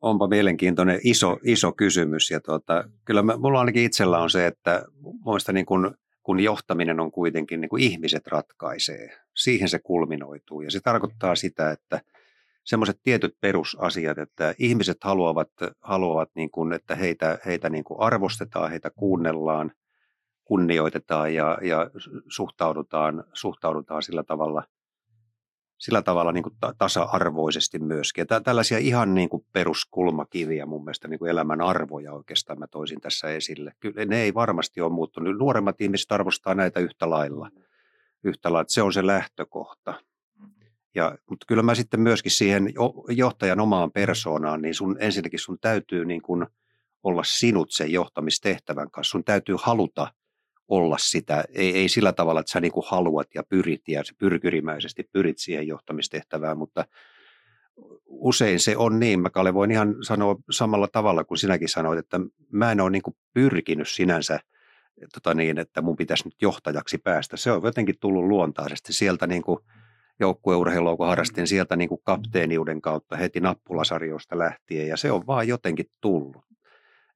Onpa 0.00 0.28
mielenkiintoinen 0.28 1.00
iso, 1.04 1.38
iso 1.44 1.72
kysymys. 1.72 2.30
Ja 2.30 2.40
tuota, 2.40 2.84
kyllä 3.04 3.22
mä, 3.22 3.36
mulla 3.36 3.60
ainakin 3.60 3.82
itsellä 3.84 4.18
on 4.18 4.30
se, 4.30 4.46
että 4.46 4.84
muista 5.24 5.52
niin 5.52 5.66
kun, 5.66 5.94
kun 6.22 6.40
johtaminen 6.40 7.00
on 7.00 7.10
kuitenkin 7.10 7.60
niin 7.60 7.68
kuin 7.68 7.82
ihmiset 7.82 8.26
ratkaisee, 8.26 9.08
siihen 9.36 9.68
se 9.68 9.78
kulminoituu. 9.78 10.60
Ja 10.60 10.70
se 10.70 10.80
tarkoittaa 10.80 11.34
sitä, 11.34 11.70
että 11.70 12.00
semmoiset 12.68 13.00
tietyt 13.02 13.36
perusasiat, 13.40 14.18
että 14.18 14.54
ihmiset 14.58 14.96
haluavat, 15.04 15.50
haluavat 15.80 16.30
niin 16.34 16.50
kuin, 16.50 16.72
että 16.72 16.94
heitä, 16.94 17.38
heitä 17.46 17.70
niin 17.70 17.84
kuin 17.84 18.00
arvostetaan, 18.00 18.70
heitä 18.70 18.90
kuunnellaan, 18.90 19.72
kunnioitetaan 20.44 21.34
ja, 21.34 21.58
ja 21.62 21.90
suhtaudutaan, 22.28 23.24
suhtaudutaan 23.32 24.02
sillä 24.02 24.22
tavalla– 24.22 24.64
sillä 25.78 26.02
tavalla 26.02 26.32
niin 26.32 26.42
kuin 26.42 26.54
tasa-arvoisesti 26.78 27.78
myöskin. 27.78 28.26
Ja 28.30 28.40
tällaisia 28.40 28.78
ihan 28.78 29.14
niin 29.14 29.28
kuin 29.28 29.46
peruskulmakiviä 29.52 30.66
mun 30.66 30.84
mielestä 30.84 31.08
niin 31.08 31.18
kuin 31.18 31.30
elämän 31.30 31.60
arvoja 31.60 32.12
oikeastaan 32.12 32.58
mä 32.58 32.66
toisin 32.66 33.00
tässä 33.00 33.28
esille. 33.28 33.72
Kyllä 33.80 34.04
ne 34.04 34.22
ei 34.22 34.34
varmasti 34.34 34.80
ole 34.80 34.92
muuttunut. 34.92 35.38
Nuoremmat 35.38 35.80
ihmiset 35.80 36.12
arvostaa 36.12 36.54
näitä 36.54 36.80
yhtä 36.80 37.10
lailla. 37.10 37.50
Yhtä 38.24 38.52
lailla, 38.52 38.68
se 38.68 38.82
on 38.82 38.92
se 38.92 39.06
lähtökohta. 39.06 39.94
Ja, 40.94 41.18
mutta 41.30 41.46
kyllä 41.48 41.62
mä 41.62 41.74
sitten 41.74 42.00
myöskin 42.00 42.32
siihen 42.32 42.72
johtajan 43.08 43.60
omaan 43.60 43.92
persoonaan, 43.92 44.62
niin 44.62 44.74
sun, 44.74 44.96
ensinnäkin 45.00 45.38
sun 45.38 45.58
täytyy 45.60 46.04
niin 46.04 46.22
kuin 46.22 46.46
olla 47.02 47.22
sinut 47.24 47.68
sen 47.70 47.92
johtamistehtävän 47.92 48.90
kanssa. 48.90 49.10
Sun 49.10 49.24
täytyy 49.24 49.56
haluta 49.58 50.12
olla 50.68 50.98
sitä, 50.98 51.44
ei, 51.54 51.76
ei 51.76 51.88
sillä 51.88 52.12
tavalla, 52.12 52.40
että 52.40 52.52
sä 52.52 52.60
niin 52.60 52.72
kuin 52.72 52.86
haluat 52.88 53.26
ja 53.34 53.42
pyrit 53.42 53.88
ja 53.88 54.02
pyrkyrimäisesti 54.18 55.08
pyrit 55.12 55.38
siihen 55.38 55.66
johtamistehtävään, 55.66 56.58
mutta 56.58 56.84
usein 58.06 58.60
se 58.60 58.76
on 58.76 59.00
niin. 59.00 59.20
Mä 59.20 59.30
Kalle 59.30 59.54
voin 59.54 59.70
ihan 59.70 59.94
sanoa 60.02 60.36
samalla 60.50 60.88
tavalla 60.88 61.24
kuin 61.24 61.38
sinäkin 61.38 61.68
sanoit, 61.68 61.98
että 61.98 62.20
mä 62.52 62.72
en 62.72 62.80
ole 62.80 62.90
niin 62.90 63.02
kuin 63.02 63.16
pyrkinyt 63.34 63.88
sinänsä 63.88 64.40
tota 65.12 65.34
niin, 65.34 65.58
että 65.58 65.82
mun 65.82 65.96
pitäisi 65.96 66.24
nyt 66.24 66.42
johtajaksi 66.42 66.98
päästä. 66.98 67.36
Se 67.36 67.52
on 67.52 67.62
jotenkin 67.64 67.98
tullut 68.00 68.24
luontaisesti 68.24 68.92
sieltä 68.92 69.26
niin 69.26 69.42
kuin 69.42 69.58
joukkueurheilua, 70.20 70.96
kun 70.96 71.06
harrastin 71.06 71.46
sieltä 71.46 71.76
niin 71.76 71.88
kuin 71.88 72.00
kapteeniuden 72.04 72.80
kautta 72.80 73.16
heti 73.16 73.40
nappulasarjoista 73.40 74.38
lähtien 74.38 74.88
ja 74.88 74.96
se 74.96 75.12
on 75.12 75.26
vaan 75.26 75.48
jotenkin 75.48 75.86
tullut 76.00 76.48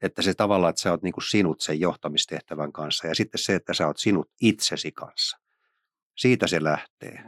että 0.03 0.23
se 0.23 0.35
tavallaan, 0.35 0.71
että 0.71 0.83
sä 0.83 0.91
oot 0.91 1.03
niin 1.03 1.13
kuin 1.13 1.25
sinut 1.25 1.61
sen 1.61 1.81
johtamistehtävän 1.81 2.73
kanssa 2.73 3.07
ja 3.07 3.15
sitten 3.15 3.39
se, 3.39 3.55
että 3.55 3.75
sä 3.75 3.87
oot 3.87 3.97
sinut 3.97 4.31
itsesi 4.41 4.93
kanssa. 4.93 5.39
Siitä 6.17 6.47
se 6.47 6.65
lähtee. 6.65 7.25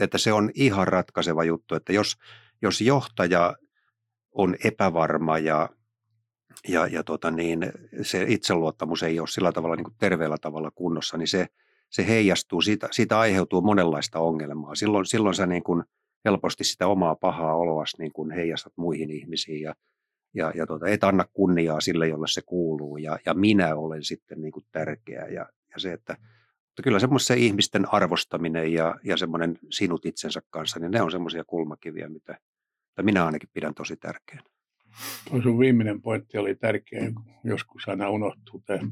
Että 0.00 0.18
se 0.18 0.32
on 0.32 0.50
ihan 0.54 0.88
ratkaiseva 0.88 1.44
juttu, 1.44 1.74
että 1.74 1.92
jos, 1.92 2.16
jos 2.62 2.80
johtaja 2.80 3.54
on 4.32 4.56
epävarma 4.64 5.38
ja, 5.38 5.68
ja, 6.68 6.86
ja 6.86 7.04
tota 7.04 7.30
niin, 7.30 7.72
se 8.02 8.24
itseluottamus 8.28 9.02
ei 9.02 9.20
ole 9.20 9.28
sillä 9.28 9.52
tavalla 9.52 9.76
niin 9.76 9.84
kuin 9.84 9.96
terveellä 9.98 10.36
tavalla 10.40 10.70
kunnossa, 10.70 11.16
niin 11.16 11.28
se, 11.28 11.46
se 11.96 12.06
heijastuu, 12.06 12.60
siitä, 12.60 12.88
siitä 12.90 13.18
aiheutuu 13.18 13.60
monenlaista 13.60 14.18
ongelmaa. 14.18 14.74
Silloin, 14.74 15.06
silloin 15.06 15.34
sä 15.34 15.46
niin 15.46 15.62
kuin 15.62 15.84
helposti 16.24 16.64
sitä 16.64 16.86
omaa 16.86 17.14
pahaa 17.14 17.56
oloas 17.56 17.92
niin 17.98 18.12
kuin 18.12 18.30
heijastat 18.30 18.72
muihin 18.76 19.10
ihmisiin 19.10 19.60
ja 19.60 19.74
ja, 20.34 20.52
ja 20.54 20.66
tuota, 20.66 20.88
et 20.88 21.04
anna 21.04 21.24
kunniaa 21.32 21.80
sille, 21.80 22.08
jolle 22.08 22.28
se 22.28 22.42
kuuluu 22.46 22.96
ja, 22.96 23.18
ja 23.26 23.34
minä 23.34 23.76
olen 23.76 24.04
sitten 24.04 24.40
niin 24.40 24.52
kuin 24.52 24.64
tärkeä 24.72 25.26
ja, 25.26 25.46
ja 25.70 25.78
se, 25.78 25.92
että 25.92 26.16
mutta 26.66 26.82
kyllä 26.82 26.98
semmoisen 26.98 27.38
ihmisten 27.38 27.94
arvostaminen 27.94 28.72
ja, 28.72 28.94
ja 29.04 29.16
semmoinen 29.16 29.58
sinut 29.70 30.06
itsensä 30.06 30.42
kanssa, 30.50 30.80
niin 30.80 30.90
ne 30.90 31.02
on 31.02 31.10
semmoisia 31.10 31.44
kulmakiviä, 31.44 32.08
mitä, 32.08 32.38
mitä 32.88 33.02
minä 33.02 33.26
ainakin 33.26 33.48
pidän 33.52 33.74
tosi 33.74 33.96
tärkeänä. 33.96 34.42
Tuo 35.30 35.42
sun 35.42 35.58
viimeinen 35.58 36.02
pointti 36.02 36.38
oli 36.38 36.54
tärkeä, 36.54 37.12
joskus 37.44 37.88
aina 37.88 38.10
unohtuu 38.10 38.62
tämä, 38.66 38.88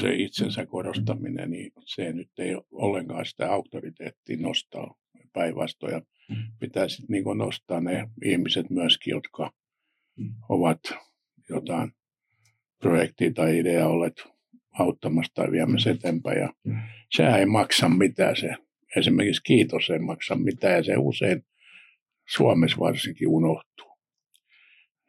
se 0.00 0.14
itsensä 0.14 0.66
korostaminen, 0.66 1.50
niin 1.50 1.72
se 1.84 2.12
nyt 2.12 2.30
ei 2.38 2.56
ollenkaan 2.72 3.26
sitä 3.26 3.52
auktoriteettia 3.52 4.36
nostaa 4.40 4.94
päinvastoin. 5.32 6.02
Pitäisi 6.60 7.02
niin 7.08 7.24
nostaa 7.36 7.80
ne 7.80 8.08
ihmiset 8.24 8.70
myöskin, 8.70 9.10
jotka 9.10 9.50
ovat 10.48 10.80
jotain 11.48 11.92
projektia 12.80 13.32
tai 13.32 13.58
ideaa 13.58 13.88
olleet 13.88 14.24
auttamassa 14.78 15.34
tai 15.34 15.50
viemässä 15.50 15.90
eteenpäin. 15.90 16.38
Ja 16.38 16.52
sehän 17.10 17.40
ei 17.40 17.46
maksa 17.46 17.88
mitään 17.88 18.36
se. 18.36 18.50
Esimerkiksi 18.96 19.42
kiitos 19.42 19.90
ei 19.90 19.98
maksa 19.98 20.34
mitään 20.34 20.74
ja 20.76 20.84
se 20.84 20.96
usein 20.96 21.44
Suomessa 22.28 22.78
varsinkin 22.80 23.28
unohtuu. 23.28 23.93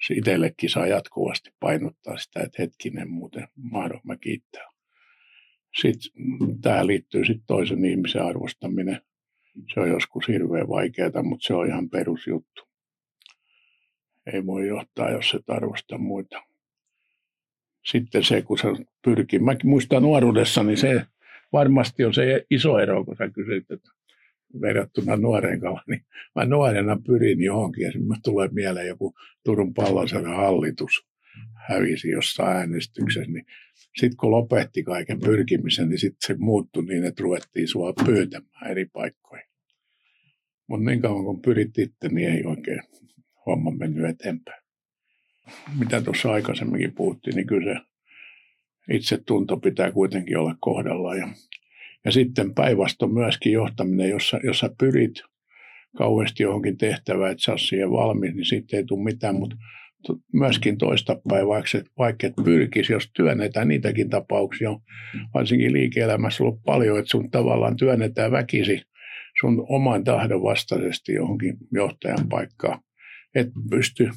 Se 0.08 0.14
itsellekin 0.14 0.70
saa 0.70 0.88
jatkuvasti 0.88 1.50
painottaa 1.60 2.18
sitä, 2.18 2.40
että 2.40 2.62
hetkinen 2.62 3.10
muuten 3.10 3.48
mahdon 3.56 4.02
kiittää. 4.22 4.66
Sitten 5.82 6.12
tähän 6.62 6.88
liittyy 6.88 7.26
sitten 7.26 7.48
toisen 7.48 7.86
ihmisen 7.86 8.24
arvostaminen. 8.24 9.02
Se 9.74 9.80
on 9.80 9.90
joskus 9.90 10.28
hirveän 10.28 10.68
vaikeaa, 10.68 11.24
mutta 11.24 11.48
se 11.48 11.54
on 11.54 11.68
ihan 11.68 11.90
perusjuttu. 11.90 12.62
Ei 14.34 14.46
voi 14.46 14.68
johtaa, 14.68 15.12
jos 15.12 15.34
et 15.34 15.50
arvosta 15.50 15.98
muita. 15.98 16.44
Sitten 17.86 18.24
se, 18.24 18.42
kun 18.42 18.58
se 18.58 18.68
pyrkii. 19.02 19.40
Mä 19.40 19.56
muistan 19.64 20.04
nuoruudessani 20.04 20.78
se 20.78 21.06
varmasti 21.54 22.06
on 22.06 22.14
se 22.14 22.46
iso 22.50 22.80
ero, 22.80 23.06
kun 23.06 23.16
sä 23.18 23.30
kysyt, 23.30 23.72
että 23.72 23.92
verrattuna 24.62 25.18
nuoren 25.18 25.60
kanssa, 25.60 25.84
niin 25.88 26.06
mä 26.36 26.46
nuorena 26.46 26.98
pyrin 27.08 27.44
johonkin. 27.44 27.92
Sitten 27.92 28.22
tulee 28.24 28.50
mieleen 28.52 28.88
joku 28.88 29.14
Turun 29.44 29.74
pallonsadan 29.74 30.36
hallitus 30.36 31.08
hävisi 31.70 32.10
jossain 32.10 32.58
äänestyksessä, 32.58 33.32
niin 33.32 33.46
sitten 34.00 34.18
kun 34.18 34.32
lopetti 34.32 34.84
kaiken 34.84 35.20
pyrkimisen, 35.20 35.90
niin 35.90 36.00
sitten 36.00 36.28
se 36.28 36.36
muuttui 36.40 36.86
niin, 36.86 37.06
että 37.06 37.24
ruvettiin 37.24 37.68
sua 37.68 37.94
pyytämään 38.06 38.72
eri 38.72 38.86
paikkoihin. 38.86 39.48
Mutta 40.68 40.86
niin 40.90 41.02
kauan 41.02 41.26
kun 41.26 41.42
pyrit 41.42 41.78
itse, 41.78 42.08
niin 42.10 42.30
ei 42.30 42.44
oikein 42.46 42.82
homma 43.46 43.72
mennyt 43.72 44.10
eteenpäin. 44.10 44.62
Mitä 45.80 46.02
tuossa 46.02 46.32
aikaisemminkin 46.32 46.96
puhuttiin, 46.96 47.36
niin 47.36 47.48
kyllä 47.48 47.74
se 47.74 47.86
itsetunto 48.96 49.58
pitää 49.58 49.92
kuitenkin 49.92 50.38
olla 50.38 50.56
kohdalla. 50.60 51.16
Ja, 51.16 51.28
ja 52.06 52.12
sitten 52.12 52.54
päinvastoin 52.54 53.14
myöskin 53.14 53.52
johtaminen, 53.52 54.10
jossa, 54.10 54.40
jossa 54.44 54.70
pyrit 54.80 55.14
kauheasti 55.98 56.44
johonkin 56.44 56.78
tehtävään, 56.78 57.32
että 57.32 57.44
sä 57.44 57.58
siihen 57.58 57.92
valmis, 57.92 58.34
niin 58.34 58.46
sitten 58.46 58.78
ei 58.78 58.84
tule 58.86 59.04
mitään, 59.04 59.36
mutta 59.36 59.56
myöskin 60.34 60.78
toistapäin, 60.78 61.48
vaikka, 61.48 61.78
vaikka 61.98 62.28
et 62.28 62.34
pyrkisi, 62.44 62.94
jos 62.94 63.10
työnnetään 63.16 63.68
niitäkin 63.68 64.10
tapauksia, 64.10 64.72
on 64.72 64.82
varsinkin 65.34 65.74
liike-elämässä 65.74 66.44
ollut 66.44 66.64
paljon, 66.66 67.00
että 67.00 67.10
sun 67.10 67.32
tavallaan 67.32 67.76
työnnetään 67.76 68.32
väkisi 68.32 68.82
sun 69.42 69.66
oman 69.70 70.04
tahdon 70.04 70.44
vastaisesti 70.44 71.14
johonkin 71.14 71.58
johtajan 71.74 72.30
paikkaan. 72.30 72.80
Et 73.36 73.48
pysty 73.70 74.10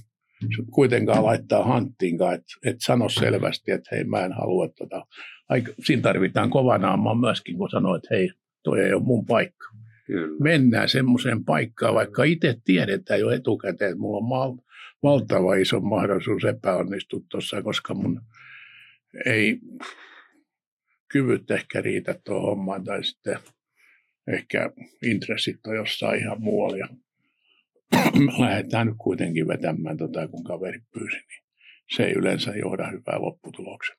kuitenkaan 0.70 1.24
laittaa 1.24 1.64
hanttiinkaan, 1.64 2.34
että 2.34 2.52
et 2.66 2.76
sano 2.80 3.08
selvästi, 3.08 3.70
että 3.70 3.88
hei 3.92 4.04
mä 4.04 4.24
en 4.24 4.32
halua 4.32 4.68
tota. 4.68 5.06
Aika, 5.48 5.72
siinä 5.84 6.02
tarvitaan 6.02 6.50
kovanaamaa 6.50 7.14
myöskin, 7.14 7.56
kun 7.56 7.70
sanoo, 7.70 7.94
että 7.94 8.08
hei, 8.10 8.30
toi 8.62 8.80
ei 8.80 8.92
ole 8.92 9.02
mun 9.02 9.26
paikka. 9.26 9.68
Kyllä. 10.06 10.36
Mennään 10.40 10.88
semmoiseen 10.88 11.44
paikkaan, 11.44 11.94
vaikka 11.94 12.24
itse 12.24 12.56
tiedetään 12.64 13.20
jo 13.20 13.30
etukäteen, 13.30 13.90
että 13.90 14.00
mulla 14.00 14.18
on 14.18 14.28
mal- 14.28 14.64
valtava 15.02 15.54
iso 15.54 15.80
mahdollisuus 15.80 16.44
epäonnistua 16.44 17.20
tuossa, 17.28 17.62
koska 17.62 17.94
mun 17.94 18.20
ei 19.24 19.60
kyvyt 21.08 21.50
ehkä 21.50 21.80
riitä 21.80 22.20
tuohon 22.24 22.42
hommaan 22.42 22.84
tai 22.84 23.04
sitten 23.04 23.38
ehkä 24.26 24.70
intressit 25.02 25.66
on 25.66 25.76
jossain 25.76 26.20
ihan 26.20 26.42
muualla. 26.42 26.88
lähdetään 28.40 28.86
nyt 28.86 28.96
kuitenkin 28.98 29.48
vetämään 29.48 29.96
tota, 29.96 30.28
kun 30.28 30.44
kaveri 30.44 30.80
pyysi, 30.92 31.16
niin 31.16 31.44
se 31.96 32.04
ei 32.04 32.12
yleensä 32.12 32.50
johda 32.56 32.90
hyvää 32.90 33.20
lopputulokseen. 33.20 33.98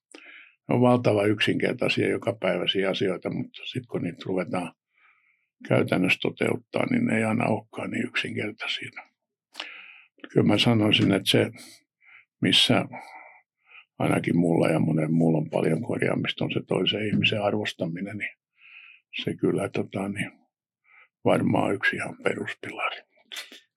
Ne 0.70 0.76
on 0.76 0.82
valtava 0.82 1.24
yksinkertaisia 1.24 2.10
jokapäiväisiä 2.10 2.90
asioita, 2.90 3.30
mutta 3.30 3.62
sitten 3.66 3.88
kun 3.88 4.04
niitä 4.04 4.24
ruvetaan 4.26 4.74
käytännössä 5.68 6.20
toteuttaa, 6.22 6.86
niin 6.86 7.06
ne 7.06 7.18
ei 7.18 7.24
aina 7.24 7.46
olekaan 7.46 7.92
niin 7.92 8.06
yksinkertaisia. 8.06 8.90
Kyllä 10.30 10.48
mä 10.48 10.58
sanoisin, 10.58 11.12
että 11.12 11.30
se, 11.30 11.52
missä 12.42 12.86
ainakin 14.00 14.38
mulla 14.38 14.68
ja 14.68 14.80
monen 14.80 15.14
muulla 15.14 15.38
on 15.38 15.50
paljon 15.50 15.82
korjaamista, 15.82 16.46
on 16.46 16.52
se 16.52 16.62
toisen 16.68 17.08
ihmisen 17.08 17.44
arvostaminen, 17.44 18.18
niin 18.18 18.38
se 19.24 19.36
kyllä 19.36 19.70
tota, 19.70 20.10
niin 20.10 20.32
varmaan 21.26 21.74
yksi 21.74 21.96
ihan 21.96 22.18
peruspilari. 22.24 23.09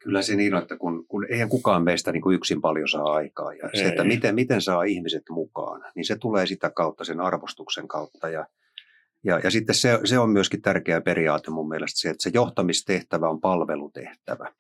Kyllä 0.03 0.22
se 0.22 0.36
niin 0.36 0.55
on, 0.55 0.62
että 0.62 0.76
kun, 0.76 1.07
kun 1.09 1.26
eihän 1.30 1.48
kukaan 1.48 1.82
meistä 1.82 2.12
niin 2.12 2.22
kuin 2.22 2.34
yksin 2.34 2.61
paljon 2.61 2.88
saa 2.88 3.12
aikaa. 3.12 3.55
Ja 3.55 3.70
se, 3.74 3.88
että 3.88 4.05
miten, 4.05 4.34
miten 4.34 4.62
saa 4.62 4.82
ihmiset 4.82 5.22
mukaan, 5.30 5.84
niin 5.94 6.05
se 6.05 6.16
tulee 6.16 6.46
sitä 6.46 6.70
kautta, 6.70 7.05
sen 7.05 7.20
arvostuksen 7.20 7.88
kautta. 7.88 8.28
Ja, 8.28 8.46
ja, 9.24 9.38
ja 9.44 9.50
sitten 9.50 9.74
se, 9.74 10.00
se 10.05 10.18
on 10.18 10.30
myöskin 10.30 10.62
tärkeä 10.62 11.00
periaate 11.00 11.50
mun 11.50 11.68
mielestä 11.68 12.00
se, 12.00 12.11
että 12.11 12.22
se 12.22 12.30
johtamistehtävä 12.34 13.28
on 13.28 13.40
palvelutehtävä. 13.40 14.53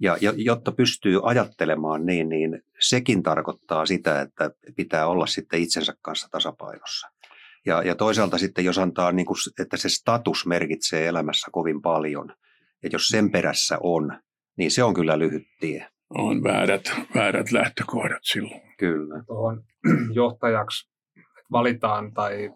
Ja, 0.00 0.16
ja 0.20 0.32
jotta 0.36 0.72
pystyy 0.72 1.20
ajattelemaan 1.22 2.06
niin, 2.06 2.28
niin 2.28 2.62
sekin 2.80 3.22
tarkoittaa 3.22 3.86
sitä, 3.86 4.20
että 4.20 4.50
pitää 4.76 5.06
olla 5.06 5.26
sitten 5.26 5.62
itsensä 5.62 5.94
kanssa 6.02 6.28
tasapainossa. 6.30 7.08
Ja, 7.66 7.82
ja 7.82 7.94
toisaalta 7.94 8.38
sitten, 8.38 8.64
jos 8.64 8.78
antaa, 8.78 9.12
niin 9.12 9.26
kuin, 9.26 9.36
että 9.60 9.76
se 9.76 9.88
status 9.88 10.46
merkitsee 10.46 11.06
elämässä 11.06 11.48
kovin 11.52 11.82
paljon, 11.82 12.32
ja 12.82 12.88
jos 12.92 13.08
sen 13.08 13.30
perässä 13.30 13.78
on, 13.82 14.18
niin 14.56 14.70
se 14.70 14.84
on 14.84 14.94
kyllä 14.94 15.18
lyhyt 15.18 15.46
tie. 15.60 15.86
On 16.10 16.42
väärät, 16.42 16.82
väärät 17.14 17.52
lähtökohdat 17.52 18.22
silloin. 18.22 18.60
Kyllä. 18.78 19.22
Tuohon 19.26 19.64
johtajaksi 20.12 20.90
valitaan 21.52 22.12
tai 22.12 22.50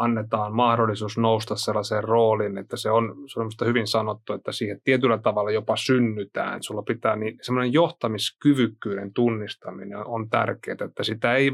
annetaan 0.00 0.54
mahdollisuus 0.54 1.18
nousta 1.18 1.56
sellaiseen 1.56 2.04
rooliin, 2.04 2.58
että 2.58 2.76
se 2.76 2.90
on, 2.90 3.14
se 3.26 3.40
on 3.40 3.50
hyvin 3.66 3.86
sanottu, 3.86 4.32
että 4.32 4.52
siihen 4.52 4.80
tietyllä 4.84 5.18
tavalla 5.18 5.50
jopa 5.50 5.76
synnytään. 5.76 6.62
Sulla 6.62 6.82
pitää 6.82 7.16
niin, 7.16 7.38
semmoinen 7.42 7.72
johtamiskyvykkyyden 7.72 9.12
tunnistaminen 9.12 10.06
on 10.06 10.30
tärkeää, 10.30 10.76
että 10.84 11.02
sitä 11.02 11.34
ei, 11.34 11.52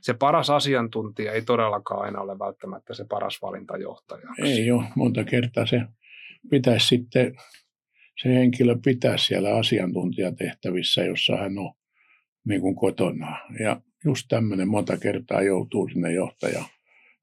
se 0.00 0.14
paras 0.14 0.50
asiantuntija 0.50 1.32
ei 1.32 1.42
todellakaan 1.42 2.02
aina 2.02 2.20
ole 2.20 2.38
välttämättä 2.38 2.94
se 2.94 3.04
paras 3.08 3.38
valinta 3.42 3.76
johtajaksi. 3.76 4.42
Ei 4.42 4.70
ole, 4.70 4.84
monta 4.96 5.24
kertaa 5.24 5.66
se 5.66 5.80
pitäisi 6.50 6.86
sitten 6.86 7.36
se 8.22 8.28
henkilö 8.28 8.76
pitää 8.84 9.16
siellä 9.16 9.56
asiantuntijatehtävissä, 9.56 11.04
jossa 11.04 11.36
hän 11.36 11.58
on 11.58 11.74
niin 12.44 12.60
kuin 12.60 12.76
kotona. 12.76 13.38
Ja 13.60 13.80
just 14.04 14.26
tämmöinen 14.28 14.68
monta 14.68 14.96
kertaa 14.96 15.42
joutuu 15.42 15.88
sinne 15.88 16.12
johtajan 16.12 16.64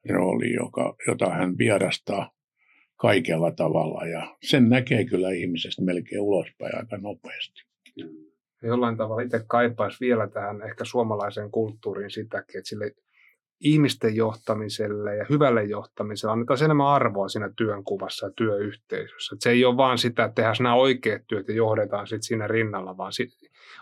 rooliin, 0.09 0.55
joka, 0.55 0.95
jota 1.07 1.29
hän 1.29 1.57
vierastaa 1.57 2.31
kaikella 2.95 3.51
tavalla. 3.51 4.05
Ja 4.05 4.37
sen 4.43 4.69
näkee 4.69 5.05
kyllä 5.05 5.31
ihmisestä 5.31 5.81
melkein 5.81 6.21
ulospäin 6.21 6.77
aika 6.77 6.97
nopeasti. 6.97 7.61
Jollain 8.63 8.97
tavalla 8.97 9.21
itse 9.21 9.43
kaipaisi 9.47 9.97
vielä 9.99 10.27
tähän 10.27 10.61
ehkä 10.61 10.85
suomalaiseen 10.85 11.51
kulttuuriin 11.51 12.11
sitäkin, 12.11 12.57
että 12.57 12.69
sille 12.69 12.91
ihmisten 13.61 14.15
johtamiselle 14.15 15.15
ja 15.15 15.25
hyvälle 15.29 15.63
johtamiselle 15.63 16.33
annetaan 16.33 16.63
enemmän 16.63 16.87
arvoa 16.87 17.27
siinä 17.27 17.49
työnkuvassa 17.57 18.25
ja 18.25 18.33
työyhteisössä. 18.35 19.35
Että 19.35 19.43
se 19.43 19.49
ei 19.49 19.65
ole 19.65 19.77
vaan 19.77 19.97
sitä, 19.97 20.23
että 20.23 20.35
tehdään 20.35 20.55
nämä 20.59 20.75
oikeat 20.75 21.21
työt 21.27 21.47
ja 21.47 21.53
johdetaan 21.53 22.07
sitten 22.07 22.23
siinä 22.23 22.47
rinnalla, 22.47 22.97
vaan 22.97 23.13
sit 23.13 23.29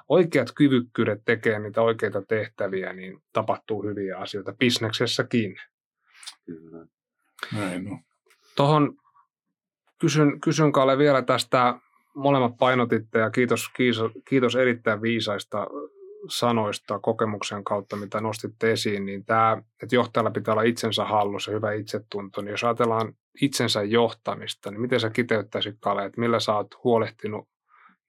oikeat 0.09 0.51
kyvykkyydet 0.55 1.21
tekee 1.25 1.59
niitä 1.59 1.81
oikeita 1.81 2.21
tehtäviä, 2.21 2.93
niin 2.93 3.21
tapahtuu 3.33 3.83
hyviä 3.83 4.17
asioita 4.17 4.53
bisneksessäkin. 4.53 5.55
Kyllä. 6.45 6.85
Näin 7.55 7.91
on. 7.91 7.99
Tuohon 8.55 8.97
kysyn, 10.01 10.41
kysyn 10.41 10.71
Kalle 10.71 10.97
vielä 10.97 11.21
tästä, 11.21 11.79
molemmat 12.15 12.57
painotitte 12.59 13.19
ja 13.19 13.29
kiitos, 13.29 13.69
kiitos, 13.75 14.11
kiitos 14.25 14.55
erittäin 14.55 15.01
viisaista 15.01 15.67
sanoista 16.29 16.99
kokemuksen 16.99 17.63
kautta, 17.63 17.95
mitä 17.95 18.21
nostitte 18.21 18.71
esiin, 18.71 19.05
niin 19.05 19.25
tämä, 19.25 19.63
että 19.83 19.95
johtajalla 19.95 20.31
pitää 20.31 20.53
olla 20.53 20.63
itsensä 20.63 21.05
hallussa, 21.05 21.51
hyvä 21.51 21.73
itsetunto, 21.73 22.41
niin 22.41 22.51
jos 22.51 22.63
ajatellaan 22.63 23.13
itsensä 23.41 23.83
johtamista, 23.83 24.71
niin 24.71 24.81
miten 24.81 24.99
sä 24.99 25.09
kiteyttäisit 25.09 25.75
Kale, 25.79 26.05
että 26.05 26.21
millä 26.21 26.39
sä 26.39 26.55
oot 26.55 26.83
huolehtinut 26.83 27.47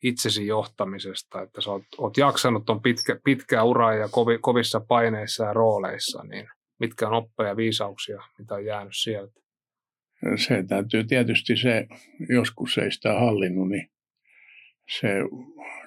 itsesi 0.03 0.47
johtamisesta, 0.47 1.43
että 1.43 1.61
sä 1.61 1.71
oot, 1.71 1.83
oot 1.99 2.17
jaksanut 2.17 2.65
tuon 2.65 2.83
pitkä, 2.83 3.21
pitkää 3.25 3.65
uraa 3.65 3.95
ja 3.95 4.09
kovi, 4.09 4.39
kovissa 4.39 4.81
paineissa 4.81 5.45
ja 5.45 5.53
rooleissa, 5.53 6.23
niin 6.23 6.49
mitkä 6.81 7.09
on 7.09 7.15
oppeja 7.15 7.49
ja 7.49 7.57
viisauksia, 7.57 8.23
mitä 8.39 8.55
on 8.55 8.65
jäänyt 8.65 8.93
sieltä? 8.97 9.41
Se 10.37 10.65
täytyy 10.69 11.05
tietysti 11.05 11.57
se, 11.57 11.87
joskus 12.29 12.79
ei 12.79 12.93
sitä 12.93 13.15
hallinnut, 13.15 13.69
niin 13.69 13.91
se 15.01 15.09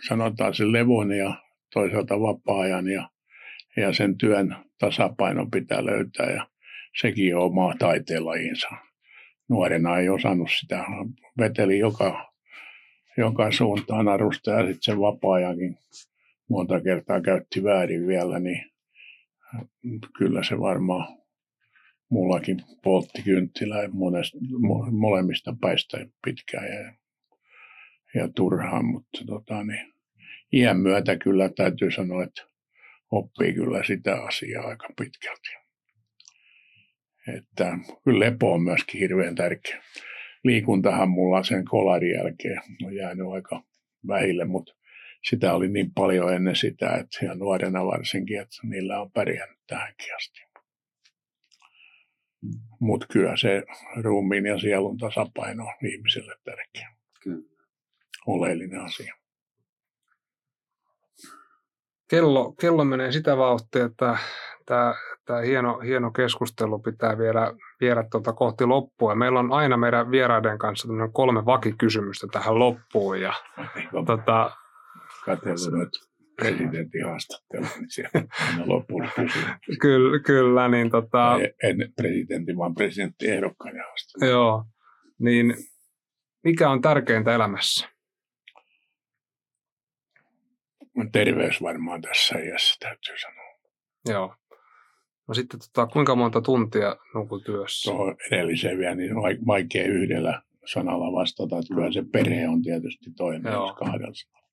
sanotaan 0.08 0.56
se 0.56 0.72
levon 0.72 1.12
ja 1.12 1.36
toisaalta 1.74 2.20
vapaa-ajan 2.20 2.88
ja, 2.88 3.10
ja 3.78 3.94
sen 3.94 4.18
työn 4.18 4.56
tasapainon 4.80 5.52
pitää 5.52 5.86
löytää 5.86 6.32
ja 6.32 6.48
sekin 7.02 7.38
on 7.38 7.44
oma 7.44 7.74
taiteenlajinsa. 7.80 8.68
Nuorena 9.50 9.98
ei 9.98 10.10
osannut 10.10 10.50
sitä, 10.60 10.84
veteli 11.38 11.80
joka, 11.80 12.32
joka 13.18 13.52
suuntaan 13.52 14.08
arusta 14.08 14.52
ja 14.52 14.60
sitten 14.60 14.82
sen 14.82 15.00
vapaa-ajankin 15.00 15.78
monta 16.50 16.82
kertaa 16.82 17.22
käytti 17.22 17.64
väärin 17.64 18.08
vielä, 18.08 18.40
niin 18.40 18.72
kyllä 20.18 20.44
se 20.44 20.60
varmaan 20.60 21.18
mullakin 22.10 22.62
poltti 22.84 23.22
kynttilää 23.22 23.90
molemmista 24.92 25.56
päistä 25.62 25.98
pitkään 26.26 26.68
ja, 26.68 26.94
ja 28.16 28.30
turhaan, 28.36 28.86
mutta 28.86 29.20
tota, 29.26 29.64
niin, 29.64 29.93
iän 30.54 30.78
myötä 30.78 31.16
kyllä 31.16 31.50
täytyy 31.50 31.92
sanoa, 31.92 32.24
että 32.24 32.42
oppii 33.12 33.54
kyllä 33.54 33.84
sitä 33.84 34.24
asiaa 34.24 34.68
aika 34.68 34.88
pitkälti. 34.98 35.50
Että 37.38 37.78
kyllä 38.04 38.20
lepo 38.20 38.54
on 38.54 38.64
myöskin 38.64 39.00
hirveän 39.00 39.36
tärkeä. 39.36 39.84
Liikuntahan 40.44 41.10
mulla 41.10 41.44
sen 41.44 41.66
kolarin 41.66 42.16
jälkeen 42.16 42.62
on 42.86 42.96
jäänyt 42.96 43.28
aika 43.28 43.64
vähille, 44.08 44.46
mutta 44.46 44.74
sitä 45.30 45.54
oli 45.54 45.68
niin 45.68 45.94
paljon 45.94 46.34
ennen 46.34 46.56
sitä, 46.56 46.96
että 46.96 47.26
ja 47.26 47.36
nuorena 47.36 47.86
varsinkin, 47.86 48.42
että 48.42 48.58
niillä 48.64 49.02
on 49.02 49.12
pärjännyt 49.12 49.60
tähänkin 49.68 50.16
asti. 50.16 50.40
Mutta 52.80 53.08
kyllä 53.14 53.38
se 53.38 53.64
ruumiin 54.02 54.46
ja 54.46 54.60
sielun 54.60 54.98
tasapaino 54.98 55.64
on 55.64 55.90
ihmiselle 55.90 56.36
tärkeä. 56.44 56.90
Kyllä. 57.24 57.50
Oleellinen 58.28 58.80
asia. 58.80 59.23
Kello, 62.14 62.54
kello 62.62 62.86
menee 62.86 63.12
sitä 63.12 63.38
vauhtia, 63.38 63.86
että 63.86 64.18
tämä, 64.66 64.96
tämä 65.26 65.40
hieno, 65.40 65.80
hieno 65.80 66.12
keskustelu 66.12 66.80
pitää 66.80 67.18
vielä 67.18 67.54
viedä 67.82 68.04
tuota 68.12 68.34
kohti 68.34 68.66
loppua. 68.66 69.16
Meillä 69.16 69.40
on 69.40 69.52
aina 69.52 69.78
meidän 69.78 70.12
vieraiden 70.12 70.58
kanssa 70.58 70.88
kolme 71.14 71.46
vakikysymystä 71.46 72.28
tähän 72.32 72.60
loppuun. 72.60 73.22
Ja, 73.22 73.34
tota, 74.06 74.52
katsellut 75.26 75.80
nyt 75.80 75.90
presidentin 76.36 77.06
haastattelua, 77.06 77.68
niin 77.80 77.90
siellä 77.90 78.28
loppuun 78.66 79.10
Kyllä, 79.82 80.20
kyllä 80.20 80.68
niin 80.68 80.90
tota... 80.90 81.40
En 81.64 81.78
presidentin, 81.96 82.58
vaan 82.58 82.76
presidenttiehdokkaan 82.76 83.76
haastattelua. 83.88 84.32
Joo, 84.32 84.64
niin 85.20 85.56
mikä 86.44 86.70
on 86.70 86.82
tärkeintä 86.82 87.36
elämässä? 87.36 87.93
Terveys 91.12 91.62
varmaan 91.62 92.02
tässä 92.02 92.40
iässä 92.40 92.76
täytyy 92.80 93.18
sanoa. 93.18 93.54
Joo. 94.10 94.36
No 95.28 95.34
sitten 95.34 95.60
tota, 95.60 95.88
kuinka 95.88 96.16
monta 96.16 96.42
tuntia 96.42 96.96
nukut 97.14 97.44
työssä? 97.44 97.92
Tuohon 97.92 98.16
edelliseen 98.32 98.78
vielä, 98.78 98.96
niin 98.96 99.18
on 99.18 99.24
vaikea 99.48 99.88
yhdellä 99.88 100.42
sanalla 100.66 101.12
vastata, 101.12 101.58
että 101.58 101.74
kyllä 101.74 101.92
se 101.92 102.04
perhe 102.12 102.50
on 102.50 102.62
tietysti 102.62 103.12
toinen, 103.18 103.54
Joo. 103.54 103.74
kahdella 103.74 104.14
sanalla. 104.14 104.50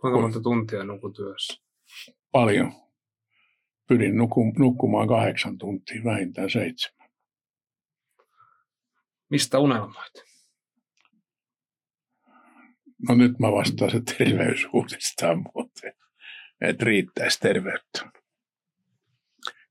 Kuinka 0.00 0.20
monta 0.20 0.40
tuntia 0.40 0.84
nukut 0.84 1.16
työssä? 1.16 1.62
Paljon. 2.32 2.72
Pyrin 3.88 4.16
nuku, 4.16 4.52
nukkumaan 4.58 5.08
kahdeksan 5.08 5.58
tuntia, 5.58 6.04
vähintään 6.04 6.50
seitsemän. 6.50 7.10
Mistä 9.30 9.58
unelmoit? 9.58 10.27
No 13.08 13.14
nyt 13.14 13.38
mä 13.38 13.52
vastaan 13.52 13.90
se 13.90 14.00
terveys 14.00 14.66
uudestaan 14.72 15.44
muuten, 15.54 15.92
että 16.60 16.84
riittäisi 16.84 17.40
terveyttä. 17.40 18.12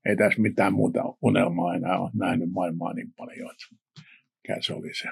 Ei 0.04 0.16
tässä 0.16 0.40
mitään 0.40 0.72
muuta 0.72 1.00
unelmaa 1.22 1.74
enää 1.74 1.98
ole 1.98 2.10
nähnyt 2.14 2.50
maailmaa 2.52 2.94
niin 2.94 3.12
paljon, 3.12 3.50
että 3.50 3.66
mikä 4.34 4.60
se 4.60 4.74
oli 4.74 4.94
se 4.94 5.08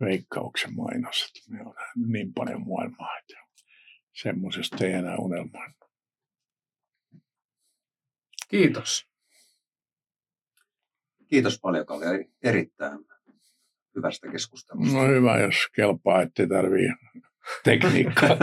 veikkauksen 0.00 0.74
mainos, 0.74 1.24
että 1.24 1.50
me 1.50 1.62
on 1.62 1.74
niin 2.12 2.32
paljon 2.32 2.68
maailmaa, 2.68 3.18
että 3.18 3.34
semmoisesta 4.12 4.84
ei 4.84 4.92
enää 4.92 5.16
unelmaa. 5.16 5.72
Kiitos. 8.48 9.10
Kiitos 11.28 11.60
paljon, 11.60 11.86
Kalle. 11.86 12.28
Erittäin 12.42 13.09
hyvästä 13.96 14.30
keskustelusta. 14.32 14.98
No 14.98 15.08
hyvä, 15.08 15.38
jos 15.38 15.56
kelpaa, 15.74 16.22
ettei 16.22 16.48
tarvii 16.48 16.88
tekniikkaa. 17.64 18.36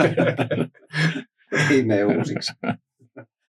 ei 1.70 1.84
mene 1.84 2.04
uusiksi. 2.04 2.52